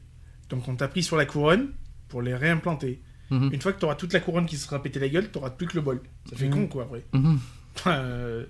Donc, 0.49 0.66
on 0.69 0.75
t'a 0.77 0.88
pris 0.88 1.03
sur 1.03 1.16
la 1.16 1.27
couronne 1.27 1.69
pour 2.09 2.23
les 2.23 2.35
réimplanter. 2.35 3.01
Mhm. 3.31 3.51
Une 3.53 3.61
fois 3.61 3.73
que 3.73 3.79
t'auras 3.79 3.95
toute 3.95 4.12
la 4.12 4.21
couronne 4.21 4.47
qui 4.47 4.57
se 4.57 4.66
sera 4.66 4.83
pété 4.83 4.99
la 4.99 5.09
gueule, 5.09 5.29
t'auras 5.31 5.51
plus 5.51 5.66
que 5.69 5.75
le 5.77 5.83
bol. 5.83 6.01
Ça 6.29 6.37
fait 6.37 6.49
Mm. 6.49 6.51
con, 6.51 6.66
quoi, 6.66 6.83
après. 6.85 7.05
Enfin, 7.77 7.93
euh, 7.99 8.45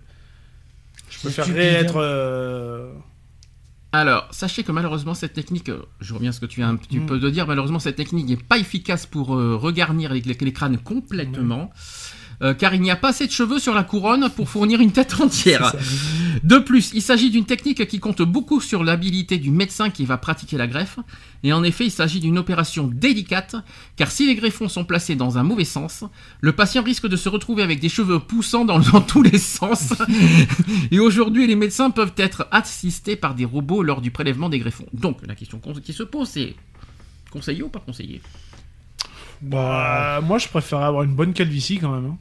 je 1.11 1.19
C'est 1.19 1.29
préférerais 1.35 1.71
stupide. 1.73 1.85
être. 1.91 1.97
euh, 1.97 2.93
Alors, 3.93 4.29
sachez 4.31 4.63
que 4.63 4.71
malheureusement, 4.73 5.15
cette 5.15 5.33
technique, 5.35 5.69
euh, 5.69 5.83
je 6.01 6.15
reviens 6.15 6.31
à 6.31 6.33
ce 6.33 6.39
que 6.41 6.47
tu 6.47 6.61
viens 6.61 6.69
un 6.69 6.77
petit 6.77 6.99
Mm. 7.01 7.07
peu 7.07 7.19
de 7.19 7.29
dire, 7.29 7.47
malheureusement, 7.49 7.81
cette 7.81 7.97
technique 7.97 8.29
n'est 8.29 8.37
pas 8.37 8.57
efficace 8.59 9.05
pour 9.05 9.35
euh, 9.37 9.57
regarnir 9.57 10.13
les, 10.15 10.21
les- 10.21 10.35
les 10.41 10.53
crânes 10.53 10.79
complètement. 10.79 11.71
Euh, 12.43 12.55
car 12.55 12.75
il 12.75 12.81
n'y 12.81 12.91
a 12.91 12.97
pas 12.97 13.09
assez 13.11 13.27
de 13.27 13.33
cheveux 13.33 13.59
sur 13.59 13.75
la 13.75 13.83
couronne 13.85 14.31
pour 14.31 14.49
fournir 14.49 14.81
une 14.81 14.93
tête 14.93 15.21
entière. 15.21 15.75
De 16.43 16.59
plus, 16.59 16.91
il 16.95 17.03
s'agit 17.03 17.31
d'une 17.31 17.45
technique 17.45 17.87
qui 17.87 17.99
compte 18.01 18.23
beaucoup 18.23 18.61
sur 18.61 18.83
l'habilité 18.83 19.37
du 19.39 19.51
médecin 19.51 19.91
qui 19.91 20.07
va 20.07 20.17
pratiquer 20.17 20.57
la 20.57 20.67
greffe. 20.67 20.99
Et 21.43 21.53
en 21.53 21.63
effet, 21.63 21.87
il 21.87 21.91
s'agit 21.91 22.21
d'une 22.21 22.39
opération 22.39 22.87
délicate, 22.87 23.57
car 23.97 24.11
si 24.11 24.27
les 24.27 24.35
greffons 24.35 24.69
sont 24.69 24.85
placés 24.85 25.17
dans 25.17 25.39
un 25.39 25.43
mauvais 25.43 25.65
sens, 25.65 26.05
le 26.41 26.53
patient 26.53 26.83
risque 26.83 27.07
de 27.07 27.17
se 27.17 27.29
retrouver 27.29 27.63
avec 27.63 27.81
des 27.81 27.89
cheveux 27.89 28.19
poussant 28.21 28.65
dans, 28.65 28.79
dans 28.79 29.01
tous 29.01 29.23
les 29.23 29.39
sens. 29.39 29.93
et 30.91 30.99
aujourd'hui, 30.99 31.47
les 31.47 31.57
médecins 31.57 31.91
peuvent 31.91 32.15
être 32.17 32.47
assistés 32.51 33.17
par 33.17 33.35
des 33.35 33.45
robots 33.45 33.83
lors 33.83 34.01
du 34.01 34.11
prélèvement 34.11 34.49
des 34.49 34.59
greffons. 34.59 34.87
Donc, 34.93 35.19
la 35.27 35.35
question 35.35 35.61
qui 35.83 35.93
se 35.93 36.03
pose, 36.03 36.29
c'est 36.29 36.55
conseiller 37.31 37.63
ou 37.63 37.69
pas 37.69 37.81
conseiller? 37.81 38.21
Bah, 39.43 40.21
moi, 40.23 40.39
je 40.39 40.49
préférerais 40.49 40.87
avoir 40.87 41.03
une 41.03 41.15
bonne 41.15 41.33
calvitie 41.33 41.79
quand 41.79 41.95
même. 41.95 42.13
hein. 42.13 42.19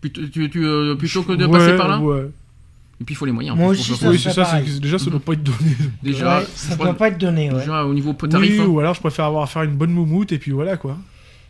Plutôt, 0.00 0.22
tu- 0.26 0.50
tu, 0.50 0.64
euh, 0.64 0.94
plutôt 0.94 1.22
que 1.22 1.32
de 1.32 1.46
Ouais, 1.46 1.52
passer 1.58 1.76
par 1.76 1.88
là 1.88 1.98
ouais. 2.00 2.28
Et 3.00 3.04
puis 3.04 3.14
il 3.14 3.16
faut 3.16 3.26
les 3.26 3.32
moyens. 3.32 3.54
en 3.54 3.60
Moi 3.60 3.68
aussi, 3.72 3.82
ça 3.94 4.08
Oui, 4.08 4.18
c'est 4.18 4.30
ça, 4.32 4.60
déjà 4.80 4.98
ça 4.98 5.10
doit 5.10 5.20
pas 5.20 5.32
être 5.34 5.42
donné. 5.42 5.58
Déjà, 6.02 6.38
Ouais, 6.38 6.46
ça 6.54 6.74
crois- 6.74 6.86
doit 6.86 6.94
pas 6.96 7.08
être 7.08 7.18
donné, 7.18 7.48
déjà, 7.50 7.84
au 7.84 7.92
niveau 7.92 8.12
tarif. 8.14 8.52
Oui, 8.52 8.60
hein. 8.60 8.66
ou 8.66 8.80
alors 8.80 8.94
je 8.94 9.00
préfère 9.00 9.26
avoir 9.26 9.42
à 9.42 9.46
faire 9.46 9.62
une 9.64 9.76
bonne 9.76 9.90
moumoute 9.90 10.32
et 10.32 10.38
puis 10.38 10.50
voilà 10.52 10.76
quoi. 10.76 10.96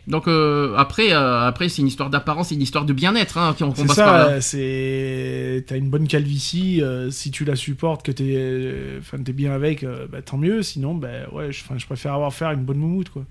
Donc 0.07 0.27
euh, 0.29 0.73
après, 0.77 1.11
euh, 1.13 1.41
après 1.47 1.67
c'est 1.67 1.81
une 1.81 1.87
histoire 1.89 2.09
d'apparence, 2.09 2.47
c'est 2.49 2.55
une 2.55 2.61
histoire 2.61 2.85
de 2.85 2.93
bien-être 2.93 3.37
hein, 3.37 3.53
C'est 3.75 3.87
ça, 3.91 4.39
c'est. 4.41 5.65
T'as 5.67 5.75
une 5.77 5.89
bonne 5.89 6.07
calvitie, 6.07 6.81
euh, 6.81 7.11
si 7.11 7.29
tu 7.31 7.43
la 7.45 7.55
supportes, 7.57 8.05
que 8.05 8.11
t'es 8.13 8.33
euh, 8.37 8.99
enfin, 8.99 9.17
t'es 9.17 9.33
bien 9.33 9.51
avec, 9.51 9.83
euh, 9.83 10.05
bah, 10.09 10.21
tant 10.21 10.37
mieux. 10.37 10.63
Sinon, 10.63 10.95
bah, 10.95 11.07
ouais, 11.33 11.51
je 11.51 11.85
préfère 11.85 12.13
avoir 12.13 12.33
faire 12.33 12.51
une 12.51 12.63
bonne 12.63 12.77
moumoute 12.77 13.09
quoi. 13.09 13.23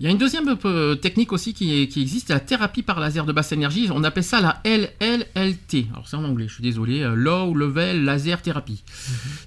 Il 0.00 0.04
y 0.04 0.08
a 0.08 0.12
une 0.12 0.18
deuxième 0.18 0.44
euh, 0.64 0.94
technique 0.94 1.32
aussi 1.32 1.54
qui, 1.54 1.88
qui 1.88 2.00
existe, 2.02 2.28
c'est 2.28 2.32
la 2.32 2.38
thérapie 2.40 2.82
par 2.82 3.00
laser 3.00 3.26
de 3.26 3.32
basse 3.32 3.50
énergie. 3.50 3.88
On 3.92 4.04
appelle 4.04 4.22
ça 4.22 4.40
la 4.40 4.60
LLLT. 4.64 5.88
Alors 5.92 6.06
c'est 6.08 6.16
en 6.16 6.22
anglais, 6.24 6.46
je 6.48 6.54
suis 6.54 6.62
désolé. 6.62 7.00
euh, 7.02 7.14
Low 7.16 7.52
Level 7.52 8.04
Laser 8.04 8.40
Therapy. 8.40 8.84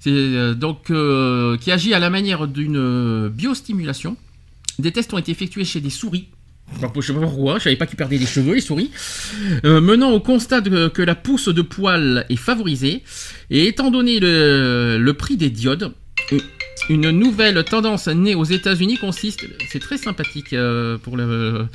C'est 0.01 0.09
euh, 0.09 0.53
donc 0.53 0.89
euh, 0.91 1.57
qui 1.57 1.71
agit 1.71 1.93
à 1.93 1.99
la 1.99 2.09
manière 2.09 2.47
d'une 2.47 2.75
euh, 2.77 3.29
biostimulation. 3.29 4.17
Des 4.77 4.91
tests 4.91 5.13
ont 5.13 5.17
été 5.17 5.31
effectués 5.31 5.63
chez 5.63 5.79
des 5.79 5.89
souris. 5.89 6.27
Alors, 6.79 6.93
je 6.95 7.01
sais 7.01 7.13
pas 7.13 7.19
pourquoi, 7.19 7.57
je 7.59 7.63
savais 7.65 7.75
pas 7.75 7.85
qu'ils 7.85 7.97
perdaient 7.97 8.17
des 8.17 8.25
cheveux, 8.25 8.53
les 8.55 8.61
souris. 8.61 8.91
Euh, 9.65 9.79
menant 9.81 10.11
au 10.11 10.19
constat 10.21 10.61
de- 10.61 10.87
que 10.87 11.01
la 11.01 11.15
pousse 11.15 11.49
de 11.49 11.61
poils 11.61 12.25
est 12.29 12.35
favorisée. 12.37 13.03
Et 13.49 13.67
étant 13.67 13.91
donné 13.91 14.19
le, 14.21 14.97
le 14.99 15.13
prix 15.13 15.35
des 15.37 15.49
diodes, 15.49 15.91
une 16.89 17.09
nouvelle 17.11 17.63
tendance 17.63 18.07
née 18.07 18.35
aux 18.35 18.43
États-Unis 18.43 18.97
consiste, 18.97 19.45
c'est 19.69 19.79
très 19.79 19.97
sympathique 19.97 20.53
euh, 20.53 20.97
pour 20.97 21.15
le, 21.15 21.67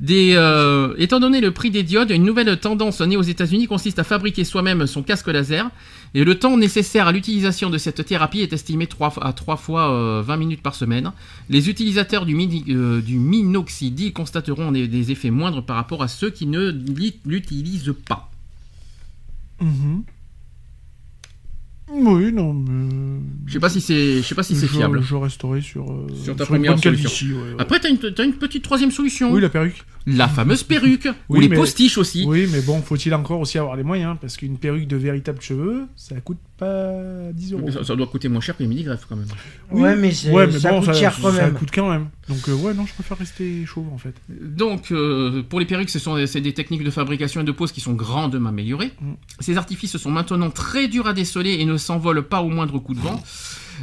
des, 0.00 0.34
euh, 0.34 0.94
étant 0.98 1.20
donné 1.20 1.40
le 1.40 1.50
prix 1.50 1.70
des 1.70 1.82
diodes, 1.82 2.10
une 2.10 2.24
nouvelle 2.24 2.56
tendance 2.58 3.00
née 3.00 3.16
aux 3.16 3.22
États-Unis 3.22 3.66
consiste 3.66 3.98
à 3.98 4.04
fabriquer 4.04 4.44
soi-même 4.44 4.86
son 4.86 5.02
casque 5.02 5.28
laser. 5.28 5.70
Et 6.14 6.24
le 6.24 6.38
temps 6.38 6.58
nécessaire 6.58 7.06
à 7.06 7.12
l'utilisation 7.12 7.70
de 7.70 7.78
cette 7.78 8.04
thérapie 8.04 8.40
est 8.40 8.52
estimé 8.52 8.86
à 9.22 9.32
3 9.32 9.56
fois 9.56 9.90
euh, 9.92 10.22
20 10.22 10.36
minutes 10.36 10.62
par 10.62 10.74
semaine. 10.74 11.10
Les 11.48 11.70
utilisateurs 11.70 12.26
du, 12.26 12.34
mini- 12.34 12.64
euh, 12.68 13.00
minoxidil 13.08 14.12
constateront 14.12 14.72
des, 14.72 15.10
effets 15.10 15.30
moindres 15.30 15.64
par 15.64 15.76
rapport 15.76 16.02
à 16.02 16.08
ceux 16.08 16.28
qui 16.30 16.46
ne 16.46 16.70
l'utilisent 17.24 17.94
pas. 18.06 18.30
Mhm. 19.60 20.02
Oui, 21.94 22.32
non, 22.32 22.54
mais. 22.54 23.20
Je 23.46 23.52
sais 23.54 23.58
pas 23.60 23.68
si 23.68 23.80
c'est, 23.80 24.18
je 24.18 24.22
sais 24.22 24.34
pas 24.34 24.42
si 24.42 24.56
c'est 24.56 24.66
fiable. 24.66 25.02
Je 25.02 25.14
resterai 25.14 25.60
sur. 25.60 25.90
euh, 25.90 26.06
Sur 26.22 26.34
ta 26.36 26.46
première 26.46 26.78
solution. 26.78 27.36
ouais, 27.36 27.42
ouais. 27.42 27.54
Après, 27.58 27.80
t'as 27.80 27.90
une, 27.90 27.98
t'as 27.98 28.24
une 28.24 28.32
petite 28.34 28.62
troisième 28.64 28.90
solution. 28.90 29.32
Oui, 29.32 29.40
la 29.40 29.48
perruque. 29.50 29.84
La 30.06 30.28
fameuse 30.28 30.62
perruque. 30.62 31.08
ou 31.28 31.40
les 31.40 31.48
mais- 31.48 31.56
postiches 31.56 31.98
aussi. 31.98 32.24
Oui, 32.26 32.48
mais 32.50 32.60
bon, 32.60 32.82
faut-il 32.82 33.14
encore 33.14 33.40
aussi 33.40 33.58
avoir 33.58 33.76
les 33.76 33.82
moyens 33.84 34.16
Parce 34.20 34.36
qu'une 34.36 34.58
perruque 34.58 34.88
de 34.88 34.96
véritables 34.96 35.40
cheveux, 35.40 35.84
ça 35.96 36.20
coûte 36.20 36.38
pas 36.58 36.92
10 37.32 37.52
euros. 37.52 37.70
Ça, 37.70 37.84
ça 37.84 37.94
doit 37.96 38.06
coûter 38.06 38.28
moins 38.28 38.40
cher 38.40 38.56
que 38.56 38.62
les 38.62 38.68
mini-greffes 38.68 39.06
quand 39.08 39.16
même. 39.16 39.26
Oui. 39.70 39.82
Ouais, 39.82 39.96
mais, 39.96 40.12
c'est- 40.12 40.30
Ouais, 40.30 40.46
mais 40.46 40.58
ça 40.58 40.70
bon, 40.70 40.78
coûte 40.80 40.86
ça, 40.86 40.92
cher 40.94 41.16
quand 41.20 41.30
ça 41.32 41.42
même. 41.42 41.54
coûte 41.54 41.70
quand 41.72 41.88
même. 41.90 42.08
Donc, 42.28 42.48
euh, 42.48 42.54
ouais, 42.54 42.74
non, 42.74 42.86
je 42.86 42.94
préfère 42.94 43.18
rester 43.18 43.64
chauve 43.66 43.92
en 43.92 43.98
fait. 43.98 44.14
Donc, 44.28 44.90
euh, 44.92 45.42
pour 45.48 45.60
les 45.60 45.66
perruques, 45.66 45.90
ce 45.90 45.98
sont 45.98 46.24
c'est 46.26 46.40
des 46.40 46.52
techniques 46.54 46.84
de 46.84 46.90
fabrication 46.90 47.40
et 47.40 47.44
de 47.44 47.52
pose 47.52 47.72
qui 47.72 47.80
sont 47.80 47.94
grandement 47.94 48.48
améliorées. 48.50 48.92
Mm. 49.00 49.12
Ces 49.40 49.56
artifices 49.56 49.96
sont 49.96 50.10
maintenant 50.10 50.50
très 50.50 50.88
durs 50.88 51.06
à 51.06 51.12
déceler 51.12 51.54
et 51.60 51.64
ne 51.64 51.76
s'envolent 51.76 52.22
pas 52.22 52.42
au 52.42 52.48
moindre 52.48 52.78
coup 52.78 52.94
de 52.94 53.00
vent. 53.00 53.22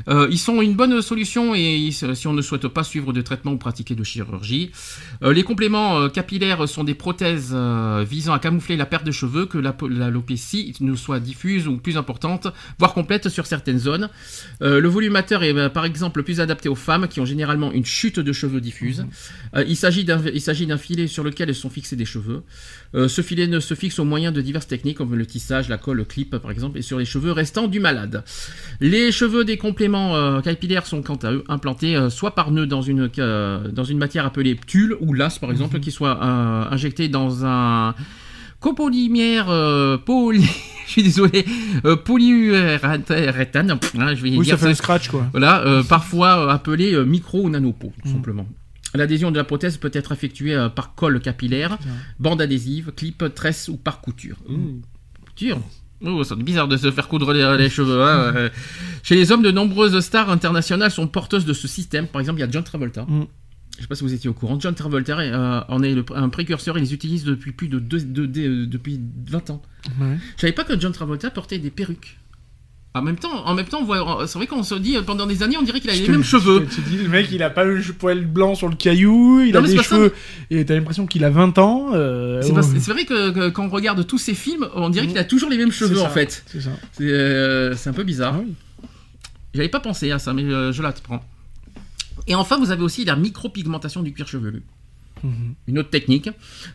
Euh, 0.08 0.28
ils 0.32 0.38
sont 0.38 0.62
une 0.62 0.76
bonne 0.76 1.02
solution 1.02 1.54
et 1.56 1.90
si 1.92 2.28
on 2.28 2.34
ne 2.34 2.42
souhaite 2.42 2.68
pas 2.68 2.84
suivre 2.84 3.14
de 3.14 3.22
traitement 3.22 3.52
ou 3.52 3.58
pratiquer 3.58 3.96
de 3.96 4.04
chirurgie. 4.04 4.72
Euh, 5.24 5.34
les 5.34 5.44
compléments 5.44 6.00
euh, 6.00 6.10
capillaires 6.10 6.68
sont 6.68 6.84
des 6.84 6.94
prothèses 6.94 7.56
visant 8.08 8.34
à 8.34 8.40
camoufler 8.40 8.78
la 8.78 8.86
perte 8.86 9.06
de 9.06 9.12
cheveux, 9.12 9.46
que 9.46 9.58
l'alopécie 9.58 10.74
ne 10.80 10.96
soit 10.96 11.20
diffuse 11.20 11.68
ou 11.68 11.78
plus 11.78 11.98
importante, 11.98 12.48
voire 12.78 12.94
complète 12.94 13.30
sur 13.30 13.46
certaines 13.46 13.80
zones. 13.80 14.10
Le 14.62 14.88
volumateur 14.88 15.44
est 15.44 15.70
par 15.70 15.86
exemple 15.86 16.24
plus 16.24 16.40
adapté 16.40 16.70
aux 16.70 16.76
femmes 16.76 17.08
qui 17.08 17.20
ont 17.20 17.26
généralement 17.26 17.72
une 17.72 17.86
chute 17.86 18.20
de 18.20 18.34
cheveux 18.34 18.62
diffuse. 18.62 19.06
Euh, 19.56 19.64
il 19.68 19.76
s'agit 19.76 20.06
d'un 20.06 20.78
filet 20.78 21.08
sur 21.08 21.24
lequel 21.24 21.54
sont 21.54 21.70
fixés 21.70 21.96
des 21.96 22.06
cheveux. 22.06 22.44
Ce 22.94 23.22
filet 23.22 23.48
ne 23.48 23.60
se 23.60 23.76
fixe 23.76 24.00
au 24.00 24.06
moyen 24.06 24.32
de 24.32 24.42
diverses 24.42 24.68
techniques 24.68 24.98
comme 24.98 25.14
le 25.14 25.26
tissage, 25.26 25.70
la 25.70 25.78
colle, 25.78 25.98
le 25.98 26.06
clip 26.06 26.38
par 26.38 26.52
exemple, 26.52 26.78
et 26.78 26.82
sur 26.82 26.98
les 26.98 27.06
cheveux 27.06 27.32
restants 27.32 27.68
du 27.68 27.80
malade. 27.80 28.24
Les 28.80 29.12
cheveux 29.12 29.46
des 29.46 29.58
compléments 29.58 29.79
euh, 29.88 30.42
capillaires 30.42 30.86
sont 30.86 31.02
quant 31.02 31.16
à 31.16 31.32
eux 31.32 31.44
implantés 31.48 31.96
euh, 31.96 32.10
soit 32.10 32.36
par 32.36 32.52
nœud 32.52 32.66
dans 32.68 32.82
une, 32.82 33.10
euh, 33.20 33.68
dans 33.70 33.84
une 33.84 33.98
matière 33.98 34.26
appelée 34.26 34.58
tulle 34.68 34.98
ou 35.00 35.14
lasse 35.14 35.40
par 35.40 35.52
exemple, 35.52 35.80
qui 35.80 35.92
soit 35.92 36.22
euh, 36.24 36.66
injecté 36.72 37.08
dans 37.08 37.46
un 37.46 37.94
copolymère 38.60 39.46
poly... 40.06 40.44
Je 40.90 40.94
suis 40.94 41.04
désolé, 41.04 41.46
polyuréthane, 42.06 43.72
hein, 44.00 44.16
je 44.16 44.24
vais 44.24 44.36
Oui, 44.36 44.44
dire 44.46 44.58
ça 44.58 44.66
fait 44.66 44.72
un 44.72 44.74
scratch 44.74 45.08
quoi. 45.10 45.28
voilà, 45.32 45.84
parfois 45.88 46.52
appelé 46.52 46.98
micro 47.06 47.44
ou 47.44 47.50
nanopo, 47.50 47.94
tout 48.02 48.08
Mhm. 48.10 48.16
simplement. 48.16 48.48
L'adhésion 48.96 49.30
de 49.30 49.38
la 49.38 49.44
prothèse 49.44 49.78
peut 49.78 49.92
être 49.94 50.12
effectuée 50.12 50.58
par 50.76 50.96
colle 50.96 51.20
capillaire, 51.20 51.78
ça. 51.80 51.90
bande 52.20 52.42
adhésive, 52.42 52.92
clip, 52.96 53.24
tresse 53.36 53.68
ou 53.68 53.78
par 53.78 54.02
couture. 54.02 54.38
Couture 55.28 55.60
Oh, 56.06 56.24
c'est 56.24 56.38
bizarre 56.38 56.68
de 56.68 56.78
se 56.78 56.92
faire 56.92 57.08
coudre 57.08 57.34
les, 57.34 57.58
les 57.58 57.70
cheveux. 57.70 58.02
hein, 58.02 58.34
euh. 58.36 58.50
Chez 59.04 59.16
les 59.16 59.32
hommes, 59.32 59.42
de 59.42 59.52
nombreuses 59.52 60.00
stars 60.00 60.30
internationales 60.30 60.92
sont 60.92 61.08
porteuses 61.08 61.46
de 61.46 61.54
ce 61.54 61.68
système. 61.68 62.08
Par 62.08 62.22
exemple, 62.22 62.40
il 62.40 62.42
y 62.42 62.46
a 62.46 62.50
John 62.52 62.64
Travolta. 62.64 63.04
Mm. 63.04 63.26
Je 63.78 63.82
sais 63.84 63.88
pas 63.88 63.96
si 63.96 64.04
vous 64.04 64.14
étiez 64.14 64.30
au 64.30 64.34
courant. 64.34 64.60
John 64.60 64.76
Travolta 64.76 65.18
euh, 65.20 65.62
en 65.68 65.84
est 65.84 65.94
le- 65.94 66.06
un 66.16 66.30
précurseur. 66.30 66.78
Il 66.78 66.82
les 66.82 66.94
utilise 66.94 67.24
depuis 67.24 67.52
plus 67.52 67.68
de, 67.70 67.80
deux- 67.80 68.00
de- 68.02 68.26
de- 68.26 68.66
depuis 68.66 69.00
20 69.28 69.50
ans. 69.50 69.62
Ouais. 70.00 70.18
Je 70.36 70.42
savais 70.42 70.54
pas 70.54 70.64
que 70.64 70.80
John 70.80 70.92
Travolta 70.92 71.30
portait 71.32 71.60
des 71.60 71.70
perruques. 71.70 72.18
En 72.96 73.04
même 73.04 73.18
temps, 73.18 73.46
en 73.46 73.54
même 73.54 73.68
temps, 73.68 73.86
c'est 74.26 74.38
vrai 74.40 74.48
qu'on 74.48 74.64
se 74.64 74.74
dit 74.74 74.98
pendant 75.06 75.28
des 75.28 75.44
années, 75.44 75.58
on 75.58 75.62
dirait 75.62 75.80
qu'il 75.80 75.92
a 75.92 75.94
Je 75.94 76.00
les 76.00 76.06
te- 76.08 76.12
mêmes 76.12 76.24
cheveux. 76.24 76.66
Je 76.70 76.76
te 76.78 76.82
dis, 76.90 76.98
le 76.98 77.08
mec, 77.08 77.28
il 77.32 77.44
a 77.44 77.52
pas 77.52 77.64
le 77.64 77.80
poil 77.94 78.26
blanc 78.26 78.56
sur 78.56 78.68
le 78.68 78.76
caillou, 78.76 79.42
il 79.42 79.54
Non, 79.54 79.60
a 79.60 79.68
des 79.68 79.76
ça. 79.78 79.84
cheveux, 79.84 80.14
et 80.50 80.66
t'as 80.66 80.74
l'impression 80.74 81.06
qu'il 81.06 81.24
a 81.24 81.30
20 81.30 81.60
ans. 81.60 81.92
euh, 81.94 82.42
C'est 82.42 82.52
oh, 82.52 82.62
c'est 82.64 82.92
vrai 82.92 83.06
que, 83.06 83.30
que 83.30 83.50
quand 83.50 83.66
on 83.66 83.70
regarde 83.70 84.06
tous 84.08 84.18
ces 84.18 84.34
films, 84.34 84.68
on 84.74 84.90
dirait 84.90 85.06
qu'il 85.08 85.20
a 85.20 85.24
toujours 85.24 85.50
les 85.52 85.58
mêmes 85.58 85.72
cheveux 85.72 86.02
en 86.02 86.10
fait. 86.10 86.44
C'est 86.48 86.62
ça. 86.62 86.72
C'est 86.94 87.04
euh, 87.12 87.76
un 87.86 87.94
peu 87.94 88.04
bizarre. 88.04 88.34
Ah 88.38 88.42
oui. 88.44 88.54
J'avais 89.54 89.70
pas 89.70 89.80
pensé 89.80 90.10
à 90.12 90.18
ça, 90.18 90.34
mais 90.34 90.44
euh, 90.44 90.72
je 90.72 90.82
l'apprends. 90.82 91.24
Et 92.28 92.34
enfin, 92.36 92.58
vous 92.58 92.72
avez 92.72 92.82
aussi 92.84 93.06
la 93.06 93.16
micropigmentation 93.16 94.02
du 94.02 94.14
cuir 94.14 94.28
chevelu. 94.28 94.64
Une 95.68 95.80
autre 95.80 95.90
technique. 95.90 96.30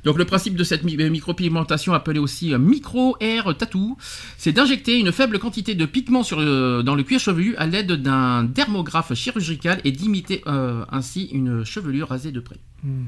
Donc 0.05 0.19
le 0.19 0.25
principe 0.25 0.57
de 0.57 0.65
cette 0.65 0.85
mi- 0.85 0.97
euh, 1.01 1.11
micropigmentation, 1.11 1.93
appelée 1.95 2.19
aussi 2.21 2.53
euh, 2.53 2.59
micro-air 2.59 3.57
tattoo, 3.57 3.97
c'est 4.39 4.53
d'injecter 4.53 4.99
une 4.99 5.13
faible 5.13 5.39
quantité 5.39 5.75
de 5.75 5.87
pigment 5.87 6.23
sur 6.23 6.41
le- 6.41 6.83
dans 6.83 6.95
le 6.95 7.03
cuir 7.03 7.21
chevelu 7.21 7.57
à 7.57 7.67
l'aide 7.67 7.93
d'un 7.93 8.45
dermographe 8.45 9.15
chirurgical 9.15 9.81
et 9.85 9.93
d'imiter 9.93 10.43
euh, 10.47 10.85
ainsi 10.91 11.25
une 11.33 11.65
chevelure 11.65 12.09
rasée 12.09 12.33
de 12.33 12.41
près. 12.41 12.57
Mhm. 12.83 13.07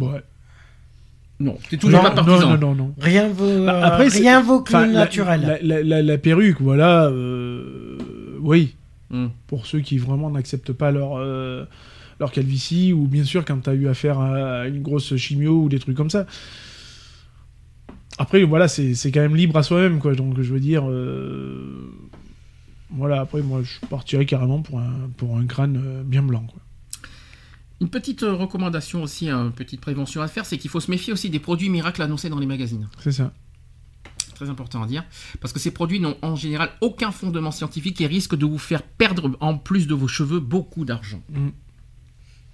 Ouais. 0.00 0.22
Non, 1.38 1.58
t'es 1.68 1.76
toujours 1.76 2.02
Non, 2.02 2.08
pas 2.08 2.14
partisan. 2.14 2.50
Non, 2.52 2.56
non, 2.58 2.58
non, 2.58 2.74
non. 2.74 2.94
Rien 2.98 3.28
vaut, 3.28 3.64
Bah, 3.66 3.74
euh, 3.74 3.82
après, 3.84 4.08
rien 4.08 4.40
vaut 4.40 4.62
que 4.62 4.74
le 4.76 4.86
naturel. 4.92 5.42
La, 5.42 5.60
la- 5.60 5.82
la- 5.82 6.02
la 6.02 6.18
perruque, 6.18 6.60
voilà. 6.60 7.06
euh, 7.06 7.98
oui, 8.40 8.74
Hmm. 9.10 9.26
pour 9.46 9.66
ceux 9.66 9.80
qui 9.80 9.98
vraiment 9.98 10.30
n'acceptent 10.30 10.72
pas 10.72 10.90
leur, 10.90 11.18
euh, 11.18 11.64
leur 12.18 12.32
calvitie, 12.32 12.92
ou 12.92 13.06
bien 13.06 13.24
sûr 13.24 13.44
quand 13.44 13.60
tu 13.60 13.70
as 13.70 13.74
eu 13.74 13.88
affaire 13.88 14.18
à 14.20 14.66
une 14.68 14.82
grosse 14.82 15.16
chimio 15.16 15.62
ou 15.64 15.68
des 15.68 15.78
trucs 15.78 15.96
comme 15.96 16.10
ça. 16.10 16.26
Après, 18.18 18.42
voilà, 18.44 18.68
c'est 18.68 18.94
quand 19.12 19.20
même 19.20 19.36
libre 19.36 19.56
à 19.58 19.62
soi-même, 19.62 19.98
quoi. 19.98 20.14
Donc, 20.14 20.40
je 20.40 20.52
veux 20.52 20.60
dire. 20.60 20.88
euh, 20.88 21.92
Voilà, 22.90 23.20
après, 23.20 23.42
moi, 23.42 23.62
je 23.62 23.84
partirais 23.86 24.24
carrément 24.24 24.62
pour 24.62 24.78
un, 24.78 25.10
pour 25.16 25.36
un 25.36 25.44
crâne 25.46 25.82
euh, 25.84 26.02
bien 26.02 26.22
blanc, 26.22 26.46
quoi. 26.50 26.60
Une 27.82 27.90
petite 27.90 28.22
euh, 28.22 28.32
recommandation 28.32 29.02
aussi, 29.02 29.28
une 29.28 29.52
petite 29.52 29.82
prévention 29.82 30.22
à 30.22 30.28
faire, 30.28 30.46
c'est 30.46 30.56
qu'il 30.56 30.70
faut 30.70 30.80
se 30.80 30.90
méfier 30.90 31.12
aussi 31.12 31.28
des 31.28 31.40
produits 31.40 31.68
miracles 31.68 32.00
annoncés 32.00 32.30
dans 32.30 32.38
les 32.38 32.46
magazines. 32.46 32.88
C'est 33.00 33.12
ça. 33.12 33.34
Très 34.34 34.48
important 34.48 34.82
à 34.82 34.86
dire. 34.86 35.04
Parce 35.40 35.52
que 35.52 35.58
ces 35.58 35.72
produits 35.72 36.00
n'ont 36.00 36.16
en 36.22 36.36
général 36.36 36.70
aucun 36.80 37.10
fondement 37.10 37.50
scientifique 37.50 38.00
et 38.00 38.06
risquent 38.06 38.36
de 38.36 38.46
vous 38.46 38.56
faire 38.56 38.82
perdre, 38.82 39.36
en 39.40 39.58
plus 39.58 39.86
de 39.86 39.94
vos 39.94 40.08
cheveux, 40.08 40.40
beaucoup 40.40 40.86
d'argent. 40.86 41.20
Hein 41.34 41.50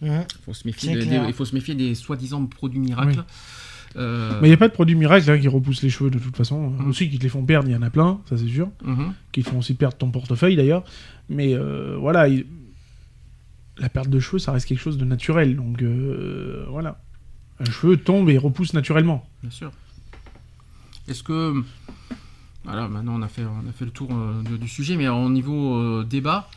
Il 0.02 0.24
faut 0.44 0.52
se 0.54 0.66
méfier, 0.66 0.92
C'est 0.94 0.98
des- 1.00 1.06
clair. 1.06 1.22
des- 1.22 1.28
il 1.28 1.34
faut 1.34 1.44
se 1.44 1.54
méfier 1.54 1.74
des 1.74 1.94
soi-disant 1.94 2.44
produits 2.46 2.80
miracles. 2.80 3.18
Oui. 3.18 3.24
Euh, 3.96 4.38
Mais 4.40 4.48
il 4.48 4.50
n'y 4.50 4.54
a 4.54 4.58
pas 4.58 4.68
de 4.68 4.72
produit 4.72 4.94
miracle 4.94 5.30
hein, 5.30 5.38
qui 5.38 5.48
repousse 5.48 5.82
les 5.82 5.90
cheveux 5.90 6.10
de 6.10 6.18
toute 6.18 6.36
façon. 6.36 6.70
Mhm. 6.70 6.88
Aussi, 6.88 7.11
qui 7.11 7.18
te 7.18 7.22
les 7.24 7.28
font 7.28 7.44
perdre, 7.44 7.68
il 7.68 7.72
y 7.72 7.76
en 7.76 7.82
a 7.82 7.90
plein, 7.90 8.20
ça 8.28 8.36
c'est 8.38 8.48
sûr. 8.48 8.68
mhm. 8.84 9.12
qui 9.32 9.42
te 9.42 9.50
font 9.50 9.59
aussi 9.59 9.74
perdre 9.74 9.96
ton 9.96 10.11
portefeuille 10.11 10.57
d'ailleurs. 10.57 10.82
Mais 11.28 11.55
euh, 11.55 11.96
voilà, 12.00 12.26
il- 12.28 12.46
la 13.78 13.88
perte 13.88 14.09
de 14.09 14.18
cheveux, 14.18 14.38
ça 14.38 14.53
reste 14.53 14.66
quelque 14.66 14.80
chose 14.80 14.96
de 14.98 15.05
naturel. 15.05 15.57
Donc 15.57 15.82
euh, 15.82 16.64
voilà. 16.70 17.00
Un 17.61 17.70
cheveu 17.70 17.96
tombe 17.98 18.28
et 18.30 18.38
repousse 18.38 18.72
naturellement. 18.72 19.28
Bien 19.42 19.50
sûr. 19.50 19.70
Est-ce 21.07 21.22
que. 21.22 21.62
Voilà, 22.64 22.88
maintenant 22.88 23.14
on 23.18 23.22
a 23.22 23.28
fait, 23.28 23.42
on 23.44 23.68
a 23.68 23.72
fait 23.72 23.84
le 23.84 23.90
tour 23.90 24.09
euh, 24.12 24.40
de- 24.42 24.57
du 24.57 24.68
sujet, 24.68 24.96
mais 24.96 25.09
au 25.09 25.28
niveau 25.28 25.76
euh, 25.76 26.05
débat, 26.05 26.48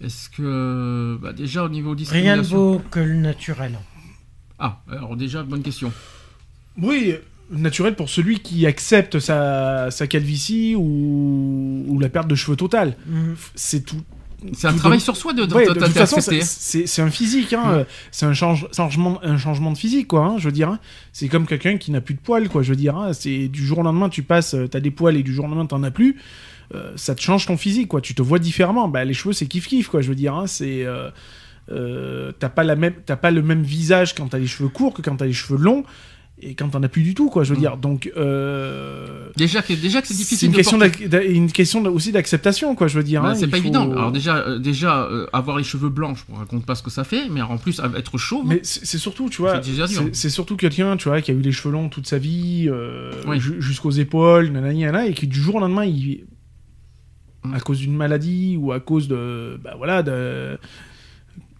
est-ce 0.00 0.28
que. 0.30 1.18
bah, 1.20 1.32
déjà 1.32 1.64
au 1.64 1.68
niveau 1.68 1.90
Rien 1.90 1.94
ne 1.94 1.98
discrimination. 1.98 2.56
vaut 2.72 2.82
que 2.90 3.00
le 3.00 3.14
naturel. 3.14 3.78
Ah, 4.58 4.80
alors 4.90 5.16
déjà, 5.16 5.42
bonne 5.42 5.62
question. 5.62 5.92
Oui, 6.80 7.14
naturel 7.50 7.94
pour 7.96 8.08
celui 8.08 8.40
qui 8.40 8.66
accepte 8.66 9.18
sa, 9.18 9.90
sa 9.90 10.06
calvitie 10.06 10.74
ou, 10.76 11.84
ou 11.88 11.98
la 11.98 12.08
perte 12.08 12.28
de 12.28 12.34
cheveux 12.34 12.56
totale. 12.56 12.96
Mhm. 13.06 13.36
C'est 13.54 13.84
tout. 13.84 14.02
C'est 14.52 14.68
un 14.68 14.72
tout 14.72 14.78
travail 14.78 14.98
de- 14.98 15.02
sur 15.02 15.16
soi 15.16 15.32
de, 15.32 15.44
de, 15.44 15.52
Ouais, 15.52 15.64
de- 15.66 15.70
de 15.72 15.80
de- 15.80 15.84
toute 15.86 15.94
façon, 15.94 16.20
c'est- 16.20 17.02
un 17.02 17.10
physique, 17.10 17.52
hein, 17.54 17.64
euh, 17.70 17.84
c'est 18.12 18.24
un 18.24 18.34
change- 18.34 18.68
changement, 18.72 19.18
un 19.24 19.36
changement 19.36 19.72
de 19.72 19.78
physique, 19.78 20.06
quoi. 20.06 20.24
hein, 20.26 20.34
je 20.38 20.44
veux 20.44 20.52
dire, 20.52 20.68
hein. 20.68 20.78
c'est 21.12 21.26
comme 21.26 21.44
quelqu'un 21.44 21.76
qui 21.76 21.90
n'a 21.90 22.00
plus 22.00 22.14
de 22.14 22.20
poils, 22.20 22.48
quoi. 22.48 22.62
Je 22.62 22.70
veux 22.70 22.76
dire, 22.76 22.96
hein, 22.96 23.12
c'est 23.14 23.48
du 23.48 23.66
jour 23.66 23.78
au 23.78 23.82
lendemain, 23.82 24.08
tu 24.08 24.22
passes, 24.22 24.54
t'as 24.70 24.78
des 24.78 24.92
poils 24.92 25.16
et 25.16 25.24
du 25.24 25.34
jour 25.34 25.46
au 25.46 25.48
lendemain, 25.48 25.66
t'en 25.66 25.82
as 25.82 25.90
plus. 25.90 26.18
Euh, 26.74 26.92
ça 26.96 27.14
te 27.14 27.20
change 27.22 27.46
ton 27.46 27.56
physique, 27.56 27.88
quoi. 27.88 28.00
Tu 28.00 28.14
te 28.14 28.22
vois 28.22 28.38
différemment. 28.38 28.88
Bah, 28.88 29.04
les 29.04 29.14
cheveux, 29.14 29.32
c'est 29.32 29.46
kiff 29.46 29.66
kiff, 29.66 29.88
quoi. 29.88 30.00
Je 30.02 30.08
veux 30.08 30.14
dire, 30.14 30.34
hein, 30.34 30.46
c'est 30.46 30.84
euh, 30.84 31.10
euh, 31.70 32.32
t'as 32.38 32.48
pas 32.48 32.64
la 32.64 32.76
même, 32.76 32.94
t'as 33.06 33.16
pas 33.16 33.30
le 33.30 33.42
même 33.42 33.62
visage 33.62 34.14
quand 34.14 34.28
t'as 34.28 34.38
les 34.38 34.46
cheveux 34.46 34.68
courts 34.68 34.94
que 34.94 35.02
quand 35.02 35.16
t'as 35.16 35.26
les 35.26 35.32
cheveux 35.32 35.58
longs 35.58 35.84
et 36.40 36.54
quand 36.54 36.68
t'en 36.68 36.82
as 36.84 36.88
plus 36.88 37.02
du 37.02 37.14
tout, 37.14 37.30
quoi. 37.30 37.42
Je 37.42 37.50
veux 37.50 37.56
Mm. 37.56 37.60
dire, 37.60 37.76
donc. 37.78 38.12
euh, 38.16 39.28
Déjà 39.36 39.60
que, 39.60 39.72
déjà 39.72 40.00
que 40.00 40.06
c'est 40.06 40.14
c'est 40.14 40.18
difficile 40.18 40.46
une 40.46 40.52
de 40.52 40.56
question, 40.56 40.78
porter- 40.78 41.30
une 41.34 41.50
question 41.50 41.84
aussi 41.86 42.12
d'acceptation, 42.12 42.74
quoi. 42.74 42.86
Je 42.86 42.96
veux 42.96 43.02
dire. 43.04 43.22
Bah, 43.22 43.30
hein, 43.30 43.34
c'est 43.34 43.46
pas 43.48 43.56
faut- 43.56 43.62
évident. 43.64 43.90
Alors 43.90 44.12
déjà, 44.12 44.36
euh, 44.38 44.58
déjà 44.58 45.02
euh, 45.04 45.26
avoir 45.32 45.56
les 45.58 45.64
cheveux 45.64 45.88
blancs, 45.88 46.16
je 46.28 46.32
ne 46.32 46.38
raconte 46.38 46.64
pas 46.64 46.74
ce 46.76 46.82
que 46.82 46.90
ça 46.90 47.02
fait, 47.04 47.28
mais 47.28 47.42
en 47.42 47.58
plus 47.58 47.80
être 47.96 48.18
chauve. 48.18 48.46
Mais 48.46 48.60
c'est 48.62 48.84
c'est 48.86 48.98
surtout, 48.98 49.28
tu 49.28 49.42
vois, 49.42 49.60
C'est 49.62 49.86
c'est 49.86 50.14
c'est 50.14 50.30
surtout 50.30 50.56
quelqu'un, 50.56 50.96
tu 50.96 51.08
vois, 51.08 51.20
qui 51.22 51.30
a 51.30 51.34
eu 51.34 51.40
les 51.40 51.52
cheveux 51.52 51.72
longs 51.72 51.88
toute 51.88 52.06
sa 52.06 52.18
vie, 52.18 52.70
Oui. 53.26 53.40
ju- 53.40 53.60
jusqu'aux 53.60 53.90
épaules, 53.90 54.48
nanani, 54.50 54.82
nanana, 54.84 55.06
et 55.06 55.14
qui 55.14 55.26
du 55.26 55.40
jour 55.40 55.56
au 55.56 55.60
lendemain, 55.60 55.84
il. 55.84 56.24
À 57.54 57.60
cause 57.60 57.78
d'une 57.78 57.94
maladie 57.94 58.56
ou 58.58 58.72
à 58.72 58.80
cause 58.80 59.08
de, 59.08 59.60
bah 59.62 59.74
voilà, 59.76 60.02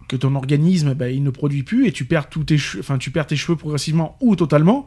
que 0.07 0.15
ton 0.15 0.35
organisme, 0.35 0.93
bah, 0.93 1.09
ne 1.11 1.29
produit 1.29 1.63
plus 1.63 1.87
et 1.87 1.91
tu 1.91 2.05
perds 2.05 2.29
tous 2.29 2.43
tes 2.43 2.57
enfin, 2.79 2.97
tu 2.97 3.11
perds 3.11 3.27
tes 3.27 3.35
cheveux 3.35 3.55
progressivement 3.55 4.17
ou 4.19 4.35
totalement. 4.35 4.85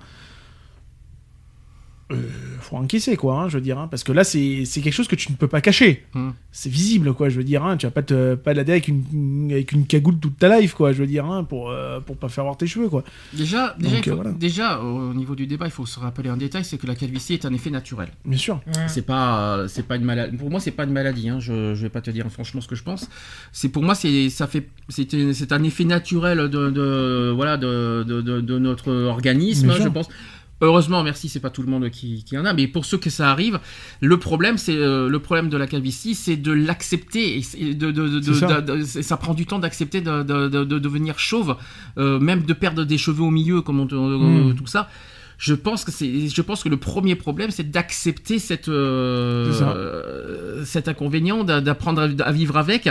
Euh, 2.15 2.29
faut 2.61 2.77
encaisser 2.77 3.17
quoi, 3.17 3.41
hein, 3.41 3.49
je 3.49 3.57
veux 3.59 3.61
dire, 3.63 3.79
hein, 3.79 3.89
parce 3.91 4.05
que 4.05 4.13
là 4.13 4.23
c'est 4.25 4.65
c'est 4.65 4.81
quelque 4.81 4.93
chose 4.95 5.09
que 5.09 5.17
tu 5.17 5.31
ne 5.33 5.37
peux 5.37 5.49
pas 5.49 5.61
cacher. 5.61 6.05
Mm. 6.15 6.31
C'est 6.53 6.71
visible 6.71 7.13
quoi, 7.15 7.29
je 7.29 7.37
veux 7.37 7.45
dire, 7.45 7.65
hein, 7.65 7.77
tu 7.77 7.87
vas 7.87 7.91
pas 7.91 8.03
te 8.03 8.35
balader 8.37 8.73
avec 8.73 8.89
une 8.89 9.49
avec 9.51 9.73
une 9.73 9.87
cagoule 9.87 10.19
toute 10.19 10.39
ta 10.39 10.59
life 10.61 10.75
quoi, 10.75 10.93
je 10.93 10.99
veux 10.99 11.07
dire, 11.07 11.27
hein, 11.27 11.45
pour 11.45 11.71
euh, 11.71 11.99
pour 12.01 12.17
pas 12.17 12.29
faire 12.29 12.45
voir 12.45 12.57
tes 12.57 12.67
cheveux 12.67 12.89
quoi. 12.89 13.03
Déjà, 13.33 13.75
déjà, 13.79 13.97
Donc, 13.97 14.07
il 14.07 14.11
faut- 14.11 14.11
euh, 14.11 14.15
voilà. 14.23 14.31
déjà, 14.33 14.81
au 14.81 15.13
niveau 15.15 15.35
du 15.35 15.47
débat, 15.47 15.67
il 15.67 15.71
faut 15.73 15.87
se 15.87 15.99
rappeler 15.99 16.29
un 16.31 16.37
détail, 16.37 16.65
c'est 16.65 16.79
que 16.79 16.87
la 16.87 16.95
calvitie 16.95 17.35
est 17.35 17.45
un 17.45 17.53
effet 17.53 17.71
naturel. 17.71 18.09
Bien 18.25 18.39
sûr. 18.39 18.61
C'est 18.87 19.03
pas, 19.07 19.57
euh, 19.59 19.69
c'est 19.69 19.87
pas 19.87 19.97
une 19.97 20.05
maladie. 20.05 20.37
Pour 20.37 20.51
moi, 20.51 20.61
c'est 20.61 20.71
pas 20.71 20.85
une 20.85 20.93
maladie. 20.93 21.29
Hein. 21.29 21.41
Je, 21.41 21.75
je 21.75 21.83
vais 21.83 21.89
pas 21.89 22.01
te 22.01 22.11
dire 22.11 22.27
franchement 22.31 22.61
ce 22.61 22.69
que 22.69 22.77
je 22.77 22.83
pense. 22.85 23.09
C'est 23.53 23.69
pour 23.71 23.83
moi, 23.83 23.95
c'est, 23.95 24.29
ça 24.31 24.47
fait, 24.47 24.69
c'est, 24.89 25.33
c'est 25.33 25.53
un 25.53 25.63
effet 25.65 25.85
naturel 25.85 26.39
de, 26.49 26.71
de 26.71 27.33
voilà, 27.35 27.57
de, 27.57 28.05
de, 28.07 28.21
de- 28.21 28.41
de 28.41 28.59
notre 28.59 28.93
organisme. 28.93 29.73
Je 29.73 29.89
pense. 29.89 30.09
Heureusement, 30.63 31.03
merci, 31.03 31.29
c'est 31.29 31.41
pas 31.41 31.51
tout 31.51 31.61
le 31.63 31.69
monde 31.69 31.91
qui, 31.91 32.25
qui 32.25 32.39
en 32.39 32.45
a, 32.45 32.53
mais 32.55 32.67
pour 32.69 32.85
ceux 32.85 32.97
que 32.97 33.11
ça 33.11 33.31
arrive, 33.31 33.59
le 34.01 34.17
problème, 34.19 34.57
c'est 34.59 34.77
euh, 34.77 35.09
le 35.09 35.19
problème 35.19 35.49
de 35.49 35.57
la 35.57 35.67
calvitie, 35.67 36.15
c'est 36.15 36.37
de 36.37 36.53
l'accepter. 36.53 37.37
Et 37.37 37.43
c'est 37.43 37.75
de, 37.75 37.91
de, 37.91 38.09
de- 38.09 38.83
C'est 38.85 39.03
ça. 39.03 39.17
prend 39.17 39.35
du 39.35 39.45
temps 39.45 39.59
d'accepter 39.59 40.01
de, 40.01 40.23
de, 40.23 40.49
de- 40.49 40.65
de 40.65 40.79
devenir 40.79 41.19
chauve, 41.19 41.57
euh, 41.99 42.19
même 42.21 42.43
de 42.45 42.53
perdre 42.53 42.85
des 42.85 42.97
cheveux 42.97 43.23
au 43.25 43.31
milieu, 43.31 43.61
comme 43.61 43.81
on, 43.81 43.87
te- 43.87 43.95
Mm. 43.97 44.55
tout 44.55 44.67
ça. 44.67 44.89
Je 45.39 45.55
pense 45.55 45.85
que 45.85 45.91
c'est, 45.91 46.29
je 46.29 46.43
pense 46.43 46.63
que 46.63 46.69
le 46.69 46.77
premier 46.77 47.17
problème, 47.17 47.51
c'est 47.51 47.69
d'accepter 47.71 48.39
cette, 48.39 48.69
euh, 48.69 50.65
cet 50.65 50.89
inconvénient, 50.89 51.45
d'a- 51.45 51.61
d'apprendre 51.61 52.03
à, 52.03 52.25
à 52.29 52.33
vivre 52.33 52.57
avec. 52.57 52.89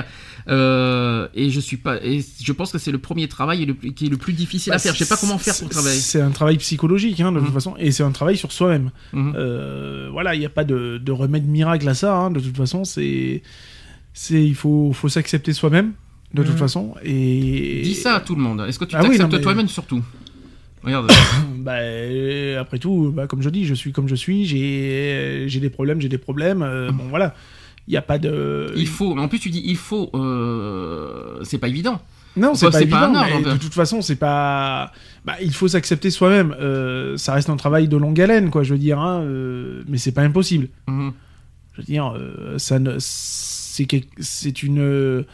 Euh, 0.48 1.28
et 1.34 1.50
je 1.50 1.60
suis 1.60 1.78
pas, 1.78 1.98
et 2.04 2.24
je 2.44 2.52
pense 2.52 2.72
que 2.72 2.78
c'est 2.78 2.92
le 2.92 2.98
premier 2.98 3.28
travail 3.28 3.64
et 3.64 3.66
le 3.66 3.74
qui 3.74 4.08
est 4.08 4.10
le 4.10 4.18
plus 4.18 4.34
difficile 4.34 4.74
à 4.74 4.76
Bah, 4.76 4.80
faire. 4.80 4.94
Je 4.94 5.04
sais 5.04 5.08
pas 5.10 5.18
comment 5.18 5.38
faire 5.38 5.56
pour 5.58 5.70
travailler. 5.70 6.00
C'est 6.00 6.22
un 6.22 6.32
travail 6.32 6.58
psychologique, 6.58 7.20
hein, 7.22 7.32
de 7.32 7.40
toute 7.40 7.48
Mhm. 7.50 7.54
façon, 7.54 7.76
et 7.78 7.92
c'est 7.92 8.04
un 8.04 8.12
travail 8.12 8.38
sur 8.38 8.52
soi-même. 8.52 8.92
Mhm. 9.14 9.34
Euh, 9.36 10.10
voilà, 10.12 10.36
il 10.36 10.40
n'y 10.40 10.46
a 10.46 10.50
pas 10.50 10.64
de, 10.64 10.98
de 10.98 11.12
remède 11.12 11.48
miracle 11.48 11.88
à 11.88 11.94
ça. 11.94 12.16
hein, 12.16 12.32
de 12.32 12.40
toute 12.40 12.58
façon, 12.58 12.84
c'est, 12.84 13.44
c'est, 14.14 14.44
il 14.44 14.56
faut, 14.56 14.92
faut 14.94 15.10
s'accepter 15.10 15.54
soi-même, 15.54 15.94
de 16.34 16.44
toute 16.44 16.54
Mhm. 16.54 16.58
façon. 16.58 16.96
Et 17.04 17.82
Dis 17.84 17.96
ça 17.96 18.16
à 18.16 18.20
tout 18.20 18.36
le 18.36 18.42
monde. 18.42 18.66
Est-ce 18.68 18.80
que 18.80 18.86
tu 18.86 18.96
Ah 18.96 19.02
t'acceptes 19.04 19.32
mais- 19.32 19.42
toi-même 19.42 19.68
surtout? 19.70 20.02
Regarde. 20.84 21.12
Bah, 21.62 21.74
euh, 21.74 22.60
après 22.60 22.80
tout, 22.80 23.12
bah, 23.16 23.28
comme 23.28 23.44
je 23.44 23.50
dis, 23.50 23.66
je 23.66 23.76
suis 23.76 23.92
comme 23.92 24.08
je 24.08 24.16
suis. 24.16 24.46
J'ai, 24.46 25.44
j'ai 25.48 25.60
des 25.60 25.70
problèmes, 25.70 26.02
j'ai 26.02 26.10
des 26.10 26.18
problèmes. 26.18 26.64
euh. 26.64 26.92
Bon, 26.92 27.04
voilà. 27.10 27.36
Il 27.88 27.92
n'y 27.92 27.98
a 27.98 28.02
pas 28.02 28.18
de. 28.18 28.74
il 28.76 28.88
faut. 28.88 29.14
Mais 29.14 29.22
en 29.22 29.28
plus, 29.28 29.38
tu 29.40 29.50
dis 29.52 29.62
il 29.64 29.78
faut. 29.78 30.10
euh, 30.16 31.40
c'est 31.44 31.60
pas 31.60 31.68
évident. 31.68 32.02
Non, 32.38 32.56
c'est 32.56 32.70
pas 32.72 32.82
évident. 32.82 33.12
mais 33.14 33.44
de 33.44 33.58
toute 33.58 33.74
façon, 33.74 34.02
c'est 34.02 34.16
pas. 34.16 34.92
Bah, 35.26 35.36
il 35.42 35.54
faut 35.54 35.68
s'accepter 35.68 36.10
soi-même. 36.10 36.56
Euh, 36.60 37.16
ça 37.18 37.34
reste 37.34 37.50
un 37.50 37.58
travail 37.58 37.88
de 37.88 37.98
longue 37.98 38.20
haleine, 38.20 38.50
quoi. 38.50 38.64
Je 38.64 38.74
veux 38.74 38.80
dire, 38.80 39.00
hein, 39.00 39.22
euh, 39.22 39.84
mais 39.88 39.98
c'est 40.00 40.14
pas 40.14 40.22
impossible. 40.24 40.68
Mhm. 40.88 41.12
Je 41.74 41.78
veux 41.82 41.86
dire, 41.86 42.14
euh, 42.18 42.58
ça 42.58 42.80
ne, 42.80 42.96
c'est 43.00 44.64
une. 44.64 45.26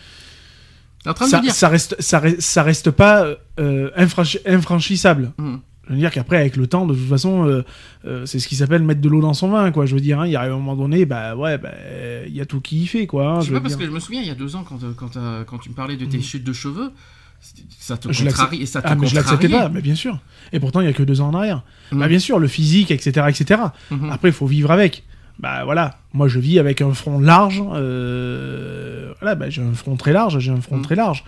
T'es 1.08 1.12
en 1.12 1.14
train 1.14 1.26
de 1.26 1.32
ça, 1.32 1.39
dire. 1.39 1.53
ça 1.53 1.70
reste, 1.70 1.95
ça 1.99 2.20
reste, 2.20 2.41
ça 2.41 2.64
reste 2.64 2.91
pas 2.91 3.26
euh, 3.60 3.89
infranchi- 3.97 4.39
infranchissable. 4.45 5.32
Mhm. 5.38 5.60
Je 5.88 5.93
veux 5.93 5.99
dire 5.99 6.12
qu'après, 6.12 6.36
avec 6.36 6.58
le 6.58 6.68
temps, 6.68 6.86
de 6.86 6.93
toute 6.93 7.08
façon, 7.08 7.47
euh, 7.47 7.64
euh, 8.05 8.26
c'est 8.26 8.39
ce 8.39 8.49
qui 8.49 8.55
s'appelle 8.58 8.84
mettre 8.84 8.99
de 8.99 9.08
l'eau 9.08 9.22
dans 9.22 9.34
son 9.34 9.47
vin, 9.49 9.72
quoi. 9.72 9.86
Je 9.86 9.95
veux 9.95 10.01
dire, 10.01 10.20
hein, 10.20 10.26
il 10.28 10.34
y 10.34 10.36
a 10.36 10.41
un 10.41 10.49
moment 10.49 10.76
donné, 10.76 11.05
bah 11.05 11.36
ouais, 11.38 11.58
bah, 11.58 11.72
il 12.28 12.36
y 12.36 12.41
a 12.41 12.45
tout 12.45 12.60
qui 12.60 12.82
y 12.84 12.88
fait, 12.88 13.08
quoi. 13.08 13.26
hein, 13.30 13.36
Je 13.39 13.45
je 13.45 13.47
sais 13.47 13.53
pas 13.53 13.62
parce 13.62 13.78
dire. 13.78 13.86
que 13.86 13.89
je 13.89 13.95
me 13.95 13.99
souviens 14.01 14.22
il 14.22 14.28
y 14.28 14.32
a 14.32 14.36
deux 14.36 14.58
ans 14.58 14.66
quand, 14.68 14.80
quand, 14.97 15.12
quand 15.45 15.58
tu 15.60 15.70
me 15.70 15.74
parlais 15.76 15.95
de 15.95 16.03
tes 16.05 16.18
Mhm. 16.18 16.24
chutes 16.24 16.43
de 16.43 16.51
cheveux, 16.53 16.91
ça 17.80 17.95
te 17.97 18.08
contrarie. 18.10 18.68
Ça 18.68 18.82
te 18.82 18.88
Ah, 18.89 18.95
mais 18.95 19.08
je 19.08 19.16
l'acceptais 19.16 19.47
pas, 19.47 19.70
mais 19.70 19.82
bien 19.82 19.95
sûr. 19.95 20.20
Et 20.51 20.60
pourtant, 20.60 20.82
il 20.82 20.88
y 20.88 20.89
a 20.89 20.93
que 20.93 21.03
deux 21.03 21.22
ans 21.22 21.30
en 21.30 21.36
arrière. 21.36 21.64
Bah, 21.93 22.08
bien 22.10 22.20
sûr, 22.20 22.38
le 22.39 22.47
physique, 22.49 22.91
etc., 22.91 23.26
etc. 23.30 23.62
Mhm. 23.91 24.10
Après, 24.12 24.28
il 24.30 24.34
faut 24.34 24.47
vivre 24.47 24.72
avec. 24.72 25.03
Bah 25.39 25.63
voilà, 25.65 25.97
moi 26.13 26.27
je 26.27 26.39
vis 26.39 26.57
avec 26.59 26.81
un 26.81 26.93
front 26.93 27.19
large. 27.19 27.61
euh, 27.73 29.13
Voilà, 29.19 29.35
bah, 29.35 29.49
j'ai 29.49 29.61
un 29.61 29.73
front 29.73 29.95
très 29.95 30.13
large, 30.13 30.38
j'ai 30.39 30.51
un 30.51 30.61
front 30.61 30.77
Mhm. 30.77 30.83
très 30.83 30.95
large. 30.95 31.23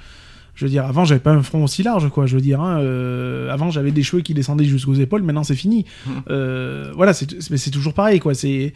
Je 0.56 0.66
veux 0.66 0.70
dire, 0.70 0.86
avant 0.86 1.06
j'avais 1.06 1.20
pas 1.22 1.32
un 1.32 1.42
front 1.42 1.64
aussi 1.64 1.84
large, 1.84 2.10
quoi. 2.10 2.26
Je 2.28 2.36
veux 2.36 2.42
dire, 2.42 2.60
hein, 2.62 2.80
euh, 2.82 3.50
avant 3.52 3.72
j'avais 3.72 3.92
des 3.92 4.04
cheveux 4.04 4.22
qui 4.22 4.34
descendaient 4.34 4.66
jusqu'aux 4.66 4.94
épaules, 4.94 5.24
maintenant 5.24 5.44
c'est 5.44 5.56
fini. 5.56 5.86
Mhm. 6.06 6.12
Euh, 6.30 6.92
voilà, 6.96 7.14
c'est 7.14 7.30
c'est- 7.42 7.50
mais 7.50 7.58
c'est 7.58 7.72
toujours 7.72 7.94
pareil, 7.94 8.20
quoi. 8.20 8.34
C'est 8.34 8.74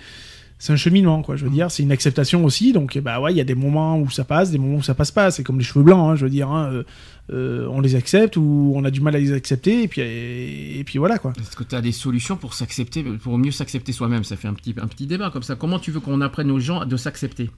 c'est 0.63 0.71
un 0.71 0.77
cheminement, 0.77 1.21
quoi. 1.23 1.35
Je 1.35 1.43
veux 1.43 1.51
dire, 1.51 1.69
c'est 1.69 1.83
une 1.83 1.91
acceptation 1.91 2.45
aussi. 2.45 2.71
Donc, 2.71 2.97
bah 2.99 3.19
ouais, 3.19 3.33
il 3.33 3.37
y 3.37 3.41
a 3.41 3.43
des 3.43 3.53
moments 3.55 3.99
où 3.99 4.09
ça 4.09 4.23
passe, 4.23 4.49
des 4.49 4.57
moments 4.57 4.77
où 4.77 4.81
ça 4.83 4.93
passe 4.95 5.11
pas. 5.11 5.29
C'est 5.29 5.43
comme 5.43 5.57
les 5.57 5.65
cheveux 5.65 5.83
blancs, 5.83 6.09
hein, 6.11 6.15
je 6.15 6.23
veux 6.23 6.29
dire. 6.31 6.49
hein, 6.49 6.69
euh, 6.71 6.83
euh, 7.31 7.67
on 7.69 7.81
les 7.81 7.95
accepte 7.95 8.37
ou 8.37 8.71
on 8.75 8.83
a 8.85 8.91
du 8.91 9.01
mal 9.01 9.13
à 9.15 9.19
les 9.19 9.33
accepter, 9.33 9.83
et 9.83 9.87
puis 9.89 9.99
et, 10.01 10.79
et 10.79 10.83
puis 10.85 10.99
voilà, 10.99 11.17
quoi. 11.17 11.33
Est-ce 11.37 11.55
que 11.57 11.65
tu 11.65 11.75
as 11.75 11.81
des 11.81 11.91
solutions 11.91 12.37
pour 12.37 12.53
s'accepter, 12.53 13.03
pour 13.03 13.37
mieux 13.37 13.51
s'accepter 13.51 13.91
soi-même? 13.91 14.23
Ça 14.23 14.37
fait 14.37 14.47
un 14.47 14.53
petit, 14.53 14.73
un 14.81 14.87
petit 14.87 15.05
débat 15.05 15.29
comme 15.31 15.43
ça. 15.43 15.55
Comment 15.55 15.79
tu 15.79 15.91
veux 15.91 15.99
qu'on 15.99 16.21
apprenne 16.21 16.49
aux 16.49 16.59
gens 16.59 16.85
de 16.85 16.95
s'accepter? 16.97 17.49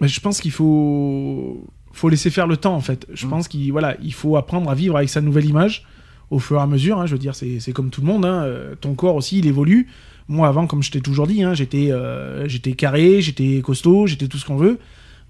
Mais 0.00 0.08
je 0.08 0.20
pense 0.20 0.40
qu'il 0.40 0.52
faut 0.52 1.66
faut 1.92 2.08
laisser 2.08 2.30
faire 2.30 2.46
le 2.46 2.56
temps 2.56 2.74
en 2.74 2.80
fait. 2.80 3.06
Je 3.12 3.26
Mm. 3.26 3.30
pense 3.30 3.48
qu'il 3.48 3.70
voilà, 3.72 3.96
il 4.02 4.12
faut 4.14 4.36
apprendre 4.36 4.70
à 4.70 4.74
vivre 4.74 4.96
avec 4.96 5.08
sa 5.08 5.20
nouvelle 5.20 5.46
image 5.46 5.84
au 6.30 6.38
fur 6.38 6.58
et 6.58 6.62
à 6.62 6.66
mesure. 6.66 7.00
hein. 7.00 7.06
je 7.06 7.12
veux 7.12 7.18
dire, 7.18 7.34
c'est 7.34 7.60
c'est 7.60 7.72
comme 7.72 7.90
tout 7.90 8.00
le 8.02 8.06
monde. 8.06 8.24
hein. 8.24 8.42
Euh, 8.44 8.74
Ton 8.80 8.94
corps 8.94 9.16
aussi, 9.16 9.38
il 9.38 9.46
évolue. 9.46 9.88
Moi, 10.28 10.46
avant, 10.46 10.66
comme 10.66 10.82
je 10.82 10.90
t'ai 10.90 11.00
toujours 11.00 11.26
dit, 11.26 11.42
hein, 11.42 11.54
j'étais 11.54 11.90
euh, 11.90 12.46
j'étais 12.48 12.72
carré, 12.72 13.20
j'étais 13.22 13.60
costaud, 13.62 14.06
j'étais 14.06 14.28
tout 14.28 14.36
ce 14.38 14.44
qu'on 14.44 14.56
veut. 14.56 14.78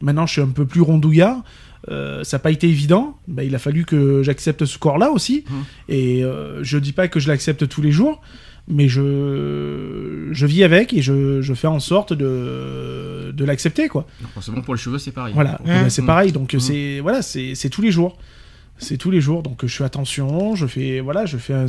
Maintenant, 0.00 0.26
je 0.26 0.32
suis 0.32 0.42
un 0.42 0.48
peu 0.48 0.64
plus 0.66 0.80
rondouillard. 0.80 1.42
Euh, 1.90 2.24
ça 2.24 2.36
n'a 2.36 2.40
pas 2.40 2.50
été 2.50 2.68
évident. 2.68 3.16
Bah, 3.28 3.44
il 3.44 3.54
a 3.54 3.58
fallu 3.58 3.84
que 3.84 4.22
j'accepte 4.24 4.64
ce 4.64 4.76
corps-là 4.78 5.10
aussi. 5.10 5.44
Mhm. 5.48 5.56
Et 5.88 6.24
euh, 6.24 6.62
je 6.64 6.78
dis 6.78 6.92
pas 6.92 7.06
que 7.08 7.20
je 7.20 7.28
l'accepte 7.28 7.68
tous 7.68 7.80
les 7.82 7.92
jours, 7.92 8.20
mais 8.66 8.88
je, 8.88 10.28
je 10.32 10.46
vis 10.46 10.64
avec 10.64 10.92
et 10.92 11.02
je, 11.02 11.40
je 11.42 11.54
fais 11.54 11.68
en 11.68 11.80
sorte 11.80 12.12
de, 12.12 13.32
de 13.32 13.44
l'accepter, 13.44 13.88
quoi. 13.88 14.06
Pour 14.62 14.74
les 14.74 14.80
cheveux, 14.80 14.98
c'est 14.98 15.12
pareil. 15.12 15.34
Voilà, 15.34 15.60
bah, 15.64 15.88
c'est 15.90 16.04
pareil. 16.04 16.32
Donc 16.32 16.54
Mm. 16.54 16.60
c'est 16.60 17.00
voilà, 17.00 17.22
c'est 17.22 17.54
c'est 17.54 17.70
tous 17.70 17.82
les 17.82 17.90
jours. 17.92 18.18
C'est 18.80 18.96
tous 18.96 19.10
les 19.10 19.20
jours. 19.20 19.42
Donc 19.42 19.64
je 19.66 19.74
fais 19.76 19.84
attention, 19.84 20.54
je 20.54 20.66
fais 20.66 21.00
voilà, 21.00 21.26
je 21.26 21.36
fais 21.36 21.54
un- 21.54 21.66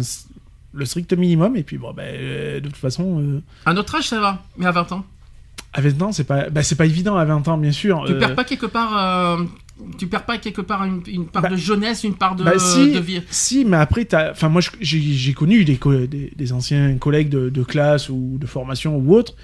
le 0.73 0.85
strict 0.85 1.13
minimum 1.13 1.55
et 1.55 1.63
puis 1.63 1.77
bon 1.77 1.93
ben 1.93 2.03
euh, 2.15 2.59
de 2.59 2.67
toute 2.67 2.77
façon 2.77 3.19
euh, 3.21 3.41
À 3.65 3.73
notre 3.73 3.95
âge, 3.95 4.07
ça 4.07 4.19
va, 4.19 4.43
mais 4.57 4.65
à 4.67 4.71
20 4.71 4.91
ans, 4.91 5.05
à 5.73 5.81
20 5.81 6.01
ans, 6.01 6.11
c'est 6.11 6.23
pas 6.23 6.49
bah, 6.49 6.63
c'est 6.63 6.75
pas 6.75 6.85
évident 6.85 7.15
à 7.17 7.25
20 7.25 7.47
ans 7.47 7.57
bien 7.57 7.71
sûr. 7.71 8.03
tu 8.05 8.13
Euh, 8.13 8.19
perds 8.19 8.35
pas 8.35 8.43
quelque 8.43 8.65
part, 8.67 9.37
euh, 9.39 9.43
tu 9.97 10.07
perds 10.07 10.25
pas 10.25 10.37
quelque 10.37 10.61
part 10.61 10.83
une, 10.85 11.01
une 11.07 11.25
part 11.27 11.41
Bah, 11.43 11.49
de 11.49 11.55
jeunesse, 11.55 12.03
une 12.03 12.15
part 12.15 12.35
de, 12.35 12.43
bah, 12.43 12.59
si, 12.59 12.91
de 12.91 12.99
vie. 12.99 13.21
si, 13.31 13.65
mais 13.65 13.77
après, 13.77 14.05
t'as- 14.05 14.31
enfin, 14.31 14.49
moi, 14.49 14.61
je- 14.61 14.69
j'ai 14.81 14.99
j'ai 14.99 15.33
connu 15.33 15.63
des, 15.65 15.77
co- 15.77 16.05
des, 16.05 16.31
des 16.35 16.53
anciens 16.53 16.97
collègues 16.97 17.29
de, 17.29 17.49
de 17.49 17.63
classe 17.63 18.09
ou 18.09 18.37
de 18.39 18.45
formation 18.45 18.97
ou 18.97 19.15
autres 19.15 19.35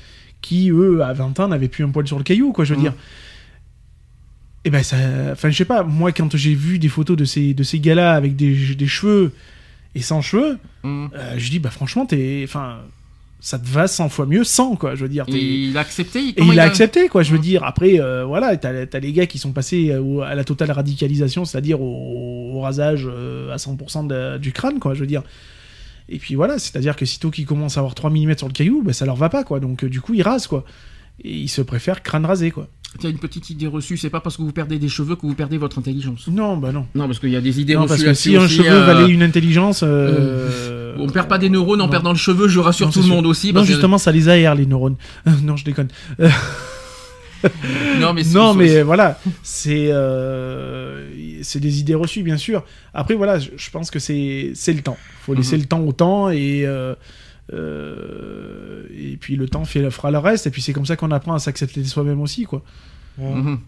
qui, 0.41 0.69
eux, 0.69 1.03
à 1.03 1.13
20 1.13 1.39
ans, 1.39 1.47
n'avaient 1.47 1.69
plus 1.69 1.83
un 1.83 1.89
poil 1.89 2.05
sur 2.07 2.17
le 2.19 2.23
caillou, 2.23 2.51
quoi, 2.51 2.65
je 2.65 2.71
veux 2.73 2.77
Mhm. 2.77 2.83
dire. 2.83 2.93
Et 4.63 4.69
ben, 4.71 4.83
ça. 4.83 4.97
Enfin, 5.31 5.49
je 5.49 5.57
sais 5.57 5.65
pas, 5.65 5.83
moi, 5.83 6.11
quand 6.11 6.35
j'ai 6.35 6.55
vu 6.55 6.79
des 6.79 6.89
photos 6.89 7.15
de 7.17 7.25
ces, 7.25 7.53
de 7.53 7.63
ces 7.63 7.79
gars-là 7.79 8.13
avec 8.13 8.35
des, 8.35 8.75
des 8.75 8.87
cheveux 8.87 9.31
et 9.95 10.01
sans 10.01 10.21
cheveux, 10.21 10.57
Mm. 10.83 11.07
euh, 11.15 11.33
je 11.37 11.49
dis, 11.49 11.59
bah, 11.59 11.69
franchement, 11.71 12.05
t'es. 12.05 12.41
Enfin, 12.47 12.79
ça 13.39 13.59
te 13.59 13.67
va 13.67 13.87
100 13.87 14.09
fois 14.09 14.25
mieux 14.25 14.43
sans, 14.43 14.75
quoi, 14.75 14.95
je 14.95 15.01
veux 15.03 15.09
dire. 15.09 15.25
Et 15.27 15.37
il 15.37 15.77
a 15.77 15.81
accepté. 15.81 16.29
et 16.29 16.33
comment 16.33 16.51
il 16.53 16.59
a 16.59 16.63
accepté, 16.63 17.07
quoi, 17.09 17.21
je 17.23 17.31
veux 17.31 17.37
Mhm. 17.37 17.43
dire. 17.43 17.63
Après, 17.63 17.99
euh, 17.99 18.25
voilà, 18.25 18.57
t'as 18.57 18.85
as 18.91 18.99
les 18.99 19.13
gars 19.13 19.25
qui 19.27 19.37
sont 19.37 19.51
passés 19.51 19.91
euh, 19.91 20.01
au- 20.01 20.21
à 20.21 20.33
la 20.35 20.43
totale 20.43 20.71
radicalisation, 20.71 21.45
c'est-à-dire 21.45 21.79
au, 21.81 22.51
au 22.55 22.59
rasage 22.61 23.07
euh, 23.07 23.53
à 23.53 23.57
100% 23.57 24.03
de- 24.07 24.37
du 24.39 24.51
crâne, 24.51 24.79
quoi, 24.79 24.93
je 24.95 24.99
veux 25.01 25.07
dire. 25.07 25.21
Et 26.09 26.17
puis 26.19 26.35
voilà, 26.35 26.59
c'est-à-dire 26.59 26.95
que 26.95 27.05
sitôt 27.05 27.31
qu'ils 27.31 27.45
commencent 27.45 27.77
à 27.77 27.79
avoir 27.81 27.95
3 27.95 28.09
mm 28.09 28.37
sur 28.37 28.47
le 28.47 28.53
caillou, 28.53 28.81
bah, 28.83 28.93
ça 28.93 29.05
leur 29.05 29.15
va 29.15 29.29
pas, 29.29 29.43
quoi. 29.43 29.59
Donc 29.59 29.83
euh, 29.83 29.89
du 29.89 30.01
coup, 30.01 30.13
ils 30.13 30.21
rasent, 30.23 30.47
quoi. 30.47 30.65
Et 31.23 31.33
ils 31.35 31.47
se 31.49 31.61
préfèrent 31.61 32.03
crâne 32.03 32.25
rasé, 32.25 32.51
quoi. 32.51 32.67
Tu 32.99 33.07
as 33.07 33.09
une 33.09 33.17
petite 33.17 33.49
idée 33.49 33.67
reçue, 33.67 33.97
c'est 33.97 34.09
pas 34.09 34.21
parce 34.21 34.37
que 34.37 34.41
vous 34.41 34.53
perdez 34.53 34.79
des 34.79 34.87
cheveux 34.87 35.15
que 35.17 35.25
vous 35.25 35.33
perdez 35.35 35.57
votre 35.57 35.79
intelligence. 35.79 36.27
Non, 36.27 36.55
bah 36.55 36.71
non. 36.71 36.85
Non, 36.95 37.07
parce 37.07 37.19
qu'il 37.19 37.29
y 37.29 37.35
a 37.35 37.41
des 37.41 37.59
idées 37.59 37.73
Non, 37.73 37.81
reçues 37.81 37.89
parce 37.89 38.03
que 38.03 38.13
si 38.13 38.35
un 38.37 38.43
aussi, 38.43 38.55
cheveu 38.57 38.69
euh, 38.71 38.85
valait 38.85 39.11
une 39.11 39.21
intelligence. 39.23 39.81
euh, 39.85 40.95
On 40.97 41.07
perd 41.09 41.27
pas 41.27 41.37
des 41.37 41.49
neurones 41.49 41.81
en 41.81 41.85
non. 41.85 41.89
perdant 41.91 42.11
le 42.11 42.17
cheveu, 42.17 42.47
je 42.47 42.59
rassure 42.59 42.87
Non, 42.87 42.91
tout 42.93 42.99
le 42.99 43.05
sûr. 43.05 43.15
monde 43.15 43.25
aussi. 43.25 43.47
Non, 43.47 43.55
parce 43.55 43.67
que- 43.67 43.73
justement, 43.73 43.97
ça 43.97 44.13
les 44.13 44.29
aère, 44.29 44.55
les 44.55 44.65
neurones. 44.65 44.95
non, 45.43 45.57
je 45.57 45.65
déconne. 45.65 45.89
Non, 47.99 48.13
mais, 48.13 48.23
c'est- 48.23 48.33
Non, 48.33 48.53
mais 48.53 48.81
voilà, 48.81 49.19
c'est 49.43 49.89
euh, 49.91 51.09
c'est 51.43 51.59
des 51.59 51.79
idées 51.79 51.95
reçues, 51.95 52.23
bien 52.23 52.37
sûr. 52.37 52.63
Après, 52.93 53.13
voilà, 53.15 53.39
je, 53.39 53.69
pense 53.71 53.91
que 53.91 53.99
c'est 53.99 54.51
c'est 54.55 54.73
le 54.73 54.81
temps. 54.81 54.97
faut 55.21 55.33
laisser 55.33 55.55
Mhm. 55.57 55.61
le 55.61 55.67
temps 55.67 55.81
au 55.81 55.91
temps 55.91 56.29
et 56.29 56.63
euh, 57.53 58.83
et 58.97 59.17
puis 59.17 59.35
le 59.35 59.47
temps 59.47 59.65
fait, 59.65 59.89
fera 59.91 60.11
le 60.11 60.17
reste. 60.17 60.47
Et 60.47 60.49
puis 60.49 60.61
c'est 60.61 60.73
comme 60.73 60.85
ça 60.85 60.95
qu'on 60.95 61.11
apprend 61.11 61.33
à 61.33 61.39
s'accepter 61.39 61.83
soi-même 61.83 62.21
aussi, 62.21 62.43
quoi. 62.43 62.63
Mhm. 63.17 63.59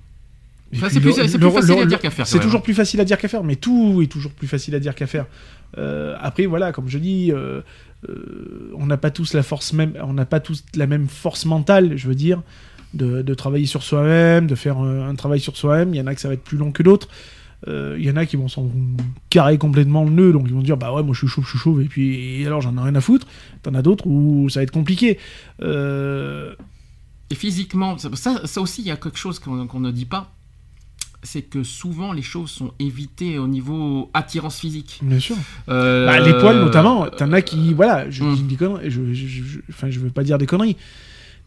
Enfin, 0.76 0.88
c'est 0.90 1.00
plus- 1.00 1.18
le- 1.18 1.28
c'est 1.28 1.38
le- 1.38 1.40
plus 1.40 1.52
facile 1.52 1.76
le- 1.76 1.78
à 1.78 1.84
le- 1.84 1.88
dire 1.88 2.00
qu'à 2.00 2.10
faire, 2.10 2.26
quand 2.26 2.30
C'est 2.32 2.38
même. 2.40 2.44
toujours 2.46 2.62
plus 2.62 2.74
facile 2.74 3.00
à 3.00 3.06
dire 3.06 3.18
qu'à 3.18 3.28
faire, 3.30 3.44
mais 3.44 3.56
tout 3.56 4.02
est 4.04 4.08
toujours 4.12 4.32
plus 4.34 4.48
facile 4.48 4.76
à 4.76 4.80
dire 4.80 4.96
qu'à 4.96 5.08
faire. 5.08 5.26
Euh, 5.78 6.16
après, 6.20 6.46
voilà, 6.46 6.72
comme 6.74 6.90
je 6.90 6.98
dis, 6.98 7.32
euh, 7.32 7.62
euh, 8.10 8.72
on 8.78 8.86
n'a 8.86 8.98
pas 8.98 9.10
tous 9.10 9.34
la 9.34 9.44
force 9.44 9.72
même, 9.74 9.94
on 10.04 10.12
n'a 10.14 10.26
pas 10.26 10.40
tous 10.42 10.66
la 10.76 10.86
même 10.88 11.08
force 11.08 11.46
mentale, 11.46 11.96
je 11.98 12.08
veux 12.08 12.16
dire, 12.16 12.42
de, 12.94 13.22
de 13.22 13.34
travailler 13.34 13.66
sur 13.66 13.82
soi-même, 13.84 14.48
de 14.48 14.56
faire 14.56 14.78
un, 14.78 15.08
un 15.10 15.16
travail 15.16 15.40
sur 15.40 15.56
soi-même. 15.56 15.94
Il 15.94 15.98
y 15.98 16.02
en 16.02 16.08
a 16.08 16.14
que 16.16 16.20
ça 16.22 16.28
va 16.28 16.34
être 16.34 16.44
plus 16.44 16.58
long 16.58 16.72
que 16.74 16.84
d'autres. 16.84 17.08
Euh, 17.68 17.96
Il 17.98 18.06
y 18.06 18.12
en 18.12 18.16
a 18.18 18.26
qui 18.26 18.36
vont 18.36 18.48
s'en 18.48 18.70
carrer 19.30 19.58
complètement 19.58 20.04
le 20.04 20.12
nœud, 20.12 20.32
donc 20.32 20.44
ils 20.48 20.54
vont 20.54 20.62
dire 20.62 20.78
bah 20.78 20.94
ouais 20.94 21.02
moi 21.02 21.14
je 21.14 21.20
suis 21.20 21.28
chauve, 21.28 21.44
je 21.46 21.50
suis 21.52 21.60
chauve, 21.60 21.82
et 21.82 21.86
puis 21.86 22.46
alors 22.46 22.62
j'en 22.62 22.78
ai 22.78 22.82
rien 22.82 22.94
à 22.96 23.02
foutre. 23.02 23.26
T'en 23.64 23.74
as 23.74 23.82
d'autres 23.82 24.06
où 24.08 24.48
ça 24.50 24.60
va 24.60 24.64
être 24.64 24.72
compliqué. 24.72 25.18
Euh, 25.64 26.54
Et 27.32 27.36
physiquement, 27.36 27.98
ça, 27.98 28.10
ça, 28.46 28.62
aussi, 28.62 28.82
il 28.82 28.88
y 28.88 28.92
a 28.92 28.96
quelque 28.98 29.18
chose 29.18 29.40
qu'on 29.40 29.80
ne 29.80 29.92
dit 29.92 30.06
pas. 30.06 30.32
C'est 31.24 31.42
que 31.42 31.64
souvent 31.64 32.14
les 32.14 32.22
choses 32.22 32.52
sont 32.52 32.74
évitées 32.80 33.40
au 33.40 33.48
niveau 33.48 34.10
attirance 34.14 34.60
physique. 34.60 35.00
bien 35.02 35.20
sûr. 35.20 35.36
Euh, 35.68 36.06
Bah, 36.06 36.20
les 36.20 36.34
poils 36.34 36.60
notamment, 36.60 37.08
t'en 37.10 37.34
as 37.34 37.42
qui, 37.42 37.74
voilà, 37.74 38.08
je 38.10 38.24
hum. 38.24 38.36
dis 38.36 38.44
des 38.44 38.56
conneries, 38.56 38.90
je, 38.92 39.14
je, 39.14 39.28
je- 39.28 39.60
enfin 39.70 39.90
je 39.90 40.00
veux 40.00 40.12
pas 40.12 40.24
dire 40.24 40.38
des 40.38 40.46
conneries. 40.46 40.78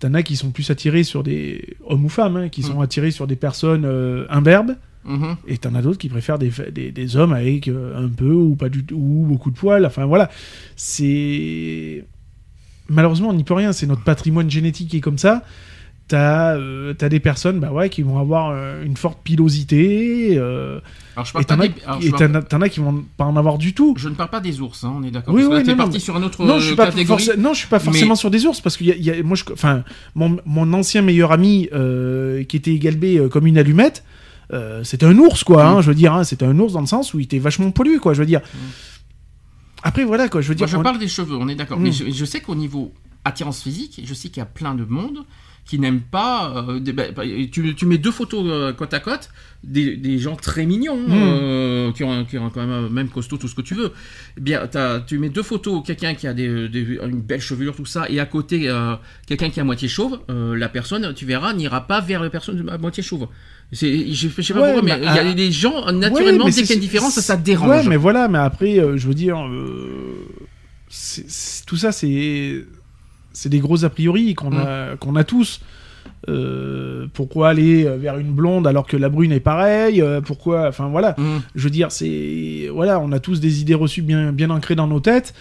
T'en 0.01 0.13
as 0.15 0.23
qui 0.25 0.35
sont 0.35 0.51
plus 0.51 0.69
attirés 0.71 1.05
sur 1.05 1.23
des 1.23 1.77
hommes 1.87 2.05
ou 2.05 2.09
femmes, 2.09 2.37
hein, 2.37 2.49
qui 2.49 2.63
sont 2.63 2.77
Hum. 2.79 2.83
attirés 2.83 3.13
sur 3.13 3.27
des 3.29 3.37
personnes 3.37 3.85
euh, 3.85 4.27
imberbes, 4.29 4.73
Mhm. 5.05 5.37
et 5.49 5.57
t'en 5.57 5.75
as 5.75 5.81
d'autres 5.83 5.97
qui 5.99 6.09
préfèrent 6.11 6.39
des, 6.39 6.53
des, 6.73 6.93
des 6.93 7.17
hommes 7.17 7.33
avec 7.33 7.69
euh, 7.69 7.97
un 8.05 8.09
peu 8.09 8.33
ou 8.33 8.55
pas 8.55 8.69
du 8.69 8.85
tout 8.85 8.97
ou 8.97 9.25
beaucoup 9.27 9.51
de 9.51 9.57
poils. 9.57 9.87
Enfin 9.87 10.05
voilà, 10.05 10.29
c'est 11.05 12.05
malheureusement 12.89 13.29
on 13.31 13.35
n'y 13.35 13.45
peut 13.45 13.55
rien, 13.55 13.73
c'est 13.73 13.87
notre 13.87 14.05
patrimoine 14.05 14.51
génétique 14.51 14.89
qui 14.91 14.99
est 14.99 15.01
comme 15.01 15.19
ça. 15.19 15.43
T'as 16.09 16.57
euh, 16.57 16.93
des 16.93 17.21
personnes 17.21 17.61
bah 17.61 17.71
ouais, 17.73 17.89
qui 17.89 18.03
vont 18.03 18.19
avoir 18.19 18.51
euh, 18.51 18.85
une 18.85 18.97
forte 18.97 19.21
pilosité, 19.23 20.37
euh, 20.37 20.81
Alors 21.15 21.25
je 21.25 21.39
et 21.41 21.45
t'en 21.45 21.55
as, 21.61 21.69
parle- 21.69 22.63
as- 22.65 22.69
qui 22.69 22.81
vont 22.81 23.05
pas 23.17 23.27
en 23.27 23.37
avoir 23.37 23.59
du 23.59 23.75
tout. 23.75 23.95
Je 23.97 24.09
ne 24.09 24.17
parle 24.17 24.29
pas 24.31 24.41
des 24.41 24.61
ours, 24.61 24.83
hein, 24.83 24.93
on 24.99 25.05
est 25.05 25.13
d'accord. 25.13 25.33
Oui, 25.33 25.45
oui, 25.45 25.63
non, 25.63 25.65
non, 25.65 25.77
parti 25.77 25.93
mais- 25.95 25.99
sur 26.01 26.17
un 26.17 26.23
autre 26.25 26.45
Non, 26.45 26.59
je 26.59 26.67
suis 26.67 26.75
pas 26.77 26.91
non, 27.39 27.53
je 27.55 27.59
suis 27.61 27.69
pas 27.69 27.79
forcément 27.79 28.11
Mais- 28.15 28.17
sur 28.17 28.31
des 28.33 28.45
ours 28.45 28.61
parce 28.61 28.77
que 28.77 28.83
y 28.83 28.91
a- 28.91 28.97
y 28.97 29.11
a- 29.13 29.23
moi, 29.23 29.37
je, 29.37 29.45
enfin, 29.53 29.85
mon, 30.17 30.37
mon 30.45 30.73
ancien 30.73 31.01
meilleur 31.03 31.31
ami 31.31 31.69
qui 32.49 32.57
était 32.57 32.75
égalbé 32.75 33.29
comme 33.31 33.47
une 33.47 33.57
allumette, 33.57 34.03
euh, 34.53 34.83
c'était 34.85 35.07
un 35.07 35.17
ours 35.19 35.45
quoi. 35.45 35.65
Mm. 35.65 35.67
hein, 35.77 35.81
je 35.83 35.89
veux 35.89 35.95
dire, 35.95 36.13
hein, 36.15 36.25
c'était 36.25 36.45
un 36.47 36.59
ours 36.59 36.73
dans 36.73 36.81
le 36.81 36.87
sens 36.87 37.15
où 37.15 37.19
il 37.21 37.25
était 37.25 37.39
vachement 37.39 37.71
pollué 37.71 37.99
quoi. 37.99 38.15
Je 38.15 38.21
veux 38.21 38.27
dire. 38.27 38.41
Après 39.83 40.05
voilà 40.05 40.29
quoi. 40.29 40.41
Je 40.41 40.49
veux 40.49 40.55
Moi, 40.55 40.67
dire. 40.67 40.69
je 40.69 40.77
on- 40.77 40.83
parle 40.83 40.99
des 40.99 41.09
cheveux, 41.09 41.37
on 41.37 41.49
est 41.49 41.55
d'accord. 41.55 41.79
Mm. 41.79 41.83
Mais 41.83 41.93
je, 41.93 42.11
je 42.11 42.25
sais 42.25 42.41
qu'au 42.41 42.55
niveau 42.55 42.93
attirance 43.25 43.63
physique, 43.63 44.01
je 44.05 44.15
sais 44.15 44.29
qu'il 44.29 44.39
y 44.39 44.43
a 44.43 44.47
plein 44.47 44.75
de 44.75 44.85
monde 44.85 45.25
qui 45.67 45.79
n'aiment 45.79 46.01
pas. 46.01 46.65
euh, 46.69 46.81
des- 46.81 46.93
bah, 46.93 47.05
bah, 47.15 47.23
tu, 47.53 47.75
tu 47.75 47.87
mets 47.87 47.99
deux 47.99 48.11
photos 48.11 48.45
euh, 48.47 48.73
côte 48.73 48.93
à 48.93 48.99
côte, 49.01 49.29
des, 49.63 49.97
des 49.97 50.19
gens 50.19 50.35
très 50.35 50.67
mignons, 50.67 50.97
Mm. 50.99 51.13
euh, 51.13 51.93
qui, 51.93 52.03
ont, 52.03 52.25
qui 52.25 52.39
ont 52.39 52.51
quand 52.51 52.67
même 52.67 52.89
même 52.89 53.09
costaud, 53.09 53.37
tout 53.39 53.47
ce 53.49 53.55
que 53.55 53.61
tu 53.63 53.75
veux. 53.75 53.93
Eh 54.37 54.41
bien, 54.41 54.69
tu 55.07 55.19
mets 55.19 55.29
deux 55.29 55.43
photos, 55.43 55.83
quelqu'un 55.87 56.15
qui 56.15 56.27
a 56.27 56.33
des, 56.35 56.69
des- 56.69 56.99
une 57.03 57.21
belle 57.21 57.41
chevelure, 57.41 57.77
tout 57.77 57.87
ça, 57.87 58.07
et 58.11 58.19
à 58.21 58.27
côté, 58.27 58.69
quelqu'un 59.27 59.49
qui 59.51 59.61
est 59.61 59.63
à 59.63 59.65
moitié 59.65 59.87
chauve, 59.89 60.19
la 60.29 60.69
personne, 60.69 61.15
tu 61.15 61.25
verras, 61.25 61.53
n'ira 61.55 61.87
pas 61.87 62.01
vers 62.01 62.23
la 62.23 62.31
personne 62.31 62.69
à 62.69 62.77
moitié 62.79 63.03
chauve. 63.03 63.29
Je, 63.73 64.13
je 64.13 64.43
sais 64.43 64.53
pas 64.53 64.61
Ouais, 64.61 64.73
pourquoi, 64.75 64.83
mais 64.83 64.99
il 64.99 65.05
y 65.05 65.07
a 65.07 65.13
à- 65.31 65.33
des 65.33 65.53
gens, 65.53 65.87
Ouais, 65.87 65.93
naturellement, 65.93 66.47
mais 66.47 66.51
dès 66.51 66.63
qu'il 66.63 66.71
y 66.71 66.73
a 66.73 66.75
une 66.75 66.81
différence, 66.81 67.15
ça, 67.15 67.23
ça 67.23 67.37
dérange. 67.37 67.69
Ouais, 67.69 67.89
mais 67.89 67.97
voilà, 67.97 68.27
mais 68.29 68.39
après, 68.39 68.79
euh, 68.81 68.97
je 68.97 69.07
veux 69.07 69.15
dire, 69.15 69.39
euh, 69.47 70.27
tout 71.67 71.77
ça, 71.77 71.93
c'est 71.93 72.65
c'est 73.33 73.49
des 73.49 73.61
gros 73.61 73.85
a 73.85 73.91
priori 73.91 74.35
qu'on 74.35 74.51
Mm. 74.51 74.59
a 74.59 74.97
qu'on 74.97 75.15
a 75.17 75.25
tous. 75.25 75.61
Euh, 76.29 77.07
pourquoi 77.15 77.49
aller 77.51 77.87
euh, 77.87 77.97
vers 77.97 78.19
une 78.19 78.33
blonde 78.33 78.67
alors 78.67 78.87
que 78.87 78.97
la 78.97 79.09
brune 79.09 79.33
est 79.33 79.41
pareille 79.41 80.03
euh, 80.03 80.21
Pourquoi 80.21 80.69
Enfin 80.69 80.89
voilà. 80.89 81.15
Mm. 81.17 81.39
Je 81.55 81.63
veux 81.65 81.71
dire, 81.71 81.93
c'est 81.93 82.69
voilà, 82.73 82.99
on 83.01 83.13
a 83.13 83.21
tous 83.21 83.41
des 83.41 83.61
idées 83.61 83.75
reçues 83.75 84.03
bien 84.03 84.33
bien 84.33 84.51
ancrées 84.51 84.75
dans 84.75 84.87
nos 84.89 85.01
têtes. 85.01 85.33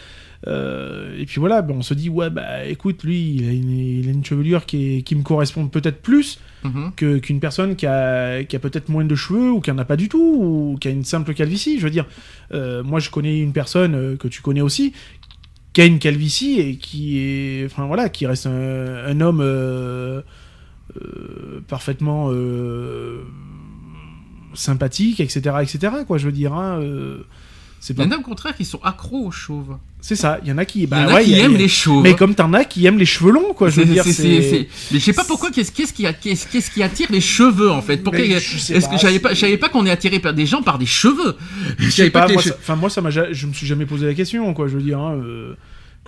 Euh, 0.47 1.17
et 1.19 1.25
puis 1.25 1.39
voilà, 1.39 1.61
ben, 1.61 1.75
on 1.77 1.81
se 1.81 1.93
dit 1.93 2.07
ouais 2.09 2.29
bah 2.29 2.65
écoute, 2.65 3.03
lui, 3.03 3.35
il 3.35 3.47
a 3.49 3.51
une, 3.51 3.71
il 3.71 4.07
a 4.07 4.11
une 4.11 4.23
chevelure 4.23 4.65
qui, 4.65 4.97
est- 4.97 5.01
qui 5.01 5.15
me 5.15 5.21
correspond 5.23 5.67
peut-être 5.67 6.01
plus 6.01 6.39
Mhm. 6.63 6.91
que 6.95 7.17
qu'une 7.19 7.39
personne 7.39 7.75
qui 7.75 7.85
a, 7.85 8.43
qui 8.43 8.55
a 8.55 8.59
peut-être 8.59 8.89
moins 8.89 9.05
de 9.05 9.15
cheveux 9.15 9.51
ou 9.51 9.59
qui 9.61 9.69
en 9.71 9.77
a 9.77 9.85
pas 9.85 9.95
du 9.97 10.07
tout 10.09 10.17
ou 10.73 10.77
qui 10.79 10.87
a 10.87 10.91
une 10.91 11.03
simple 11.05 11.33
calvitie. 11.33 11.77
Je 11.79 11.83
veux 11.83 11.89
dire, 11.91 12.05
euh, 12.53 12.83
moi 12.83 12.99
je 12.99 13.09
connais 13.09 13.39
une 13.39 13.53
personne 13.53 13.95
euh, 13.95 14.15
que 14.17 14.27
tu 14.29 14.41
connais 14.41 14.61
aussi 14.61 14.93
qui 15.73 15.81
a 15.81 15.85
une 15.85 15.99
calvitie 15.99 16.59
et 16.59 16.77
qui 16.77 17.19
est, 17.19 17.65
enfin 17.65 17.85
voilà, 17.85 18.09
qui 18.09 18.25
reste 18.25 18.47
un, 18.47 18.51
un 19.05 19.21
homme 19.21 19.39
euh, 19.41 20.21
euh, 21.01 21.61
parfaitement 21.67 22.29
euh, 22.31 23.21
sympathique, 24.53 25.19
etc., 25.19 25.57
etc. 25.61 25.93
Quoi, 26.07 26.17
je 26.17 26.25
veux 26.25 26.31
dire. 26.31 26.53
Hein, 26.53 26.79
Il 27.87 27.95
pas, 27.95 28.03
y 28.03 28.07
en 28.07 28.11
a 28.11 28.17
au 28.17 28.21
contraire 28.21 28.55
qui 28.55 28.65
sont 28.65 28.79
accros 28.83 29.25
aux 29.27 29.31
chauves. 29.31 29.77
c'est 30.01 30.15
ça. 30.15 30.39
Il 30.43 30.49
y 30.49 30.51
en 30.51 30.57
a 30.57 30.65
qui, 30.65 30.79
Il 30.79 30.83
y 30.83 30.87
bah 30.87 31.05
en 31.05 31.09
a 31.09 31.13
ouais, 31.15 31.23
qui 31.23 31.31
il 31.31 31.37
y 31.37 31.41
a- 31.41 31.45
aiment 31.45 31.55
les 31.57 31.67
chauves. 31.67 32.03
mais 32.03 32.15
comme 32.15 32.35
t'en 32.35 32.53
as 32.53 32.65
qui 32.65 32.85
aiment 32.85 32.97
les 32.97 33.05
cheveux 33.05 33.31
longs, 33.31 33.53
quoi. 33.53 33.69
Je 33.69 33.81
veux 33.81 33.85
dire, 33.85 34.03
c'est- 34.03 34.67
Mais 34.91 34.99
je 34.99 35.03
sais 35.05 35.13
pas 35.13 35.23
pourquoi. 35.23 35.49
Qu'est-ce 35.51 35.71
qu'est-ce 35.71 35.93
qui, 35.93 36.05
qui 36.73 36.83
attire 36.83 37.07
les 37.11 37.21
cheveux 37.21 37.71
en 37.71 37.81
fait? 37.81 37.97
Pourquoi 37.97 38.21
Est-ce 38.21 38.89
que 38.89 38.97
j'avais 38.97 39.19
pas, 39.19 39.33
savais 39.35 39.57
pas 39.57 39.69
qu'on 39.69 39.85
est 39.85 39.91
attiré 39.91 40.19
par 40.19 40.33
des 40.33 40.45
gens 40.45 40.61
par 40.61 40.77
des 40.77 40.85
cheveux? 40.85 41.35
Je 41.77 41.89
sais 41.89 42.09
pas, 42.09 42.27
moi, 42.27 42.41
che- 42.41 42.49
ça- 42.49 42.55
enfin 42.59 42.75
moi 42.75 42.89
ça 42.89 43.01
m'a, 43.01 43.09
ja- 43.11 43.31
je 43.31 43.47
me 43.47 43.53
suis 43.53 43.65
jamais 43.67 43.85
posé 43.85 44.05
la 44.05 44.13
question, 44.13 44.53
quoi. 44.53 44.67
Je 44.67 44.75
veux 44.75 44.83
dire. 44.83 44.99
hein, 44.99 45.15
euh, 45.15 45.55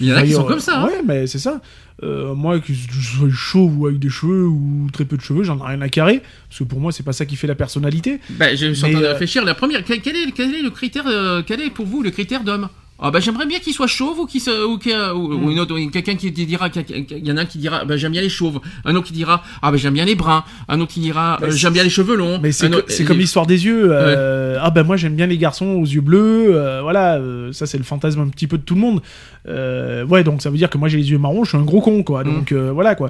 Il 0.01 0.07
y 0.07 0.13
en 0.13 0.17
a 0.17 0.23
qui 0.23 0.33
sont 0.33 0.43
comme 0.43 0.59
ça. 0.59 0.81
hein. 0.81 0.87
Ouais, 0.87 1.01
mais 1.05 1.27
c'est 1.27 1.39
ça. 1.39 1.61
Euh, 2.03 2.33
moi, 2.33 2.59
que 2.59 2.73
je 2.73 3.17
sois 3.17 3.29
chauve 3.31 3.79
ou 3.79 3.85
avec 3.87 3.99
des 3.99 4.09
cheveux 4.09 4.47
ou 4.47 4.87
très 4.91 5.05
peu 5.05 5.17
de 5.17 5.21
cheveux, 5.21 5.43
j'en 5.43 5.59
ai 5.59 5.67
rien 5.67 5.81
à 5.81 5.89
carrer. 5.89 6.21
Parce 6.49 6.59
que 6.59 6.63
pour 6.63 6.79
moi, 6.79 6.91
c'est 6.91 7.03
pas 7.03 7.13
ça 7.13 7.25
qui 7.25 7.35
fait 7.35 7.47
la 7.47 7.55
personnalité. 7.55 8.19
Ben, 8.31 8.57
je 8.57 8.73
suis 8.73 8.85
en 8.85 8.89
train 8.89 8.99
de 8.99 9.05
euh, 9.05 9.11
réfléchir. 9.11 9.45
La 9.45 9.53
première, 9.53 9.83
quel, 9.83 10.01
quel 10.01 10.15
est, 10.15 10.31
quel 10.31 10.53
est 10.55 10.63
le 10.63 10.71
critère 10.71 11.03
euh, 11.07 11.43
Quel 11.45 11.61
est 11.61 11.69
pour 11.69 11.85
vous 11.85 12.01
le 12.01 12.09
critère 12.09 12.43
d'homme? 12.43 12.67
Ah 13.03 13.09
bah 13.11 13.19
j'aimerais 13.19 13.47
bien 13.47 13.57
qu'il 13.59 13.73
soit 13.73 13.87
chauve 13.87 14.19
ou 14.19 14.27
se, 14.29 14.65
ou- 14.65 14.77
Hmm. 14.77 15.43
ou 15.45 15.51
une 15.51 15.59
autre 15.59 15.75
ou 15.79 15.89
quelqu'un 15.89 16.15
qui 16.15 16.31
dira 16.31 16.69
il 16.89 17.27
y 17.27 17.31
en 17.31 17.37
a 17.37 17.41
un 17.41 17.45
qui 17.45 17.57
dira 17.57 17.83
bah 17.83 17.97
j'aime 17.97 18.11
bien 18.11 18.21
les 18.21 18.29
chauves 18.29 18.59
un 18.85 18.95
autre 18.95 19.07
qui 19.07 19.13
dira 19.13 19.43
ah 19.61 19.71
bah 19.71 19.77
j'aime 19.77 19.93
bien 19.95 20.05
les 20.05 20.15
bruns 20.15 20.43
un 20.69 20.79
autre 20.79 20.93
qui 20.93 20.99
dira 20.99 21.39
euh, 21.41 21.49
j'aime 21.51 21.73
bien 21.73 21.83
les 21.83 21.89
cheveux 21.89 22.15
longs 22.15 22.39
Mais 22.41 22.51
c'est, 22.51 22.67
autre- 22.73 22.85
c'est 22.89 23.03
comme 23.03 23.17
l'histoire 23.17 23.47
des 23.47 23.65
yeux. 23.65 23.89
euh, 23.91 24.57
Ah 24.61 24.69
ben 24.69 24.83
moi 24.83 24.97
j'aime 24.97 25.15
bien 25.15 25.25
les 25.25 25.37
garçons 25.37 25.65
aux 25.65 25.85
yeux 25.85 26.01
bleus. 26.01 26.55
euh, 26.55 26.81
voilà, 26.83 27.15
euh, 27.15 27.51
ça 27.51 27.65
c'est 27.65 27.77
le 27.79 27.83
fantasme 27.83 28.19
un 28.21 28.27
petit 28.29 28.47
peu 28.47 28.57
de 28.57 28.63
tout 28.63 28.75
le 28.75 28.81
monde. 28.81 29.01
Euh, 29.47 30.05
ouais, 30.05 30.23
donc 30.23 30.41
ça 30.41 30.49
veut 30.51 30.57
dire 30.57 30.69
que 30.69 30.77
moi 30.77 30.87
j'ai 30.87 30.97
les 30.97 31.09
yeux 31.11 31.17
marrons, 31.17 31.43
je 31.43 31.49
suis 31.49 31.57
un 31.57 31.63
gros 31.63 31.81
con, 31.81 32.03
quoi. 32.03 32.23
Mm. 32.23 32.33
Donc 32.33 32.51
euh, 32.51 32.71
voilà, 32.71 32.93
quoi. 32.95 33.09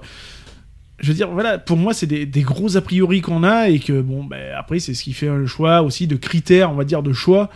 Je 1.00 1.08
veux 1.08 1.14
dire, 1.16 1.30
voilà, 1.30 1.58
pour 1.58 1.78
moi 1.78 1.94
c'est 1.94 2.06
des, 2.06 2.26
des 2.26 2.42
gros 2.44 2.78
a 2.78 2.82
priori 2.82 3.22
qu'on 3.22 3.44
a 3.44 3.70
et 3.70 3.80
que 3.80 4.00
bon, 4.02 4.24
ben 4.24 4.54
après 4.58 4.80
c'est 4.80 4.94
ce 4.94 5.04
qui 5.04 5.14
fait 5.14 5.28
un 5.28 5.46
choix 5.48 5.82
aussi 5.82 6.06
de 6.08 6.16
critères, 6.16 6.72
on 6.72 6.76
va 6.76 6.84
dire, 6.86 7.02
de 7.04 7.12
choix. 7.12 7.50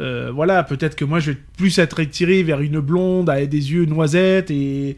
Euh, 0.00 0.30
voilà, 0.32 0.62
peut-être 0.62 0.94
que 0.94 1.04
moi 1.04 1.18
je 1.18 1.32
vais 1.32 1.38
plus 1.56 1.78
être 1.78 2.00
attiré 2.00 2.42
vers 2.42 2.60
une 2.60 2.80
blonde 2.80 3.28
avec 3.28 3.48
des 3.48 3.72
yeux 3.72 3.84
noisettes 3.84 4.50
et, 4.50 4.96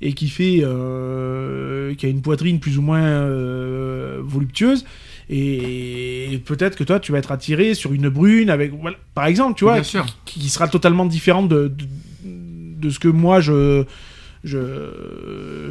et 0.00 0.12
qui 0.12 0.28
fait 0.28 0.60
euh, 0.62 1.94
qui 1.94 2.06
a 2.06 2.08
une 2.08 2.22
poitrine 2.22 2.58
plus 2.58 2.76
ou 2.76 2.82
moins 2.82 3.02
euh, 3.02 4.18
voluptueuse. 4.22 4.84
Et 5.28 6.40
peut-être 6.44 6.76
que 6.76 6.82
toi 6.82 6.98
tu 6.98 7.12
vas 7.12 7.18
être 7.18 7.30
attiré 7.30 7.74
sur 7.74 7.92
une 7.92 8.08
brune 8.08 8.50
avec 8.50 8.72
voilà, 8.72 8.96
par 9.14 9.26
exemple 9.26 9.56
tu 9.56 9.64
vois 9.64 9.80
qui, 9.80 10.40
qui 10.40 10.48
sera 10.48 10.66
totalement 10.66 11.06
différente 11.06 11.48
de, 11.48 11.68
de, 11.68 11.84
de 12.24 12.90
ce 12.90 12.98
que 12.98 13.06
moi 13.06 13.40
je 13.40 13.84
je 14.42 14.58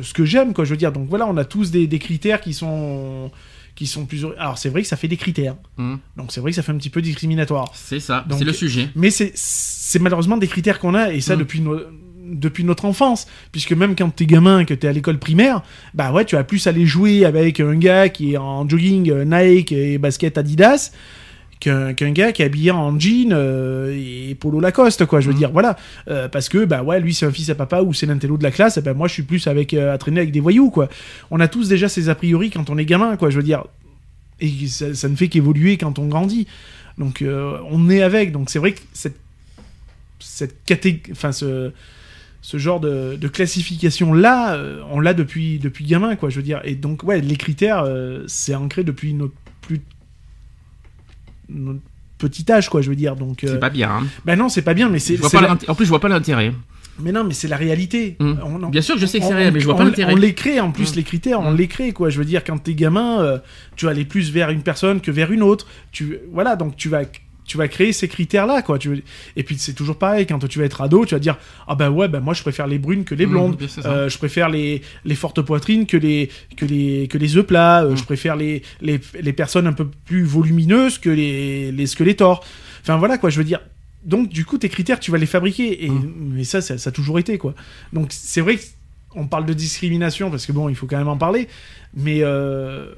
ce 0.01 0.13
que 0.13 0.23
j'aime 0.23 0.53
quoi 0.53 0.63
je 0.63 0.69
veux 0.69 0.77
dire. 0.77 0.93
Donc 0.93 1.09
voilà 1.09 1.27
on 1.27 1.35
a 1.35 1.43
tous 1.43 1.71
des, 1.71 1.87
des 1.87 1.99
critères 1.99 2.39
qui 2.39 2.53
sont 2.53 3.31
qui 3.79 3.87
sont 3.87 4.05
plus 4.05 4.25
alors 4.37 4.57
c'est 4.57 4.67
vrai 4.67 4.81
que 4.81 4.87
ça 4.89 4.97
fait 4.97 5.07
des 5.07 5.15
critères. 5.15 5.55
Hum, 5.77 5.99
donc 6.17 6.33
c'est 6.33 6.41
vrai 6.41 6.51
que 6.51 6.55
ça 6.55 6.61
fait 6.63 6.73
un 6.73 6.77
petit 6.77 6.89
peu 6.89 7.01
discriminatoire. 7.01 7.71
C'est 7.73 8.01
ça 8.01 8.25
c'est 8.37 8.43
le 8.43 8.51
sujet. 8.53 8.89
mais 8.93 9.09
c'est 9.09 9.99
malheureusement 9.99 10.35
des 10.37 10.47
critères 10.47 10.79
qu'on 10.79 10.93
a 10.95 11.13
et 11.13 11.21
ça 11.21 11.35
Mm. 11.35 11.39
depuis 11.39 11.63
depuis 12.31 12.63
notre 12.65 12.83
enfance. 12.85 13.25
Puisque 13.53 13.71
même 13.71 13.95
quand 13.95 14.09
t'es 14.13 14.25
gamin 14.25 14.65
que 14.65 14.73
t'es 14.73 14.87
à 14.89 14.91
l'école 14.91 15.17
primaire 15.17 15.63
bah 15.93 16.11
ouais 16.11 16.25
tu 16.25 16.35
vas 16.35 16.43
plus 16.43 16.67
aller 16.67 16.85
jouer 16.85 17.23
avec 17.25 17.61
un 17.61 17.75
gars 17.75 18.09
qui 18.09 18.33
est 18.33 18.37
en 18.37 18.67
jogging 18.67 19.09
euh, 19.09 19.23
Nike 19.25 19.71
et 19.71 19.97
basket 19.97 20.37
Adidas 20.37 20.91
qu'un 21.59 21.93
gars 21.93 22.31
qui 22.31 22.41
est 22.41 22.45
habillé 22.45 22.71
en 22.71 22.97
jean 22.99 23.31
euh, 23.33 23.93
et 23.93 24.33
polo 24.35 24.59
Lacoste, 24.59 25.05
quoi. 25.05 25.19
Je 25.19 25.27
veux 25.27 25.33
Mhm. 25.33 25.39
dire, 25.39 25.51
voilà. 25.51 25.75
Euh, 26.07 26.27
parce 26.29 26.47
que, 26.49 26.63
bah 26.65 26.83
ouais, 26.83 26.99
lui, 26.99 27.13
c'est 27.13 27.25
un 27.25 27.31
fils 27.31 27.49
à 27.49 27.55
papa 27.55 27.81
ou 27.81 27.93
c'est 27.93 28.05
l'intello 28.05 28.37
de 28.37 28.43
la 28.43 28.51
classe, 28.51 28.77
et 28.77 28.81
ben 28.81 28.93
moi, 28.93 29.07
je 29.07 29.13
suis 29.13 29.23
plus 29.23 29.45
avec, 29.47 29.73
euh, 29.73 29.93
à 29.93 29.97
traîner 29.97 30.21
avec 30.21 30.31
des 30.31 30.39
voyous, 30.39 30.69
quoi. 30.69 30.87
On 31.31 31.39
a 31.39 31.47
tous 31.47 31.67
déjà 31.67 31.89
ces 31.89 32.07
a 32.09 32.15
priori 32.15 32.49
quand 32.49 32.69
on 32.69 32.77
est 32.77 32.85
gamin, 32.85 33.17
quoi. 33.17 33.29
Je 33.29 33.37
veux 33.37 33.43
dire, 33.43 33.65
et 34.39 34.49
ça, 34.67 34.93
ça 34.95 35.09
ne 35.09 35.15
fait 35.15 35.27
qu'évoluer 35.27 35.77
quand 35.77 35.99
on 35.99 36.07
grandit. 36.07 36.47
Donc, 36.97 37.23
on 37.71 37.89
est 37.89 38.01
avec. 38.01 38.31
Donc, 38.31 38.49
c'est 38.49 38.59
vrai 38.59 38.73
que 38.73 38.79
cette, 38.93 39.17
cette 40.19 40.63
caté... 40.65 41.01
enfin, 41.11 41.31
ce, 41.31 41.71
ce 42.41 42.57
genre 42.57 42.79
de, 42.79 43.17
de 43.19 43.27
classification 43.27 44.13
là, 44.13 44.53
euh, 44.55 44.81
on 44.91 45.01
l'a 45.01 45.13
depuis 45.13 45.59
depuis 45.59 45.83
gamin, 45.85 46.15
quoi. 46.15 46.29
Je 46.29 46.37
veux 46.37 46.43
dire. 46.43 46.61
Et 46.63 46.75
donc, 46.75 47.03
ouais, 47.03 47.19
les 47.21 47.35
critères, 47.35 47.83
euh, 47.85 48.23
c'est 48.27 48.55
ancré 48.55 48.83
depuis 48.85 49.13
notre 49.13 49.33
plus 49.61 49.81
notre 51.49 51.79
petit 52.17 52.45
âge, 52.51 52.69
quoi. 52.69 52.81
Je 52.81 52.89
veux 52.89 52.95
dire. 52.95 53.15
Donc, 53.15 53.43
euh, 53.43 53.47
C'est 53.53 53.59
pas 53.59 53.69
bien. 53.69 53.89
hein. 53.89 54.07
ben 54.25 54.37
non, 54.37 54.49
c'est 54.49 54.61
pas 54.61 54.73
bien, 54.73 54.89
mais 54.89 54.99
c'est. 54.99 55.17
Pas 55.17 55.41
la- 55.41 55.57
En 55.67 55.75
plus, 55.75 55.85
je 55.85 55.89
vois 55.89 55.99
pas 56.01 56.09
l'intérêt. 56.09 56.53
Mais 57.01 57.13
non, 57.13 57.23
mais 57.23 57.33
c'est 57.33 57.47
la 57.47 57.55
réalité. 57.55 58.17
On- 58.19 58.35
on- 58.63 58.67
Bien 58.69 58.81
sûr 58.81 58.95
que 58.95 58.99
je 59.01 59.05
sais 59.05 59.19
que 59.19 59.25
c'est 59.25 59.33
réel, 59.33 59.53
mais 59.53 59.61
je 59.61 59.65
vois 59.65 59.77
pas 59.77 59.83
on- 59.83 59.85
l'intérêt. 59.85 60.11
On 60.11 60.17
les 60.17 60.33
crée 60.33 60.59
en 60.59 60.71
plus 60.71 60.89
Hum. 60.89 60.95
les 60.97 61.03
critères, 61.03 61.39
on 61.39 61.47
Hum. 61.51 61.55
les 61.55 61.67
crée 61.67 61.93
quoi. 61.93 62.09
Je 62.09 62.17
veux 62.19 62.25
dire, 62.25 62.43
quand 62.43 62.57
t'es 62.57 62.73
gamin, 62.73 63.21
euh, 63.21 63.37
tu 63.77 63.85
vas 63.85 63.91
aller 63.91 64.03
plus 64.03 64.31
vers 64.33 64.49
une 64.49 64.63
personne 64.63 64.99
que 64.99 65.09
vers 65.09 65.31
une 65.31 65.41
autre. 65.41 65.65
Tu 65.93 66.17
voilà, 66.33 66.57
donc 66.57 66.75
tu 66.75 66.89
vas 66.89 67.03
tu 67.49 67.57
vas 67.57 67.67
créer 67.67 67.91
ces 67.91 68.07
critères 68.07 68.45
là 68.45 68.61
quoi. 68.61 68.77
Tu 68.79 68.87
veux- 68.89 69.01
et 69.35 69.43
puis 69.43 69.57
c'est 69.57 69.73
toujours 69.73 69.97
pareil 69.97 70.25
quand 70.25 70.39
tu 70.47 70.59
vas 70.59 70.65
être 70.65 70.79
ado, 70.81 71.05
tu 71.05 71.15
vas 71.15 71.19
dire 71.19 71.37
ah 71.67 71.75
ben 71.75 71.89
ouais 71.89 72.07
ben 72.07 72.21
moi 72.21 72.33
je 72.33 72.41
préfère 72.41 72.67
les 72.67 72.77
brunes 72.79 73.03
que 73.03 73.15
les 73.15 73.25
Hum, 73.25 73.31
blondes. 73.31 73.57
Euh, 73.85 74.07
je 74.07 74.17
préfère 74.17 74.47
les, 74.49 74.81
les 75.03 75.15
fortes 75.15 75.41
poitrines 75.41 75.85
que 75.85 75.97
les 75.97 76.29
que 76.55 76.65
les 76.65 77.07
que 77.09 77.17
les 77.17 77.35
œufs 77.35 77.45
plats. 77.45 77.83
Euh. 77.83 77.95
Je 77.95 78.03
préfère 78.05 78.35
les, 78.37 78.61
les 78.81 78.99
les 79.19 79.33
personnes 79.33 79.67
un 79.67 79.73
peu 79.73 79.87
plus 80.05 80.23
volumineuses 80.23 80.97
que 80.99 81.09
les 81.09 81.71
les 81.73 81.87
squelettors. 81.87 82.45
Enfin 82.81 82.97
voilà 82.97 83.17
quoi. 83.17 83.29
Je 83.29 83.37
veux 83.39 83.43
dire. 83.43 83.59
Donc 84.05 84.29
du 84.29 84.45
coup 84.45 84.57
tes 84.57 84.69
critères 84.69 84.99
tu 85.01 85.11
vas 85.11 85.17
les 85.17 85.25
fabriquer 85.25 85.85
et 85.85 85.89
Hum. 85.89 86.13
mais 86.35 86.45
ça, 86.45 86.61
ça 86.61 86.77
ça 86.77 86.89
a 86.89 86.93
toujours 86.93 87.19
été 87.19 87.37
quoi. 87.37 87.53
Donc 87.91 88.07
c'est 88.11 88.41
vrai 88.41 88.57
qu'on 89.09 89.27
parle 89.27 89.45
de 89.47 89.53
discrimination 89.53 90.29
parce 90.29 90.45
que 90.45 90.51
bon 90.53 90.69
il 90.69 90.75
faut 90.75 90.85
quand 90.85 90.97
même 90.99 91.07
en 91.09 91.17
parler, 91.17 91.47
mais 91.95 92.19
euh, 92.21 92.93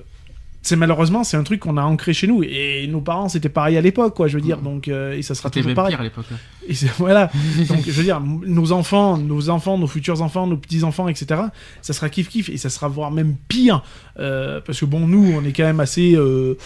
c'est 0.62 0.76
malheureusement 0.76 1.24
c'est 1.24 1.38
un 1.38 1.43
truc 1.43 1.62
qu'on 1.62 1.78
a 1.78 1.82
ancré 1.82 2.14
chez 2.14 2.28
nous 2.28 2.43
et 2.43 2.88
nos 2.88 3.01
parents 3.01 3.30
c'était 3.30 3.49
pareil 3.49 3.78
à 3.78 3.82
l'époque 3.82 4.16
quoi. 4.16 4.28
Je 4.28 4.38
veux 4.38 4.43
dire 4.43 4.59
donc 4.59 4.88
euh, 4.88 5.14
et 5.14 5.22
ça 5.22 5.36
sera 5.36 5.49
toujours 5.49 5.68
même 5.68 5.76
pareil. 5.76 5.91
pire 5.91 6.01
à 6.01 6.03
l'époque. 6.03 6.26
Et 6.68 6.74
voilà. 6.97 7.32
Donc, 7.70 7.84
je 7.86 7.91
veux 7.91 8.03
dire, 8.03 8.22
nos 8.22 8.72
enfants, 8.72 9.18
nos 9.18 9.49
enfants, 9.49 9.78
nos 9.78 9.88
futurs 9.88 10.22
enfants, 10.22 10.47
nos 10.47 10.57
petits 10.57 10.84
enfants, 10.84 11.07
etc. 11.07 11.41
Ça 11.82 11.93
sera 11.93 12.09
kiff 12.09 12.30
kiff 12.30 12.49
et 12.49 12.57
ça 12.57 12.70
sera 12.70 12.88
voire 12.88 13.12
même 13.12 13.36
pire 13.47 13.84
euh, 14.20 14.62
parce 14.62 14.80
que 14.80 14.86
bon, 14.86 15.07
nous, 15.07 15.34
on 15.36 15.43
est 15.43 15.53
quand 15.53 15.64
même 15.64 15.80
assez 15.80 16.14
euh, 16.16 16.57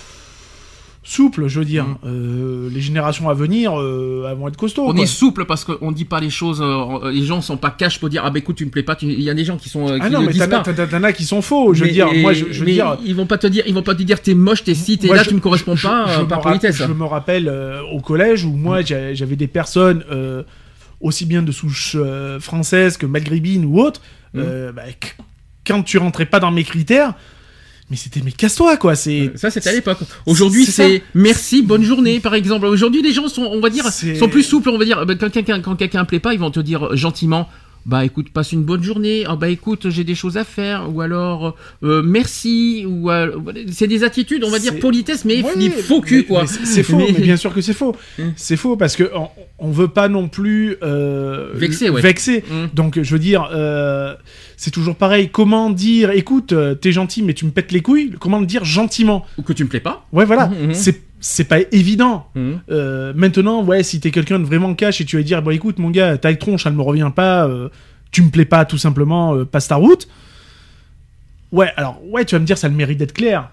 souple, 1.08 1.48
je 1.48 1.60
veux 1.60 1.66
dire. 1.66 1.86
Mm. 1.86 1.98
Euh, 2.06 2.70
les 2.74 2.82
générations 2.82 3.30
à 3.30 3.34
venir, 3.34 3.80
euh, 3.80 4.28
elles 4.30 4.38
vont 4.38 4.48
être 4.50 4.58
costauds. 4.58 4.90
On 4.90 4.94
quoi. 4.94 5.04
est 5.04 5.06
souple 5.06 5.46
parce 5.46 5.64
qu'on 5.64 5.92
dit 5.92 6.04
pas 6.04 6.20
les 6.20 6.30
choses. 6.32 6.62
euh, 6.62 7.12
les 7.12 7.24
gens 7.24 7.42
sont 7.42 7.58
pas 7.58 7.70
cash 7.70 8.00
pour 8.00 8.10
dire 8.10 8.24
ah 8.26 8.32
bah 8.32 8.40
écoute 8.40 8.56
tu 8.58 8.66
me 8.66 8.72
plais 8.72 8.84
pas. 8.84 8.98
Il 9.02 9.22
y 9.22 9.30
a 9.30 9.34
des 9.34 9.46
gens 9.46 9.56
qui 9.58 9.70
sont 9.70 9.88
Ah 10.02 10.10
non, 10.10 10.22
mais 10.24 10.34
t'en 10.34 11.04
as, 11.04 11.14
qui 11.14 11.24
sont 11.24 11.42
faux. 11.42 11.74
Je 11.74 11.82
veux 11.82 11.86
Mais- 11.88 11.94
dire, 11.94 12.08
et- 12.12 12.22
moi, 12.22 12.34
je, 12.34 12.46
je 12.52 12.60
veux 12.60 12.66
dire. 12.66 12.98
ils 13.06 13.16
vont 13.16 13.28
pas 13.28 13.38
te 13.38 13.48
dire, 13.48 13.64
ils 13.68 13.74
vont 13.74 13.84
pas 13.84 13.96
te 13.96 14.04
dire 14.04 14.22
t'es 14.22 14.34
moche, 14.34 14.64
t'es 14.64 14.74
ci, 14.76 14.98
t'es 14.98 15.08
là, 15.08 15.24
je- 15.24 15.30
tu 15.30 15.36
me 15.36 15.40
corresponds 15.40 15.76
je- 15.76 15.84
pas 15.88 16.26
par 16.28 16.42
politesse. 16.42 16.78
Je 16.78 16.92
me 16.92 17.06
rappelle 17.06 17.52
au 17.94 18.00
collège 18.02 18.44
où 18.44 18.52
moi 18.52 18.82
j'a- 18.82 19.14
j'avais 19.14 19.36
des 19.36 19.48
personnes 19.48 20.04
aussi 21.02 21.26
bien 21.26 21.44
de 21.44 21.52
souche 21.52 21.96
française 22.40 22.98
que 22.98 23.06
maghrébine 23.06 23.64
ou 23.66 23.80
autre. 23.80 24.02
Euh, 24.36 24.72
bah, 24.74 24.82
qu- 25.00 25.14
quand 25.66 25.82
tu 25.84 25.98
rentrais 25.98 26.26
pas 26.26 26.40
dans 26.42 26.52
mes 26.52 26.64
critères, 26.64 27.14
mais 27.90 27.98
c'était 27.98 28.22
mais 28.24 28.32
casse-toi 28.32 28.78
quoi. 28.78 28.96
C'est 28.96 29.32
Ça 29.36 29.52
c'était 29.52 29.70
à 29.70 29.74
l'époque. 29.74 30.00
Aujourd'hui 30.26 30.66
c'est 30.66 31.04
merci, 31.14 31.62
bonne 31.62 31.84
journée 31.84 32.20
par 32.20 32.34
exemple. 32.34 32.66
Aujourd'hui 32.66 33.02
les 33.02 33.14
gens 33.14 33.28
sont, 33.28 33.44
on 33.44 33.60
va 33.60 33.70
dire, 33.70 33.86
sont 33.92 34.30
plus 34.30 34.44
souples. 34.44 34.70
On 34.70 34.78
va 34.78 34.86
dire 34.86 35.06
bah, 35.06 35.14
quand 35.16 35.30
quelqu'un 35.30 35.62
quand 35.62 35.76
quelqu'un 35.76 36.04
plaît 36.06 36.20
pas, 36.20 36.34
ils 36.34 36.40
vont 36.40 36.52
te 36.52 36.60
dire 36.60 36.96
gentiment. 36.96 37.48
Bah 37.86 38.04
écoute, 38.04 38.32
passe 38.32 38.52
une 38.52 38.64
bonne 38.64 38.82
journée. 38.82 39.26
Ah 39.28 39.36
bah 39.36 39.48
écoute, 39.50 39.90
j'ai 39.92 40.04
des 40.04 40.16
choses 40.16 40.38
à 40.38 40.44
faire. 40.44 40.90
Ou 40.92 41.02
alors 41.02 41.56
euh, 41.84 42.02
merci. 42.04 42.84
Ou 42.88 43.12
euh, 43.12 43.32
c'est 43.72 43.86
des 43.88 44.04
attitudes, 44.04 44.44
on 44.44 44.50
va 44.50 44.58
dire 44.58 44.80
politesse, 44.80 45.24
mais 45.24 45.44
faux 45.84 46.02
cul 46.02 46.18
mais- 46.18 46.24
quoi. 46.24 46.46
c'est 46.48 46.82
faux, 46.82 46.98
Mais- 46.98 47.12
mais 47.14 47.20
bien 47.24 47.38
sûr 47.38 47.54
que 47.54 47.62
c'est 47.62 47.74
faux. 47.74 47.96
Mm. 48.18 48.24
C'est 48.38 48.58
faux 48.58 48.76
parce 48.76 48.96
que 48.96 49.12
on, 49.14 49.28
on 49.60 49.70
veut 49.72 49.88
pas 49.88 50.08
non 50.10 50.28
plus 50.28 50.78
euh, 50.84 51.52
Vexer, 51.54 51.90
ouais. 51.92 52.02
vexer. 52.02 52.44
Mm. 52.50 52.76
Donc 52.76 53.00
je 53.02 53.12
veux 53.12 53.20
dire, 53.20 53.48
c'est 54.58 54.72
toujours 54.72 54.96
pareil. 54.96 55.30
Comment 55.32 55.70
dire, 55.70 56.10
écoute, 56.12 56.54
t'es 56.82 56.92
gentil, 56.92 57.22
mais 57.22 57.34
tu 57.36 57.46
me 57.46 57.52
pètes 57.52 57.72
les 57.72 57.82
couilles. 57.82 58.16
Comment 58.20 58.40
le 58.40 58.46
dire 58.48 58.66
gentiment 58.66 59.26
Ou 59.38 59.44
que 59.44 59.54
tu 59.54 59.64
me 59.64 59.70
plais 59.70 59.80
pas. 59.80 60.08
Ouais, 60.12 60.26
voilà. 60.26 60.48
Mhm. 60.48 60.74
C'est 60.74 61.02
c'est 61.20 61.46
pas 61.46 61.60
évident. 61.72 62.28
Mhm. 62.36 62.60
Euh, 62.72 63.14
maintenant, 63.16 63.64
ouais, 63.64 63.84
si 63.84 64.00
t'es 64.00 64.12
quelqu'un 64.12 64.40
de 64.40 64.46
vraiment 64.46 64.74
cash 64.76 65.02
et 65.02 65.06
tu 65.06 65.18
vas 65.18 65.24
dire, 65.24 65.42
bon, 65.42 65.52
écoute, 65.52 65.80
mon 65.80 65.90
gars, 65.90 66.18
ta 66.18 66.34
tronche, 66.36 66.66
elle 66.66 66.74
me 66.74 66.82
revient 66.82 67.12
pas, 67.16 67.48
euh, 67.48 67.70
tu 68.12 68.22
me 68.22 68.30
plais 68.30 68.46
pas, 68.46 68.66
tout 68.66 68.78
simplement, 68.78 69.36
euh, 69.36 69.46
passe 69.46 69.68
ta 69.68 69.76
route. 69.76 70.08
Ouais, 71.52 71.70
alors, 71.78 72.02
ouais, 72.10 72.26
tu 72.26 72.36
vas 72.36 72.40
me 72.40 72.46
dire, 72.46 72.58
ça 72.58 72.68
le 72.68 72.76
mérite 72.76 72.98
d'être 73.00 73.14
clair. 73.14 73.50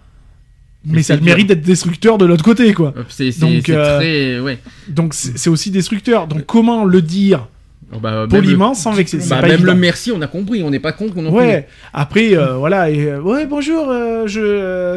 Mais, 0.84 0.94
Mais 0.96 1.02
ça 1.04 1.14
le 1.14 1.22
mérite 1.22 1.46
d'être 1.46 1.62
destructeur 1.62 2.18
de 2.18 2.24
l'autre 2.24 2.42
côté, 2.44 2.74
quoi. 2.74 2.92
C'est 3.08 3.30
c'est- 3.30 3.40
Donc, 3.40 3.62
c'est 3.64 3.72
très 3.72 4.40
ouais. 4.40 4.58
Donc, 4.88 5.14
c'est 5.14 5.38
c'est 5.38 5.48
aussi 5.50 5.70
destructeur. 5.70 6.26
Donc, 6.26 6.44
comment 6.44 6.84
le 6.84 7.00
dire 7.02 7.46
Oh, 7.94 7.98
bah, 8.00 8.26
poliment 8.28 8.70
le- 8.70 8.74
sans 8.74 8.90
vexer 8.92 9.18
Bah, 9.28 9.42
même 9.42 9.52
évident. 9.52 9.72
le 9.74 9.78
merci, 9.78 10.10
on 10.12 10.20
a 10.22 10.26
compris, 10.26 10.62
on 10.62 10.70
n'est 10.70 10.80
pas 10.80 10.92
con 10.92 11.06
non 11.14 11.30
plus. 11.30 11.38
Ouais. 11.38 11.68
Après, 11.92 12.34
euh, 12.36 12.54
voilà, 12.56 12.90
et, 12.90 13.04
euh, 13.04 13.20
ouais, 13.20 13.46
bonjour, 13.46 13.86
euh, 13.90 14.26
je. 14.26 14.96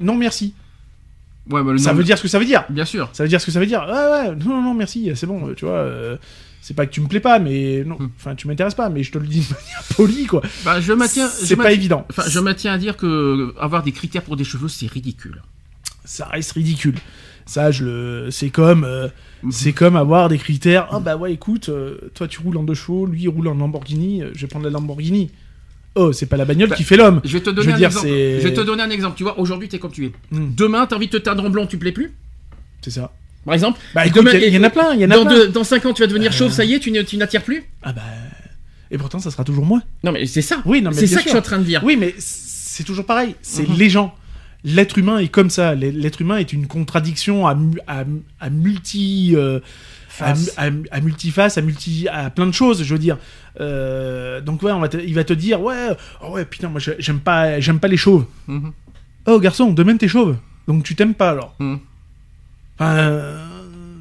Non, 0.00 0.14
merci. 0.14 0.54
Ouais, 1.50 1.62
bah, 1.62 1.76
Ça 1.78 1.90
nom- 1.92 1.98
veut 1.98 2.04
dire 2.04 2.16
ce 2.16 2.22
que 2.22 2.28
ça 2.28 2.38
veut 2.38 2.44
dire. 2.44 2.64
Bien 2.70 2.84
sûr. 2.84 3.08
Ça 3.12 3.22
veut 3.22 3.28
dire 3.28 3.40
ce 3.40 3.46
que 3.46 3.52
ça 3.52 3.60
veut 3.60 3.66
dire. 3.66 3.82
Ouais, 3.86 4.28
ouais, 4.30 4.36
non, 4.36 4.62
non, 4.62 4.74
merci, 4.74 5.10
c'est 5.14 5.26
bon, 5.26 5.52
tu 5.54 5.64
vois. 5.66 5.74
euh, 5.74 6.16
c'est 6.62 6.72
pas 6.74 6.86
que 6.86 6.90
tu 6.92 7.02
me 7.02 7.06
plais 7.08 7.20
pas, 7.20 7.38
mais 7.38 7.84
non, 7.84 7.96
Hmm. 7.98 8.08
enfin, 8.16 8.34
tu 8.34 8.48
m'intéresses 8.48 8.74
pas, 8.74 8.88
mais 8.88 9.02
je 9.02 9.12
te 9.12 9.18
le 9.18 9.26
dis 9.26 9.40
de 9.40 9.44
manière 9.54 9.82
polie, 9.96 10.24
quoi. 10.26 10.40
Bah, 10.64 10.80
je 10.80 10.92
maintiens. 10.94 11.28
je 11.40 11.44
C'est 11.44 11.56
pas 11.56 11.72
évident. 11.72 12.06
Enfin, 12.10 12.22
je 12.26 12.40
maintiens 12.40 12.72
à 12.72 12.78
dire 12.78 12.96
que 12.96 13.54
avoir 13.60 13.82
des 13.82 13.92
critères 13.92 14.22
pour 14.22 14.36
des 14.36 14.44
cheveux, 14.44 14.68
c'est 14.68 14.86
ridicule. 14.90 15.42
Ça 16.06 16.26
reste 16.26 16.52
ridicule. 16.52 16.94
Ça, 17.46 17.70
je 17.70 17.84
le. 17.84 18.30
C'est 18.30 18.48
comme. 18.48 18.84
euh. 18.84 19.08
C'est 19.50 19.74
comme 19.74 19.96
avoir 19.96 20.30
des 20.30 20.38
critères. 20.38 20.88
Ah 20.90 21.00
bah 21.00 21.18
ouais, 21.18 21.34
écoute, 21.34 21.68
euh, 21.68 21.98
toi 22.14 22.26
tu 22.26 22.40
roules 22.40 22.56
en 22.56 22.62
deux 22.62 22.72
chevaux, 22.72 23.04
lui 23.04 23.24
il 23.24 23.28
roule 23.28 23.48
en 23.48 23.54
Lamborghini, 23.54 24.22
je 24.34 24.40
vais 24.40 24.46
prendre 24.46 24.64
la 24.64 24.70
Lamborghini. 24.70 25.30
Oh, 25.96 26.12
c'est 26.12 26.26
pas 26.26 26.36
la 26.36 26.44
bagnole 26.44 26.70
Bah, 26.70 26.76
qui 26.76 26.82
fait 26.84 26.96
l'homme. 26.96 27.20
Je 27.24 27.32
vais 27.34 27.40
te 27.40 27.50
donner 27.50 27.72
un 27.72 27.76
dire, 27.76 27.86
exemple. 27.88 28.08
Je 28.08 28.42
vais 28.42 28.52
te 28.52 28.60
donner 28.60 28.82
un 28.82 28.90
exemple. 28.90 29.16
Tu 29.16 29.22
vois, 29.22 29.38
aujourd'hui, 29.38 29.68
t'es 29.68 29.78
comme 29.78 29.92
tu 29.92 30.06
es. 30.06 30.12
Hmm, 30.32 30.52
Demain, 30.56 30.86
t'as 30.86 30.96
envie 30.96 31.06
de 31.06 31.12
te 31.12 31.16
teindre 31.22 31.44
en 31.44 31.50
blond, 31.50 31.66
tu 31.66 31.78
plais 31.78 31.92
plus 31.92 32.12
c'est 32.82 32.90
ça. 32.90 33.12
Par 33.46 33.54
exemple 33.54 33.78
Bah 33.94 34.04
Et 34.04 34.08
écoute, 34.08 34.24
demain- 34.26 34.38
il 34.38 34.52
y, 34.54 34.58
en 34.58 34.62
a 34.62 34.68
plein, 34.70 34.92
il 34.94 35.00
y 35.00 35.04
en 35.06 35.10
a 35.10 35.14
dans, 35.14 35.24
plein. 35.24 35.34
deux- 35.34 35.48
dans 35.48 35.64
5 35.64 35.86
ans, 35.86 35.94
tu 35.94 36.02
vas 36.02 36.06
devenir 36.06 36.32
chauve, 36.32 36.50
ça 36.52 36.64
y 36.66 36.74
est, 36.74 36.80
tu, 36.80 36.90
n'attires 36.92 37.42
plus 37.42 37.64
Ah 37.82 37.92
bah. 37.94 38.02
Et 38.90 38.98
pourtant, 38.98 39.18
ça 39.20 39.30
sera 39.30 39.42
toujours 39.44 39.64
moi. 39.64 39.80
Non, 40.02 40.12
mais 40.12 40.26
c'est 40.26 40.42
ça. 40.42 40.60
Oui, 40.66 40.82
non, 40.82 40.90
mais 40.90 40.96
c'est 40.96 41.06
ça 41.06 41.16
que 41.18 41.24
je 41.24 41.28
suis 41.30 41.38
en 41.38 41.42
train 41.42 41.58
de 41.58 41.64
dire. 41.64 41.82
Oui, 41.84 41.96
mais 41.98 42.14
c'est 42.18 42.84
toujours 42.84 43.06
pareil. 43.06 43.34
C'est 43.40 43.66
Mhm. 43.68 43.76
les 43.78 43.88
gens. 43.88 44.14
L'être 44.64 44.98
humain 44.98 45.18
est 45.18 45.28
comme 45.28 45.48
ça. 45.50 45.74
L'être 45.74 46.20
humain 46.20 46.36
est 46.38 46.52
une 46.52 46.66
contradiction 46.66 47.46
à, 47.46 47.56
à 48.40 48.50
multi. 48.50 49.32
euh, 49.34 49.60
à, 50.20 50.32
à, 50.56 50.70
à 50.90 51.00
multiface, 51.00 51.58
à 51.58 51.62
multi, 51.62 52.06
à 52.08 52.30
plein 52.30 52.46
de 52.46 52.52
choses, 52.52 52.82
je 52.82 52.92
veux 52.94 52.98
dire. 53.00 53.18
Euh, 53.60 54.40
donc 54.40 54.62
ouais, 54.62 54.72
on 54.72 54.80
va 54.80 54.88
te- 54.88 54.96
il 54.96 55.14
va 55.14 55.24
te 55.24 55.32
dire 55.32 55.60
ouais, 55.62 55.88
oh 56.22 56.30
ouais, 56.32 56.44
putain, 56.44 56.68
moi 56.68 56.80
j'ai- 56.80 56.96
j'aime 56.98 57.20
pas, 57.20 57.60
j'aime 57.60 57.78
pas 57.80 57.88
les 57.88 57.96
chauves. 57.96 58.26
Mhm. 58.48 58.72
Oh 59.26 59.38
garçon, 59.40 59.72
demain 59.72 59.96
t'es 59.96 60.08
chauve, 60.08 60.36
donc 60.68 60.82
tu 60.84 60.94
t'aimes 60.94 61.14
pas 61.14 61.30
alors. 61.30 61.54
Mhm. 61.58 61.78
Enfin, 62.78 62.94
euh, 62.96 63.46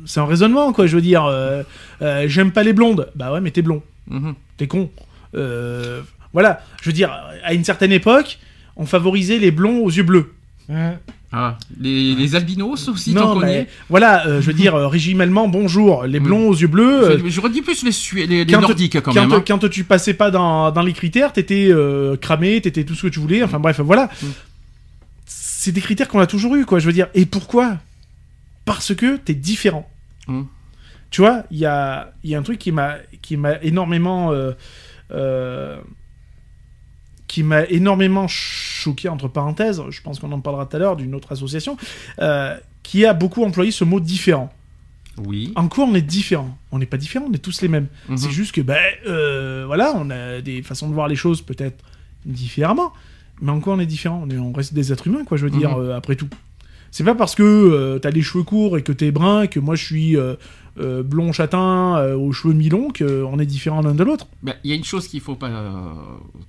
c'est 0.05 0.19
un 0.19 0.25
raisonnement 0.25 0.73
quoi, 0.73 0.87
je 0.87 0.95
veux 0.95 1.01
dire. 1.01 1.25
euh, 1.25 1.63
euh, 2.01 2.25
j'aime 2.27 2.51
pas 2.51 2.63
les 2.63 2.73
blondes, 2.73 3.09
bah 3.15 3.31
ouais, 3.31 3.41
mais 3.41 3.51
t'es 3.51 3.61
blond 3.61 3.81
Mhm. 4.07 4.33
t'es 4.57 4.67
con. 4.67 4.89
Euh, 5.35 6.01
voilà, 6.33 6.61
je 6.81 6.89
veux 6.89 6.93
dire, 6.93 7.11
à 7.43 7.53
une 7.53 7.63
certaine 7.63 7.91
époque, 7.91 8.39
on 8.75 8.85
favorisait 8.87 9.37
les 9.37 9.51
blonds 9.51 9.79
aux 9.83 9.89
yeux 9.91 10.03
bleus. 10.03 10.33
Ah, 11.35 11.57
les, 11.79 12.13
les 12.13 12.35
albinos 12.35 12.87
aussi, 12.89 13.11
non, 13.13 13.33
connais 13.33 13.67
voilà, 13.89 14.27
euh, 14.27 14.39
je 14.39 14.45
veux 14.47 14.53
dire, 14.53 14.75
euh, 14.75 14.87
régime 14.87 15.19
allemand, 15.19 15.47
bonjour. 15.47 16.03
Les 16.05 16.19
blonds 16.19 16.47
aux 16.49 16.53
yeux 16.55 16.67
bleus. 16.67 17.03
euh, 17.05 17.17
Je- 17.23 17.29
J'aurais 17.29 17.49
dit 17.49 17.63
plus 17.63 17.83
les, 17.83 18.27
les, 18.27 18.45
les 18.45 18.53
quand- 18.53 18.61
nordiques 18.61 18.93
quand, 19.01 19.13
quand, 19.13 19.13
même. 19.21 19.33
hein. 19.33 19.43
quand 19.47 19.67
tu 19.67 19.83
passais 19.83 20.13
pas 20.13 20.29
dans, 20.29 20.69
dans 20.71 20.83
les 20.83 20.93
critères, 20.93 21.33
t'étais 21.33 21.69
euh, 21.71 22.15
cramé, 22.17 22.61
t'étais 22.61 22.83
tout 22.83 22.93
ce 22.93 23.01
que 23.03 23.07
tu 23.07 23.19
voulais. 23.19 23.41
Enfin 23.41 23.59
bref, 23.59 23.79
voilà. 23.79 24.09
Mm. 24.21 24.27
C'est 25.25 25.71
des 25.71 25.81
critères 25.81 26.07
qu'on 26.07 26.19
a 26.19 26.27
toujours 26.27 26.55
eu, 26.55 26.65
quoi. 26.65 26.77
Je 26.79 26.85
veux 26.85 26.93
dire. 26.93 27.07
Et 27.15 27.25
pourquoi? 27.25 27.77
Parce 28.65 28.93
que 28.93 29.17
t'es 29.17 29.33
différent. 29.33 29.89
Mm. 30.27 30.43
Tu 31.09 31.21
vois, 31.21 31.43
il 31.51 31.57
y 31.57 31.65
a, 31.65 32.11
y 32.23 32.35
a 32.35 32.39
un 32.39 32.43
truc 32.43 32.59
qui 32.59 32.71
m'a 32.71 32.95
qui 33.23 33.37
m'a 33.37 33.55
énormément 33.63 34.31
qui 37.33 37.41
m'a 37.41 37.63
énormément 37.65 38.27
choqué 38.27 39.09
entre 39.09 39.27
parenthèses. 39.27 39.81
Je 39.89 40.01
pense 40.03 40.19
qu'on 40.19 40.31
en 40.31 40.39
parlera 40.39 40.67
tout 40.67 40.75
à 40.75 40.79
l'heure 40.79 40.95
d'une 40.95 41.15
autre 41.15 41.31
association 41.31 41.77
euh, 42.19 42.55
qui 42.83 43.07
a 43.07 43.13
beaucoup 43.15 43.43
employé 43.43 43.71
ce 43.71 43.83
mot 43.83 43.99
différent. 43.99 44.53
Oui. 45.17 45.51
En 45.55 45.67
quoi 45.67 45.85
on 45.85 45.95
est 45.95 46.01
différent? 46.03 46.55
On 46.71 46.77
n'est 46.77 46.85
pas 46.85 46.97
différent, 46.97 47.25
on 47.27 47.33
est 47.33 47.39
tous 47.39 47.61
les 47.63 47.69
mêmes. 47.69 47.87
Mhm. 48.07 48.17
C'est 48.17 48.29
juste 48.29 48.51
que, 48.51 48.61
ben, 48.61 48.77
euh, 49.07 49.63
voilà, 49.65 49.93
on 49.95 50.11
a 50.11 50.41
des 50.41 50.61
façons 50.61 50.87
de 50.87 50.93
voir 50.93 51.07
les 51.07 51.15
choses 51.15 51.41
peut-être 51.41 51.83
différemment. 52.23 52.93
Mais 53.41 53.51
en 53.51 53.59
quoi 53.59 53.73
on 53.73 53.79
est 53.79 53.87
différent? 53.87 54.21
On, 54.23 54.29
est- 54.29 54.37
on 54.37 54.53
reste 54.53 54.75
des 54.75 54.93
êtres 54.93 55.07
humains, 55.07 55.23
quoi, 55.25 55.35
je 55.37 55.45
veux 55.45 55.49
dire, 55.57 55.71
Mhm. 55.75 55.85
euh, 55.85 55.97
après 55.97 56.15
tout. 56.15 56.29
C'est 56.95 57.03
pas 57.03 57.15
parce 57.15 57.33
que 57.33 57.41
euh, 57.41 57.97
t'as 57.97 58.11
des 58.11 58.21
cheveux 58.21 58.43
courts 58.43 58.77
et 58.77 58.83
que 58.83 58.91
t'es 58.91 59.09
brun 59.09 59.47
que 59.47 59.59
moi 59.59 59.73
je 59.73 59.83
suis 59.83 60.15
euh, 60.15 60.35
euh, 60.79 61.01
blond 61.01 61.31
châtain 61.31 62.13
aux 62.13 62.31
cheveux 62.31 62.53
mi-longs 62.53 62.89
qu'on 62.95 63.39
est 63.39 63.45
différents 63.47 63.81
l'un 63.81 63.95
de 63.95 64.03
l'autre. 64.03 64.27
Ben, 64.43 64.53
Il 64.63 64.69
y 64.69 64.73
a 64.73 64.75
une 64.75 64.83
chose 64.83 65.07
qu'il 65.07 65.19
faut 65.19 65.33
pas, 65.33 65.49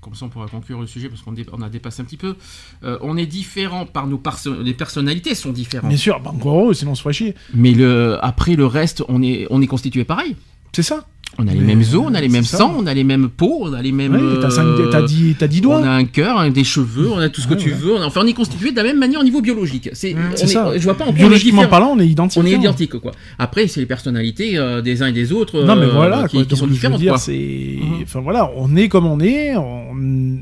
comme 0.03 0.15
ça 0.15 0.27
on 0.27 0.29
pourra 0.29 0.47
conclure 0.47 0.83
le 0.83 0.87
sujet 0.87 1.09
parce 1.09 1.23
qu'on 1.23 1.33
dé- 1.33 1.47
on 1.51 1.63
a 1.63 1.71
dépassé 1.71 2.03
un 2.03 2.05
petit 2.05 2.19
peu. 2.19 2.35
On 2.83 3.17
est 3.17 3.25
différent 3.27 3.87
par 3.87 4.07
nos 4.07 4.19
perso- 4.19 4.61
les 4.63 4.75
personnalités 4.75 5.35
sont 5.35 5.51
différentes. 5.53 5.89
Bien 5.89 5.97
sûr, 5.97 6.21
bah 6.21 6.31
encore 6.35 6.59
heureux, 6.61 6.75
sinon 6.75 6.91
on 6.93 6.95
se 6.95 7.01
ferait 7.03 7.15
chier. 7.15 7.35
Mais 7.55 7.73
le 7.73 8.19
après 8.23 8.55
le 8.55 8.67
reste, 8.67 9.03
on 9.09 9.23
est 9.23 9.47
on 9.49 9.63
est 9.63 9.67
constitué 9.67 10.05
pareil. 10.05 10.37
C'est 10.75 10.83
ça. 10.83 11.07
On 11.37 11.49
a 11.49 11.53
les 11.53 11.59
mêmes 11.61 11.81
os, 11.81 11.95
on 11.97 12.15
a 12.15 12.21
les 12.21 12.29
mêmes 12.29 12.45
sangs, 12.45 12.75
on 12.79 12.87
a 12.87 12.95
les 12.95 13.03
mêmes 13.03 13.29
peaux, 13.29 13.59
on 13.63 13.73
a 13.73 13.83
les 13.83 13.91
mêmes. 13.91 14.15
Ouais, 14.15 14.39
t'as 14.41 14.51
cinq- 14.51 14.67
t'as 14.93 15.03
dix, 15.03 15.35
t'as 15.37 15.49
dix 15.49 15.61
doigts. 15.61 15.81
On 15.81 15.83
a 15.83 15.91
un 15.91 16.05
cœur, 16.05 16.49
des 16.53 16.63
cheveux, 16.63 17.11
on 17.11 17.19
a 17.19 17.29
tout 17.29 17.41
ce 17.41 17.49
que 17.49 17.55
Ouais, 17.55 17.59
tu 17.61 17.71
ouais. 17.71 17.75
veux. 17.77 17.97
Enfin, 18.05 18.21
on 18.23 18.27
est 18.29 18.33
constitué 18.35 18.71
de 18.71 18.77
la 18.77 18.85
même 18.85 19.01
manière 19.01 19.19
au 19.19 19.25
niveau 19.25 19.41
biologique. 19.41 19.91
C'est, 19.95 20.15
on 20.15 20.33
est- 20.33 20.47
ça. 20.47 20.79
Je 20.79 20.85
vois 20.85 20.97
pas 20.97 21.05
en 21.05 21.09
on 21.09 21.13
Biologiquement 21.13 21.67
parlant, 21.67 21.89
on 21.89 21.99
est 21.99 22.07
identique. 22.07 22.41
On 22.41 22.47
est 22.47 22.55
hein. 22.55 22.59
identique, 22.61 22.97
quoi. 23.01 23.11
Après, 23.41 23.67
c'est 23.67 23.81
les 23.81 23.87
personnalités 23.87 24.57
euh, 24.59 24.81
des 24.81 25.03
uns 25.03 25.09
et 25.09 25.13
des 25.13 25.33
autres 25.33 25.61
Non 25.65 25.75
mais 25.75 25.87
euh, 25.87 25.91
voilà, 25.91 26.29
qui, 26.29 26.37
quoi. 26.37 26.45
qui 26.45 26.51
Donc, 26.51 26.59
sont 26.61 26.67
différentes, 26.69 27.01
dire, 27.01 27.11
quoi. 27.15 27.19
c'est, 27.19 27.79
Mhm. 27.83 28.03
enfin 28.05 28.21
voilà, 28.21 28.53
on 28.57 28.77
est 28.77 28.89
comme 28.89 29.07
on 29.07 29.19
est. 29.19 29.57
on- 29.57 30.39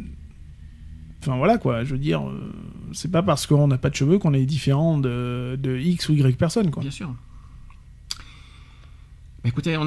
Enfin 1.22 1.36
voilà 1.38 1.56
quoi. 1.56 1.84
Je 1.84 1.92
veux 1.92 1.98
dire, 1.98 2.20
euh, 2.20 2.52
c'est 2.92 3.10
pas 3.10 3.22
parce 3.22 3.46
qu'on 3.46 3.66
n'a 3.68 3.78
pas 3.78 3.88
de 3.88 3.94
cheveux 3.94 4.18
qu'on 4.18 4.34
est 4.34 4.44
différent 4.44 4.98
de, 4.98 5.56
de 5.56 5.78
X 5.78 6.10
ou 6.10 6.14
Y 6.14 6.36
personne 6.36 6.70
quoi. 6.70 6.82
Bien 6.82 6.90
sûr. 6.90 7.14
Bah, 9.42 9.48
écoutez, 9.48 9.76
on 9.76 9.84
a... 9.84 9.86